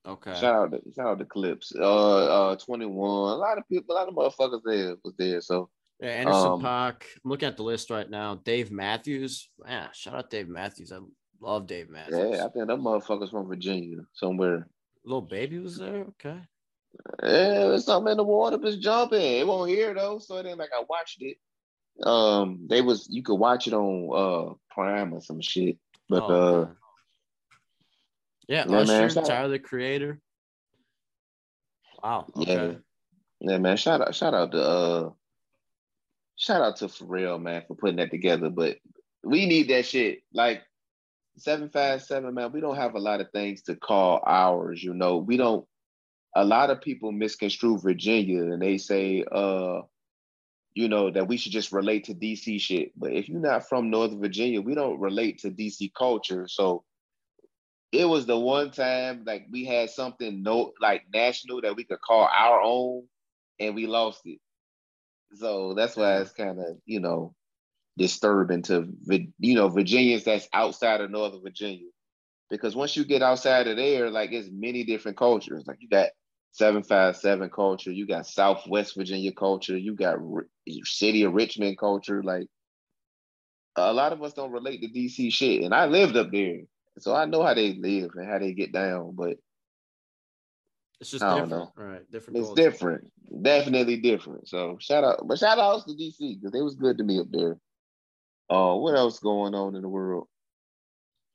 Okay. 0.06 0.34
Shout 0.40 0.54
out 0.54 0.70
to 0.72 0.80
shout 0.94 1.06
out 1.06 1.18
to 1.18 1.24
Clipse. 1.24 1.72
Uh, 1.78 2.50
uh, 2.50 2.56
twenty 2.56 2.86
one. 2.86 3.32
A 3.32 3.36
lot 3.36 3.58
of 3.58 3.68
people, 3.68 3.94
a 3.94 3.98
lot 3.98 4.08
of 4.08 4.14
motherfuckers 4.14 4.60
there 4.64 4.96
was 5.04 5.14
there. 5.18 5.40
So 5.40 5.68
yeah, 6.00 6.10
Anderson 6.10 6.52
um, 6.52 6.62
.Paak. 6.62 7.02
I'm 7.24 7.30
looking 7.30 7.48
at 7.48 7.56
the 7.56 7.62
list 7.62 7.90
right 7.90 8.08
now. 8.08 8.36
Dave 8.36 8.70
Matthews. 8.70 9.50
Yeah, 9.66 9.88
shout 9.92 10.14
out 10.14 10.30
Dave 10.30 10.48
Matthews. 10.48 10.92
I 10.92 10.98
love 11.40 11.66
Dave 11.66 11.90
Matthews. 11.90 12.36
Yeah, 12.36 12.44
I 12.44 12.48
think 12.48 12.66
that 12.66 12.78
motherfucker's 12.78 13.30
from 13.30 13.48
Virginia 13.48 13.98
somewhere. 14.12 14.68
Lil 15.04 15.22
Baby 15.22 15.58
was 15.58 15.78
there. 15.78 16.06
Okay. 16.08 16.38
Yeah, 17.22 17.66
there's 17.68 17.84
something 17.84 18.12
in 18.12 18.16
the 18.16 18.24
water 18.24 18.58
just 18.58 18.80
jumping. 18.80 19.20
It 19.20 19.46
won't 19.46 19.70
hear 19.70 19.94
though, 19.94 20.18
so 20.18 20.36
it 20.36 20.46
ain't 20.46 20.58
like 20.58 20.70
I 20.74 20.84
watched 20.88 21.22
it. 21.22 21.36
Um, 22.02 22.66
they 22.68 22.80
was 22.80 23.08
you 23.10 23.22
could 23.22 23.36
watch 23.36 23.66
it 23.66 23.72
on 23.72 24.10
uh 24.14 24.54
Prime 24.70 25.12
or 25.12 25.20
some 25.20 25.40
shit, 25.40 25.78
but 26.08 26.22
oh, 26.22 26.62
uh. 26.62 26.68
Yeah, 28.48 28.64
yeah 28.68 28.78
Usher, 28.78 28.92
man, 28.92 29.10
Tyler 29.10 29.48
the 29.48 29.58
Creator. 29.58 30.20
Wow. 32.02 32.26
Okay. 32.36 32.54
Yeah. 32.54 32.72
Yeah, 33.40 33.58
man. 33.58 33.76
Shout 33.76 34.00
out, 34.00 34.14
shout 34.14 34.34
out 34.34 34.52
to 34.52 34.62
uh 34.62 35.10
shout 36.36 36.62
out 36.62 36.76
to 36.76 36.86
Pharrell, 36.86 37.40
man, 37.40 37.64
for 37.68 37.74
putting 37.74 37.96
that 37.96 38.10
together. 38.10 38.48
But 38.48 38.78
we 39.22 39.46
need 39.46 39.68
that 39.68 39.86
shit. 39.86 40.22
Like 40.32 40.62
757, 41.38 42.34
man, 42.34 42.52
we 42.52 42.60
don't 42.60 42.76
have 42.76 42.94
a 42.94 43.00
lot 43.00 43.20
of 43.20 43.30
things 43.32 43.62
to 43.62 43.76
call 43.76 44.22
ours, 44.26 44.82
you 44.82 44.94
know. 44.94 45.18
We 45.18 45.36
don't 45.36 45.66
a 46.36 46.44
lot 46.44 46.70
of 46.70 46.82
people 46.82 47.10
misconstrue 47.10 47.78
Virginia 47.78 48.42
and 48.42 48.60
they 48.60 48.78
say 48.78 49.24
uh 49.32 49.80
you 50.74 50.88
know 50.88 51.10
that 51.10 51.26
we 51.26 51.36
should 51.36 51.52
just 51.52 51.72
relate 51.72 52.04
to 52.04 52.14
DC 52.14 52.60
shit. 52.60 52.92
But 52.96 53.12
if 53.12 53.28
you're 53.28 53.40
not 53.40 53.68
from 53.68 53.90
Northern 53.90 54.20
Virginia, 54.20 54.60
we 54.60 54.74
don't 54.74 55.00
relate 55.00 55.38
to 55.38 55.50
DC 55.50 55.92
culture. 55.96 56.46
So 56.48 56.84
it 57.90 58.04
was 58.04 58.26
the 58.26 58.38
one 58.38 58.70
time 58.70 59.24
like 59.26 59.46
we 59.50 59.64
had 59.64 59.90
something 59.90 60.42
no 60.42 60.72
like 60.80 61.02
national 61.12 61.62
that 61.62 61.74
we 61.74 61.84
could 61.84 62.00
call 62.00 62.28
our 62.30 62.60
own 62.60 63.04
and 63.58 63.74
we 63.74 63.86
lost 63.86 64.20
it. 64.24 64.38
So 65.34 65.74
that's 65.74 65.96
why 65.96 66.18
it's 66.18 66.32
kind 66.32 66.58
of, 66.60 66.78
you 66.86 67.00
know, 67.00 67.34
disturbing 67.98 68.62
to, 68.62 68.88
you 69.38 69.54
know, 69.54 69.68
Virginians 69.68 70.24
that's 70.24 70.48
outside 70.52 71.00
of 71.00 71.10
Northern 71.10 71.42
Virginia. 71.42 71.88
Because 72.48 72.74
once 72.74 72.96
you 72.96 73.04
get 73.04 73.22
outside 73.22 73.66
of 73.66 73.76
there, 73.76 74.08
like 74.08 74.32
it's 74.32 74.48
many 74.50 74.84
different 74.84 75.18
cultures. 75.18 75.64
Like 75.66 75.78
you 75.80 75.88
got 75.88 76.08
757 76.52 77.50
culture, 77.50 77.92
you 77.92 78.06
got 78.06 78.26
Southwest 78.26 78.96
Virginia 78.96 79.32
culture, 79.32 79.76
you 79.76 79.94
got 79.94 80.16
City 80.84 81.24
of 81.24 81.34
Richmond 81.34 81.76
culture. 81.76 82.22
Like 82.22 82.46
a 83.76 83.92
lot 83.92 84.12
of 84.12 84.22
us 84.22 84.32
don't 84.32 84.52
relate 84.52 84.80
to 84.80 84.88
DC 84.88 85.30
shit. 85.32 85.62
And 85.62 85.74
I 85.74 85.86
lived 85.86 86.16
up 86.16 86.30
there. 86.30 86.60
So 87.00 87.14
I 87.14 87.26
know 87.26 87.42
how 87.42 87.54
they 87.54 87.74
live 87.74 88.12
and 88.14 88.26
how 88.26 88.38
they 88.38 88.52
get 88.54 88.72
down. 88.72 89.12
But 89.14 89.36
it's 91.00 91.10
just 91.10 91.22
different, 91.22 91.70
right? 91.76 92.10
Different. 92.10 92.38
It's 92.38 92.48
culture. 92.48 92.62
different, 92.62 93.12
definitely 93.42 93.98
different. 93.98 94.48
So 94.48 94.78
shout 94.80 95.04
out, 95.04 95.28
but 95.28 95.38
shout 95.38 95.58
outs 95.58 95.84
to 95.84 95.92
DC 95.92 96.40
because 96.40 96.52
they 96.52 96.62
was 96.62 96.74
good 96.76 96.96
to 96.98 97.04
me 97.04 97.20
up 97.20 97.26
there. 97.30 97.58
Uh, 98.50 98.74
what 98.74 98.96
else 98.96 99.18
going 99.18 99.54
on 99.54 99.76
in 99.76 99.82
the 99.82 99.88
world? 99.88 100.26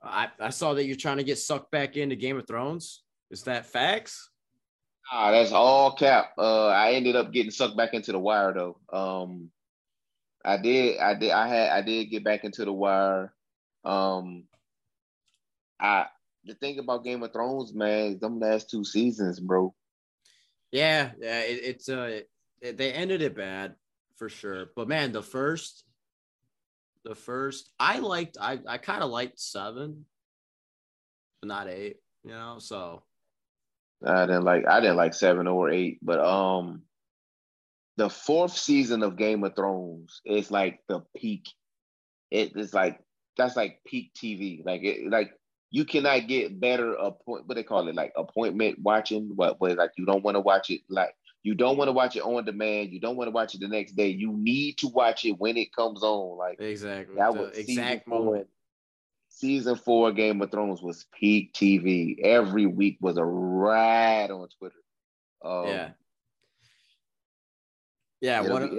I, 0.01 0.29
I 0.39 0.49
saw 0.49 0.73
that 0.73 0.85
you're 0.85 0.95
trying 0.95 1.17
to 1.17 1.23
get 1.23 1.37
sucked 1.37 1.71
back 1.71 1.95
into 1.95 2.15
Game 2.15 2.37
of 2.37 2.47
Thrones. 2.47 3.03
Is 3.31 3.43
that 3.43 3.65
facts? 3.65 4.29
Ah, 5.11 5.31
that's 5.31 5.51
all 5.51 5.93
cap. 5.95 6.31
Uh, 6.37 6.67
I 6.67 6.93
ended 6.93 7.15
up 7.15 7.31
getting 7.31 7.51
sucked 7.51 7.77
back 7.77 7.93
into 7.93 8.11
the 8.11 8.19
wire 8.19 8.53
though. 8.53 8.77
Um, 8.91 9.49
I 10.43 10.57
did. 10.57 10.99
I 10.99 11.13
did. 11.13 11.31
I 11.31 11.47
had. 11.47 11.69
I 11.69 11.81
did 11.81 12.05
get 12.05 12.23
back 12.23 12.43
into 12.43 12.65
the 12.65 12.73
wire. 12.73 13.33
Um, 13.85 14.45
I 15.79 16.07
the 16.45 16.55
thing 16.55 16.79
about 16.79 17.03
Game 17.03 17.23
of 17.23 17.31
Thrones, 17.31 17.73
man, 17.73 18.19
them 18.19 18.39
last 18.39 18.69
two 18.69 18.83
seasons, 18.83 19.39
bro. 19.39 19.73
Yeah, 20.71 21.11
yeah. 21.19 21.41
It, 21.41 21.59
it's 21.63 21.89
uh, 21.89 22.21
it, 22.61 22.77
they 22.77 22.91
ended 22.91 23.21
it 23.21 23.35
bad 23.35 23.75
for 24.17 24.29
sure. 24.29 24.67
But 24.75 24.87
man, 24.87 25.11
the 25.11 25.23
first, 25.23 25.83
the 27.03 27.15
first, 27.15 27.69
I 27.79 27.99
liked. 27.99 28.37
I 28.39 28.59
I 28.67 28.77
kind 28.77 29.03
of 29.03 29.09
liked 29.09 29.39
seven, 29.39 30.05
but 31.41 31.47
not 31.47 31.67
eight. 31.67 31.97
You 32.23 32.31
know, 32.31 32.57
so 32.59 33.03
I 34.05 34.25
didn't 34.25 34.43
like. 34.43 34.67
I 34.67 34.79
didn't 34.79 34.97
like 34.97 35.13
seven 35.13 35.47
or 35.47 35.69
eight, 35.69 35.99
but 36.01 36.19
um, 36.19 36.83
the 37.97 38.09
fourth 38.09 38.57
season 38.57 39.03
of 39.03 39.17
Game 39.17 39.43
of 39.43 39.55
Thrones 39.55 40.21
is 40.25 40.51
like 40.51 40.79
the 40.87 41.01
peak. 41.15 41.49
It 42.31 42.55
is 42.55 42.73
like 42.73 42.99
that's 43.37 43.55
like 43.55 43.79
peak 43.85 44.11
TV. 44.15 44.65
Like 44.65 44.83
it, 44.83 45.09
like 45.09 45.31
you 45.71 45.85
cannot 45.85 46.27
get 46.27 46.59
better 46.59 46.93
appoint. 46.93 47.47
What 47.47 47.55
they 47.55 47.63
call 47.63 47.87
it, 47.87 47.95
like 47.95 48.13
appointment 48.15 48.79
watching. 48.79 49.31
What, 49.35 49.59
what 49.59 49.77
like 49.77 49.91
you 49.97 50.05
don't 50.05 50.23
want 50.23 50.35
to 50.35 50.41
watch 50.41 50.69
it 50.69 50.81
like 50.89 51.15
you 51.43 51.53
don't 51.53 51.77
want 51.77 51.89
to 51.89 51.93
watch 51.93 52.15
it 52.15 52.23
on 52.23 52.45
demand. 52.45 52.91
You 52.91 52.99
don't 52.99 53.17
want 53.17 53.27
to 53.27 53.31
watch 53.31 53.53
it 53.53 53.59
the 53.59 53.67
next 53.67 53.95
day. 53.95 54.07
You 54.07 54.31
need 54.31 54.77
to 54.79 54.87
watch 54.87 55.25
it 55.25 55.37
when 55.37 55.57
it 55.57 55.75
comes 55.75 56.01
on. 56.01 56.37
Like 56.37 56.59
exactly 56.59 57.15
that 57.17 57.35
was 57.35 57.57
exact 57.57 58.07
moment. 58.07 58.47
Season 59.27 59.75
four 59.75 60.11
Game 60.11 60.41
of 60.41 60.51
Thrones 60.51 60.81
was 60.81 61.05
peak 61.19 61.53
TV. 61.53 62.19
Every 62.23 62.65
week 62.65 62.97
was 63.01 63.17
a 63.17 63.25
ride 63.25 64.31
on 64.31 64.47
Twitter. 64.57 64.75
Um, 65.43 65.67
yeah. 65.67 65.89
Yeah, 68.21 68.41
one 68.41 68.63
of, 68.63 68.71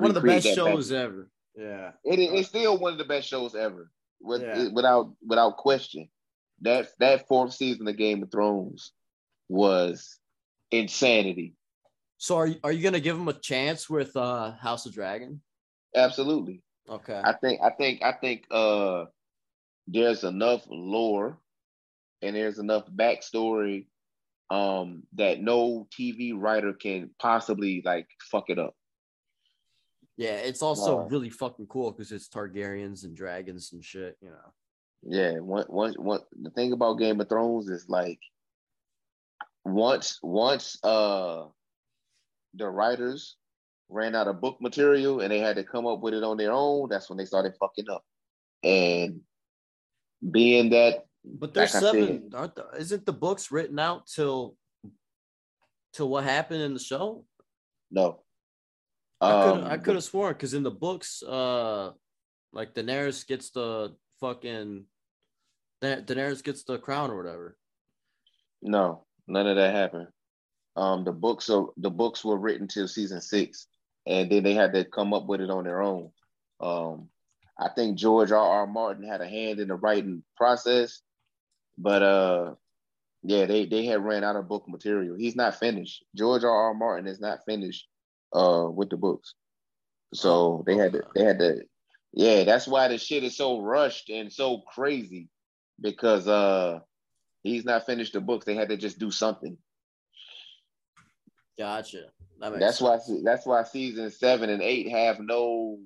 one 0.00 0.10
of 0.10 0.14
the 0.14 0.20
best 0.20 0.48
shows 0.54 0.90
back. 0.90 0.98
ever. 0.98 1.30
Yeah, 1.54 1.92
it, 2.04 2.18
it's 2.18 2.48
still 2.48 2.76
one 2.76 2.92
of 2.92 2.98
the 2.98 3.04
best 3.04 3.28
shows 3.28 3.54
ever, 3.54 3.90
with, 4.20 4.42
yeah. 4.42 4.68
without 4.72 5.12
without 5.24 5.56
question. 5.56 6.08
That 6.62 6.88
that 6.98 7.28
fourth 7.28 7.52
season 7.52 7.86
of 7.86 7.96
Game 7.96 8.24
of 8.24 8.32
Thrones 8.32 8.90
was 9.48 10.18
insanity. 10.72 11.55
So 12.18 12.36
are 12.36 12.46
you, 12.46 12.56
are 12.64 12.72
you 12.72 12.82
gonna 12.82 13.00
give 13.00 13.16
him 13.16 13.28
a 13.28 13.32
chance 13.32 13.90
with 13.90 14.16
uh 14.16 14.52
House 14.52 14.86
of 14.86 14.94
Dragon? 14.94 15.40
Absolutely. 15.94 16.62
Okay. 16.88 17.20
I 17.22 17.32
think 17.34 17.60
I 17.62 17.70
think 17.70 18.02
I 18.02 18.12
think 18.12 18.44
uh 18.50 19.06
there's 19.86 20.24
enough 20.24 20.62
lore 20.68 21.38
and 22.22 22.34
there's 22.34 22.58
enough 22.58 22.84
backstory 22.90 23.86
um 24.50 25.02
that 25.14 25.40
no 25.40 25.86
TV 25.98 26.32
writer 26.34 26.72
can 26.72 27.10
possibly 27.20 27.82
like 27.84 28.06
fuck 28.30 28.48
it 28.48 28.58
up. 28.58 28.74
Yeah, 30.16 30.36
it's 30.36 30.62
also 30.62 31.00
really 31.10 31.28
fucking 31.28 31.66
cool 31.66 31.92
because 31.92 32.10
it's 32.10 32.28
Targaryens 32.28 33.04
and 33.04 33.14
dragons 33.14 33.74
and 33.74 33.84
shit, 33.84 34.16
you 34.22 34.30
know. 34.30 34.52
Yeah, 35.02 35.40
one, 35.40 35.66
one, 35.68 35.92
one, 35.98 36.20
the 36.40 36.48
thing 36.50 36.72
about 36.72 36.98
Game 36.98 37.20
of 37.20 37.28
Thrones 37.28 37.68
is 37.68 37.86
like 37.88 38.18
once 39.64 40.18
once 40.22 40.82
uh 40.82 41.44
the 42.56 42.68
writers 42.68 43.36
ran 43.88 44.14
out 44.14 44.28
of 44.28 44.40
book 44.40 44.60
material 44.60 45.20
and 45.20 45.30
they 45.30 45.38
had 45.38 45.56
to 45.56 45.64
come 45.64 45.86
up 45.86 46.00
with 46.00 46.14
it 46.14 46.24
on 46.24 46.36
their 46.36 46.52
own, 46.52 46.88
that's 46.88 47.08
when 47.08 47.18
they 47.18 47.24
started 47.24 47.54
fucking 47.60 47.88
up. 47.90 48.02
And 48.64 49.20
being 50.30 50.70
that 50.70 51.04
but 51.24 51.54
there's 51.54 51.74
like 51.74 51.82
seven. 51.82 52.30
Said, 52.30 52.34
aren't 52.34 52.54
the, 52.54 52.66
isn't 52.78 53.06
the 53.06 53.12
books 53.12 53.50
written 53.50 53.78
out 53.78 54.06
till 54.06 54.56
till 55.92 56.08
what 56.08 56.24
happened 56.24 56.62
in 56.62 56.74
the 56.74 56.80
show? 56.80 57.24
No. 57.90 58.20
I 59.20 59.30
could 59.44 59.60
um, 59.62 59.64
I 59.64 59.76
could 59.78 59.94
have 59.94 60.04
sworn 60.04 60.34
because 60.34 60.54
in 60.54 60.62
the 60.62 60.70
books, 60.70 61.22
uh, 61.22 61.92
like 62.52 62.74
Daenerys 62.74 63.26
gets 63.26 63.50
the 63.50 63.94
fucking 64.20 64.84
da- 65.80 66.02
Daenerys 66.02 66.44
gets 66.44 66.64
the 66.64 66.78
crown 66.78 67.10
or 67.10 67.16
whatever. 67.16 67.56
No, 68.62 69.06
none 69.26 69.46
of 69.46 69.56
that 69.56 69.74
happened. 69.74 70.08
Um, 70.76 71.04
the 71.04 71.12
books 71.12 71.48
are 71.48 71.66
the 71.78 71.90
books 71.90 72.24
were 72.24 72.36
written 72.36 72.68
till 72.68 72.86
season 72.86 73.20
six, 73.20 73.66
and 74.06 74.30
then 74.30 74.42
they 74.42 74.54
had 74.54 74.74
to 74.74 74.84
come 74.84 75.14
up 75.14 75.26
with 75.26 75.40
it 75.40 75.50
on 75.50 75.64
their 75.64 75.80
own. 75.80 76.10
Um, 76.60 77.08
I 77.58 77.70
think 77.70 77.96
George 77.96 78.30
R. 78.32 78.38
R. 78.38 78.66
Martin 78.66 79.08
had 79.08 79.22
a 79.22 79.28
hand 79.28 79.58
in 79.58 79.68
the 79.68 79.74
writing 79.74 80.22
process, 80.36 81.00
but 81.78 82.02
uh, 82.02 82.54
yeah, 83.22 83.46
they 83.46 83.64
they 83.64 83.86
had 83.86 84.04
ran 84.04 84.22
out 84.22 84.36
of 84.36 84.48
book 84.48 84.68
material. 84.68 85.16
He's 85.16 85.36
not 85.36 85.58
finished. 85.58 86.04
George 86.14 86.44
R. 86.44 86.50
R. 86.50 86.74
Martin 86.74 87.06
is 87.06 87.20
not 87.20 87.44
finished 87.46 87.86
uh 88.34 88.66
with 88.70 88.90
the 88.90 88.96
books, 88.98 89.34
so 90.12 90.62
they 90.66 90.76
had 90.76 90.92
to 90.92 91.02
they 91.14 91.24
had 91.24 91.38
to. 91.38 91.62
Yeah, 92.12 92.44
that's 92.44 92.66
why 92.68 92.88
the 92.88 92.98
shit 92.98 93.24
is 93.24 93.36
so 93.36 93.60
rushed 93.60 94.10
and 94.10 94.32
so 94.32 94.60
crazy 94.60 95.28
because 95.80 96.28
uh 96.28 96.80
he's 97.42 97.64
not 97.64 97.86
finished 97.86 98.12
the 98.12 98.20
books. 98.20 98.44
They 98.44 98.54
had 98.54 98.68
to 98.68 98.76
just 98.76 98.98
do 98.98 99.10
something. 99.10 99.56
Gotcha. 101.58 102.04
That 102.40 102.58
that's 102.58 102.78
sense. 102.78 103.08
why 103.08 103.20
that's 103.24 103.46
why 103.46 103.62
season 103.64 104.10
seven 104.10 104.50
and 104.50 104.62
eight 104.62 104.90
have 104.90 105.20
no. 105.20 105.78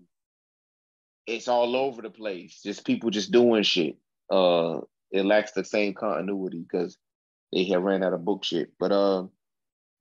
It's 1.26 1.48
all 1.48 1.76
over 1.76 2.02
the 2.02 2.10
place. 2.10 2.60
Just 2.62 2.84
people 2.84 3.10
just 3.10 3.30
doing 3.30 3.62
shit. 3.62 3.96
Uh, 4.30 4.80
it 5.12 5.24
lacks 5.24 5.52
the 5.52 5.64
same 5.64 5.94
continuity 5.94 6.60
because 6.60 6.96
they 7.52 7.64
have 7.64 7.82
ran 7.82 8.02
out 8.02 8.14
of 8.14 8.24
book 8.24 8.44
shit. 8.44 8.72
But 8.78 8.90
uh, 8.90 9.26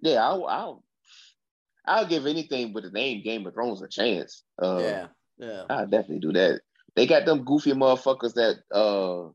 yeah, 0.01 0.27
I'll, 0.27 0.45
I'll 0.45 0.83
I'll 1.85 2.07
give 2.07 2.25
anything 2.25 2.73
with 2.73 2.83
the 2.83 2.91
name 2.91 3.23
Game 3.23 3.45
of 3.45 3.53
Thrones 3.53 3.81
a 3.81 3.87
chance. 3.87 4.43
Uh, 4.61 4.79
yeah, 4.79 5.07
yeah, 5.37 5.63
I'll 5.69 5.87
definitely 5.87 6.19
do 6.19 6.33
that. 6.33 6.61
They 6.95 7.05
got 7.05 7.25
them 7.25 7.43
goofy 7.43 7.73
motherfuckers 7.73 8.33
that 8.33 8.57
uh, 8.73 9.29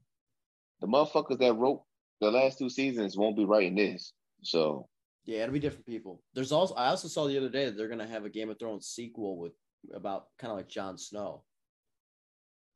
the 0.81 0.87
motherfuckers 0.87 1.39
that 1.39 1.55
wrote 1.55 1.83
the 2.21 2.31
last 2.31 2.59
two 2.59 2.71
seasons 2.71 3.17
won't 3.17 3.37
be 3.37 3.45
writing 3.45 3.77
this. 3.77 4.13
So 4.43 4.89
yeah, 5.25 5.43
it'll 5.43 5.53
be 5.53 5.61
different 5.61 5.87
people. 5.87 6.23
There's 6.35 6.53
also 6.53 6.75
I 6.75 6.89
also 6.89 7.09
saw 7.09 7.27
the 7.27 7.39
other 7.39 7.49
day 7.49 7.65
that 7.65 7.77
they're 7.77 7.89
gonna 7.89 8.07
have 8.07 8.25
a 8.25 8.31
Game 8.31 8.51
of 8.51 8.59
Thrones 8.59 8.87
sequel 8.87 9.39
with 9.39 9.53
about 9.93 10.27
kind 10.39 10.51
of 10.51 10.57
like 10.57 10.69
Jon 10.69 10.99
Snow. 10.99 11.43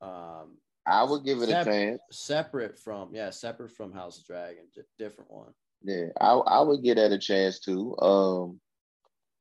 Um, 0.01 0.57
I 0.87 1.03
would 1.03 1.23
give 1.23 1.41
it 1.41 1.49
a 1.49 1.63
chance. 1.63 1.99
Separate 2.11 2.79
from 2.79 3.09
yeah, 3.13 3.29
separate 3.29 3.71
from 3.71 3.91
House 3.91 4.19
of 4.19 4.25
Dragon, 4.25 4.63
different 4.97 5.31
one. 5.31 5.53
Yeah, 5.83 6.07
I 6.19 6.33
I 6.33 6.61
would 6.61 6.83
get 6.83 6.95
that 6.95 7.11
a 7.11 7.19
chance 7.19 7.59
too. 7.59 7.97
Um, 7.99 8.59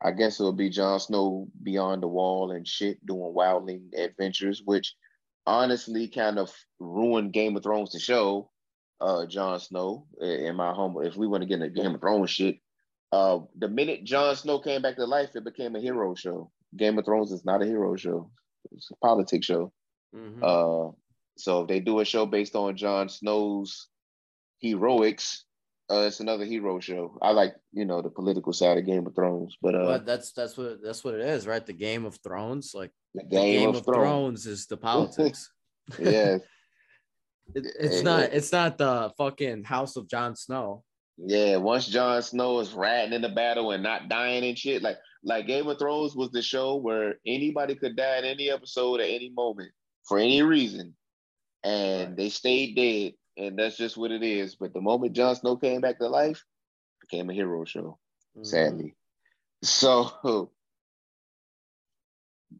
I 0.03 0.13
guess 0.13 0.39
it'll 0.39 0.53
be 0.53 0.71
Jon 0.71 1.01
Snow 1.01 1.49
beyond 1.63 2.03
the 2.03 2.09
wall 2.09 2.53
and 2.53 2.67
shit, 2.67 3.05
doing 3.05 3.35
wildling 3.35 3.97
adventures, 3.99 4.63
which 4.65 4.95
honestly 5.47 6.09
kind 6.09 6.39
of 6.39 6.53
ruined 6.79 7.33
Game 7.33 7.57
of 7.57 7.63
Thrones 7.63 7.91
to 7.91 7.99
show. 7.99 8.51
Uh, 9.01 9.27
Jon 9.27 9.61
Snow, 9.61 10.07
in 10.21 10.57
my 10.57 10.73
humble, 10.75 11.03
if 11.03 11.17
we 11.17 11.29
want 11.29 11.43
to 11.43 11.49
get 11.49 11.61
into 11.61 11.71
Game 11.71 11.95
of 11.95 12.01
Thrones 12.01 12.31
shit, 12.31 12.59
uh, 13.13 13.41
the 13.57 13.69
minute 13.69 14.05
Jon 14.05 14.37
Snow 14.37 14.59
came 14.59 14.83
back 14.83 14.97
to 14.97 15.05
life, 15.05 15.31
it 15.35 15.45
became 15.45 15.77
a 15.77 15.81
hero 15.81 16.15
show. 16.15 16.51
Game 16.77 16.99
of 16.99 17.05
Thrones 17.05 17.33
is 17.33 17.45
not 17.45 17.63
a 17.63 17.67
hero 17.67 17.97
show; 17.97 18.31
it's 18.73 18.91
a 18.91 18.97
politics 18.97 19.47
show. 19.47 19.73
Mm-hmm. 20.15 20.43
Uh, 20.43 20.93
so 21.37 21.63
if 21.63 21.69
they 21.69 21.81
do 21.81 22.01
a 22.01 22.05
show 22.05 22.27
based 22.27 22.55
on 22.55 22.77
Jon 22.77 23.09
Snow's 23.09 23.89
heroics, 24.61 25.45
uh, 25.91 26.01
it's 26.01 26.21
another 26.21 26.45
hero 26.45 26.81
show. 26.81 27.17
I 27.23 27.31
like, 27.31 27.55
you 27.73 27.87
know, 27.87 28.03
the 28.03 28.11
political 28.11 28.53
side 28.53 28.77
of 28.77 28.85
Game 28.85 29.07
of 29.07 29.15
Thrones, 29.15 29.57
but 29.63 29.75
uh, 29.75 29.87
but 29.87 30.07
that's 30.07 30.33
that's 30.33 30.57
what 30.59 30.83
that's 30.83 31.03
what 31.03 31.15
it 31.15 31.21
is, 31.21 31.47
right? 31.47 31.65
The 31.65 31.73
Game 31.73 32.05
of 32.05 32.17
Thrones, 32.17 32.73
like 32.75 32.91
the 33.15 33.23
Game, 33.23 33.31
the 33.31 33.59
Game 33.59 33.69
of, 33.71 33.77
of 33.77 33.85
Thrones. 33.85 34.45
Thrones. 34.45 34.47
is 34.47 34.67
the 34.67 34.77
politics. 34.77 35.51
yeah, 35.99 36.37
it, 37.55 37.67
it's 37.81 38.03
not 38.03 38.25
it's 38.25 38.53
not 38.53 38.77
the 38.77 39.11
fucking 39.17 39.65
House 39.65 39.97
of 39.97 40.09
Jon 40.09 40.37
Snow. 40.37 40.85
Yeah, 41.21 41.57
once 41.57 41.89
Jon 41.89 42.23
Snow 42.23 42.61
is 42.61 42.73
ratting 42.73 43.13
in 43.13 43.23
the 43.23 43.29
battle 43.29 43.73
and 43.73 43.83
not 43.83 44.09
dying 44.09 44.45
and 44.45 44.57
shit, 44.57 44.83
like 44.83 44.99
like 45.25 45.49
Game 45.49 45.67
of 45.67 45.79
Thrones 45.79 46.15
was 46.15 46.31
the 46.31 46.43
show 46.43 46.77
where 46.77 47.17
anybody 47.27 47.75
could 47.75 47.97
die 47.97 48.19
in 48.19 48.25
any 48.25 48.51
episode 48.51 49.01
at 49.01 49.11
any 49.11 49.31
moment 49.31 49.73
for 50.05 50.19
any 50.19 50.43
reason, 50.43 50.95
and 51.65 52.17
they 52.17 52.29
stayed 52.29 52.77
dead, 52.77 53.15
and 53.37 53.59
that's 53.59 53.77
just 53.77 53.97
what 53.97 54.13
it 54.13 54.23
is. 54.23 54.55
But 54.55 54.73
the 54.73 54.81
moment 54.81 55.15
Jon 55.15 55.35
Snow 55.35 55.57
came 55.57 55.81
back 55.81 55.99
to 55.99 56.09
life, 56.09 56.45
became 57.01 57.29
a 57.31 57.35
hero 57.35 57.65
show. 57.65 57.99
Mm-hmm. 58.37 58.45
Sadly, 58.45 58.97
so. 59.63 60.51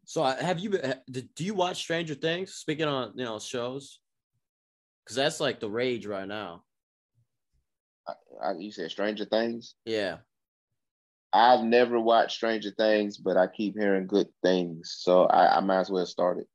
So 0.03 0.23
have 0.23 0.59
you? 0.59 0.79
Do 1.09 1.43
you 1.45 1.53
watch 1.53 1.77
Stranger 1.77 2.13
Things? 2.13 2.53
Speaking 2.53 2.87
on 2.87 3.13
you 3.15 3.23
know 3.23 3.39
shows, 3.39 3.99
because 5.03 5.15
that's 5.15 5.39
like 5.39 5.59
the 5.61 5.69
rage 5.69 6.05
right 6.05 6.27
now. 6.27 6.63
I, 8.43 8.53
you 8.57 8.71
said 8.71 8.91
Stranger 8.91 9.25
Things. 9.25 9.75
Yeah. 9.85 10.17
I've 11.31 11.63
never 11.63 11.99
watched 11.99 12.35
Stranger 12.37 12.71
Things, 12.71 13.17
but 13.17 13.37
I 13.37 13.47
keep 13.47 13.77
hearing 13.77 14.07
good 14.07 14.27
things, 14.43 14.95
so 14.97 15.25
I, 15.25 15.57
I 15.57 15.59
might 15.59 15.81
as 15.81 15.89
well 15.89 16.05
start 16.05 16.39
it 16.39 16.47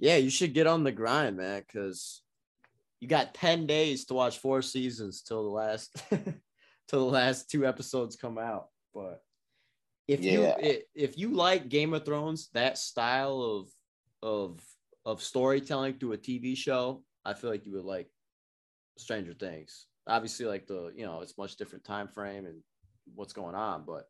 yeah, 0.00 0.16
you 0.16 0.28
should 0.28 0.52
get 0.52 0.66
on 0.66 0.82
the 0.84 0.92
grind, 0.92 1.36
man, 1.36 1.62
because 1.66 2.20
you 3.00 3.06
got 3.08 3.32
10 3.32 3.66
days 3.66 4.04
to 4.06 4.14
watch 4.14 4.38
four 4.38 4.60
seasons 4.60 5.22
till 5.22 5.44
the 5.44 5.48
last 5.48 5.96
till 6.88 7.06
the 7.06 7.12
last 7.12 7.48
two 7.48 7.64
episodes 7.64 8.16
come 8.16 8.36
out. 8.36 8.66
But 8.92 9.22
if 10.08 10.22
you 10.22 10.42
Yeah. 10.42 10.56
i- 10.60 10.82
if 10.94 11.16
you 11.16 11.30
like 11.30 11.68
Game 11.70 11.94
of 11.94 12.04
Thrones, 12.04 12.50
that 12.52 12.76
style 12.76 13.40
of 13.40 13.68
of 14.22 14.60
of 15.06 15.22
storytelling 15.22 15.94
through 15.98 16.12
a 16.14 16.18
TV 16.18 16.56
show, 16.56 17.04
I 17.24 17.32
feel 17.34 17.48
like 17.50 17.64
you 17.64 17.72
would 17.74 17.84
like 17.86 18.10
Stranger 18.98 19.32
Things. 19.32 19.86
Obviously, 20.06 20.46
like 20.46 20.66
the 20.66 20.92
you 20.96 21.06
know 21.06 21.20
it's 21.20 21.38
much 21.38 21.56
different 21.56 21.84
time 21.84 22.08
frame 22.08 22.46
and 22.46 22.62
what's 23.14 23.32
going 23.32 23.54
on, 23.54 23.84
but 23.86 24.08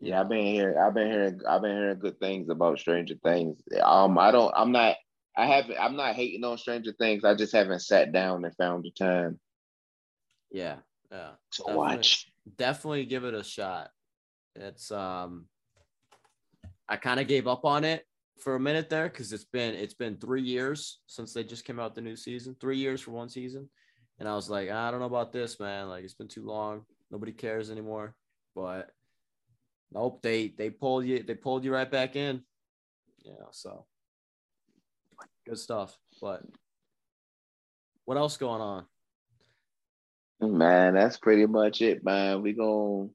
Yeah, 0.00 0.20
I've 0.20 0.28
been 0.30 0.46
hearing, 0.46 0.78
I've 0.78 0.94
been 0.94 1.10
hearing, 1.10 1.40
I've 1.46 1.60
been 1.60 1.76
hearing 1.76 1.98
good 1.98 2.18
things 2.20 2.48
about 2.48 2.78
Stranger 2.78 3.16
Things. 3.22 3.60
Um, 3.82 4.16
I 4.18 4.30
don't, 4.30 4.52
I'm 4.56 4.72
not, 4.72 4.96
I 5.36 5.46
haven't, 5.46 5.76
I'm 5.78 5.94
not 5.94 6.14
hating 6.14 6.42
on 6.42 6.56
Stranger 6.56 6.92
Things. 6.98 7.22
I 7.22 7.34
just 7.34 7.52
haven't 7.52 7.80
sat 7.80 8.10
down 8.12 8.44
and 8.44 8.56
found 8.56 8.84
the 8.84 8.92
time 8.92 9.38
yeah, 10.50 10.76
yeah. 11.10 11.32
to 11.52 11.62
Definitely. 11.66 11.76
watch. 11.96 12.32
definitely 12.56 13.04
give 13.04 13.24
it 13.24 13.34
a 13.34 13.44
shot. 13.44 13.90
It's 14.56 14.90
um 14.90 15.46
I 16.88 16.96
kind 16.96 17.20
of 17.20 17.28
gave 17.28 17.46
up 17.46 17.64
on 17.64 17.84
it 17.84 18.04
for 18.40 18.54
a 18.54 18.60
minute 18.60 18.88
there 18.88 19.08
because 19.08 19.32
it's 19.32 19.44
been 19.44 19.74
it's 19.74 19.94
been 19.94 20.16
three 20.16 20.42
years 20.42 21.00
since 21.06 21.32
they 21.32 21.44
just 21.44 21.64
came 21.64 21.78
out 21.78 21.94
the 21.94 22.00
new 22.00 22.16
season. 22.16 22.56
Three 22.60 22.78
years 22.78 23.00
for 23.00 23.12
one 23.12 23.28
season. 23.28 23.68
And 24.18 24.28
I 24.28 24.34
was 24.34 24.50
like, 24.50 24.68
ah, 24.70 24.88
I 24.88 24.90
don't 24.90 25.00
know 25.00 25.06
about 25.06 25.32
this, 25.32 25.58
man. 25.58 25.88
Like 25.88 26.04
it's 26.04 26.14
been 26.14 26.28
too 26.28 26.44
long. 26.44 26.82
Nobody 27.10 27.32
cares 27.32 27.70
anymore. 27.70 28.14
But 28.54 28.90
nope, 29.92 30.20
they 30.22 30.48
they 30.48 30.70
pulled 30.70 31.04
you 31.04 31.22
they 31.22 31.34
pulled 31.34 31.64
you 31.64 31.72
right 31.72 31.90
back 31.90 32.16
in. 32.16 32.42
Yeah, 33.24 33.50
so 33.52 33.86
good 35.46 35.58
stuff. 35.58 35.96
But 36.20 36.42
what 38.04 38.16
else 38.16 38.36
going 38.36 38.60
on? 38.60 38.86
Man, 40.40 40.94
that's 40.94 41.18
pretty 41.18 41.46
much 41.46 41.82
it, 41.82 42.02
man. 42.02 42.42
We 42.42 42.54
gon' 42.54 43.10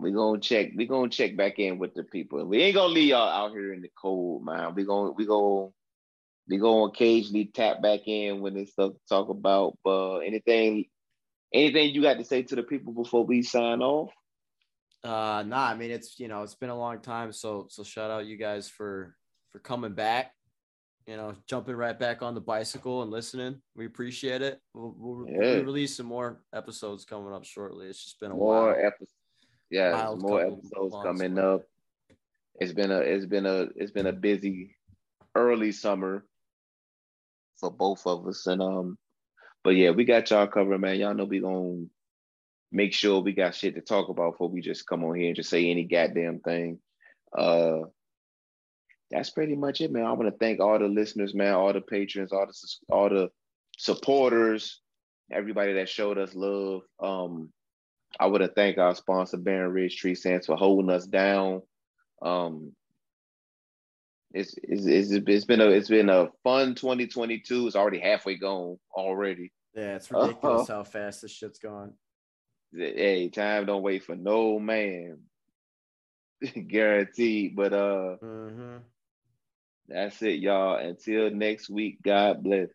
we 0.00 0.12
gonna 0.12 0.40
check, 0.40 0.70
we 0.76 0.86
gonna 0.86 1.08
check 1.10 1.36
back 1.36 1.58
in 1.58 1.78
with 1.78 1.94
the 1.94 2.04
people. 2.04 2.44
We 2.44 2.62
ain't 2.62 2.74
gonna 2.74 2.92
leave 2.92 3.10
y'all 3.10 3.28
out 3.28 3.52
here 3.52 3.72
in 3.72 3.82
the 3.82 3.90
cold, 4.00 4.44
man. 4.44 4.74
We 4.74 4.84
gonna, 4.84 5.10
we 5.12 5.26
gonna, 5.26 5.68
we 6.48 6.58
gonna 6.58 6.84
occasionally 6.86 7.50
tap 7.52 7.80
back 7.82 8.00
in 8.06 8.40
when 8.40 8.54
there's 8.54 8.72
stuff 8.72 8.92
to 8.92 9.00
talk 9.08 9.28
about. 9.28 9.78
But 9.84 10.20
anything, 10.20 10.86
anything 11.52 11.94
you 11.94 12.02
got 12.02 12.18
to 12.18 12.24
say 12.24 12.42
to 12.42 12.56
the 12.56 12.62
people 12.62 12.92
before 12.92 13.24
we 13.24 13.42
sign 13.42 13.82
off? 13.82 14.10
Uh, 15.02 15.42
nah, 15.46 15.66
I 15.68 15.74
mean 15.76 15.90
it's 15.90 16.18
you 16.20 16.28
know 16.28 16.42
it's 16.42 16.54
been 16.56 16.68
a 16.70 16.78
long 16.78 17.00
time, 17.00 17.32
so 17.32 17.66
so 17.70 17.82
shout 17.82 18.10
out 18.10 18.26
you 18.26 18.36
guys 18.36 18.68
for 18.68 19.16
for 19.50 19.58
coming 19.58 19.94
back, 19.94 20.32
you 21.06 21.16
know, 21.16 21.34
jumping 21.48 21.74
right 21.74 21.98
back 21.98 22.22
on 22.22 22.34
the 22.34 22.40
bicycle 22.40 23.02
and 23.02 23.10
listening. 23.10 23.60
We 23.74 23.86
appreciate 23.86 24.42
it. 24.42 24.60
We'll, 24.74 24.94
we'll, 24.96 25.26
Yeah. 25.28 25.38
we'll 25.38 25.64
release 25.64 25.96
some 25.96 26.06
more 26.06 26.42
episodes 26.54 27.04
coming 27.04 27.32
up 27.32 27.44
shortly. 27.44 27.86
It's 27.86 28.04
just 28.04 28.20
been 28.20 28.30
a 28.30 28.34
more 28.34 28.66
while. 28.66 28.76
episodes. 28.78 29.10
Yeah, 29.70 30.14
more 30.18 30.42
episodes 30.42 30.96
coming 31.02 31.38
up. 31.38 31.62
It's 32.60 32.72
been 32.72 32.90
a 32.90 32.98
it's 32.98 33.26
been 33.26 33.46
a 33.46 33.68
it's 33.76 33.92
been 33.92 34.06
a 34.06 34.12
busy 34.12 34.76
early 35.34 35.72
summer 35.72 36.26
for 37.58 37.70
both 37.70 38.06
of 38.06 38.26
us. 38.26 38.46
And 38.46 38.60
um 38.60 38.98
but 39.62 39.70
yeah, 39.70 39.90
we 39.90 40.04
got 40.04 40.30
y'all 40.30 40.46
covered, 40.46 40.80
man. 40.80 40.98
Y'all 40.98 41.14
know 41.14 41.24
we 41.24 41.40
gonna 41.40 41.84
make 42.72 42.92
sure 42.92 43.20
we 43.20 43.32
got 43.32 43.54
shit 43.54 43.76
to 43.76 43.80
talk 43.80 44.08
about 44.08 44.32
before 44.32 44.48
we 44.48 44.60
just 44.60 44.86
come 44.86 45.04
on 45.04 45.14
here 45.14 45.28
and 45.28 45.36
just 45.36 45.50
say 45.50 45.70
any 45.70 45.84
goddamn 45.84 46.40
thing. 46.40 46.80
Uh 47.36 47.82
that's 49.10 49.30
pretty 49.30 49.56
much 49.56 49.80
it, 49.80 49.90
man. 49.90 50.04
I 50.04 50.12
want 50.12 50.30
to 50.30 50.38
thank 50.38 50.60
all 50.60 50.78
the 50.78 50.86
listeners, 50.86 51.34
man, 51.34 51.54
all 51.54 51.72
the 51.72 51.80
patrons, 51.80 52.32
all 52.32 52.46
the 52.46 52.94
all 52.94 53.08
the 53.08 53.30
supporters, 53.76 54.80
everybody 55.32 55.74
that 55.74 55.88
showed 55.88 56.18
us 56.18 56.34
love. 56.34 56.82
Um, 57.00 57.52
I 58.18 58.26
want 58.26 58.42
to 58.42 58.48
thank 58.48 58.78
our 58.78 58.94
sponsor, 58.94 59.36
Baron 59.36 59.72
Ridge 59.72 59.96
Tree 59.96 60.14
Sands, 60.14 60.46
for 60.46 60.56
holding 60.56 60.90
us 60.90 61.06
down. 61.06 61.62
Um, 62.22 62.72
it's, 64.32 64.54
it's 64.62 64.86
it's 64.86 65.10
it's 65.10 65.44
been 65.44 65.60
a 65.60 65.68
it's 65.68 65.88
been 65.88 66.08
a 66.08 66.28
fun 66.44 66.74
2022. 66.74 67.66
It's 67.66 67.76
already 67.76 67.98
halfway 67.98 68.36
gone 68.36 68.78
already. 68.92 69.52
Yeah, 69.74 69.96
it's 69.96 70.10
ridiculous 70.10 70.68
how 70.68 70.84
fast 70.84 71.22
this 71.22 71.32
shit's 71.32 71.58
gone. 71.58 71.94
Hey, 72.72 73.28
time 73.30 73.66
don't 73.66 73.82
wait 73.82 74.04
for 74.04 74.14
no 74.14 74.58
man, 74.60 75.18
guaranteed. 76.68 77.56
But 77.56 77.72
uh, 77.72 78.16
Mm-hmm. 78.22 78.76
that's 79.88 80.22
it, 80.22 80.38
y'all. 80.40 80.76
Until 80.76 81.30
next 81.30 81.68
week, 81.70 81.98
God 82.02 82.42
bless. 82.44 82.68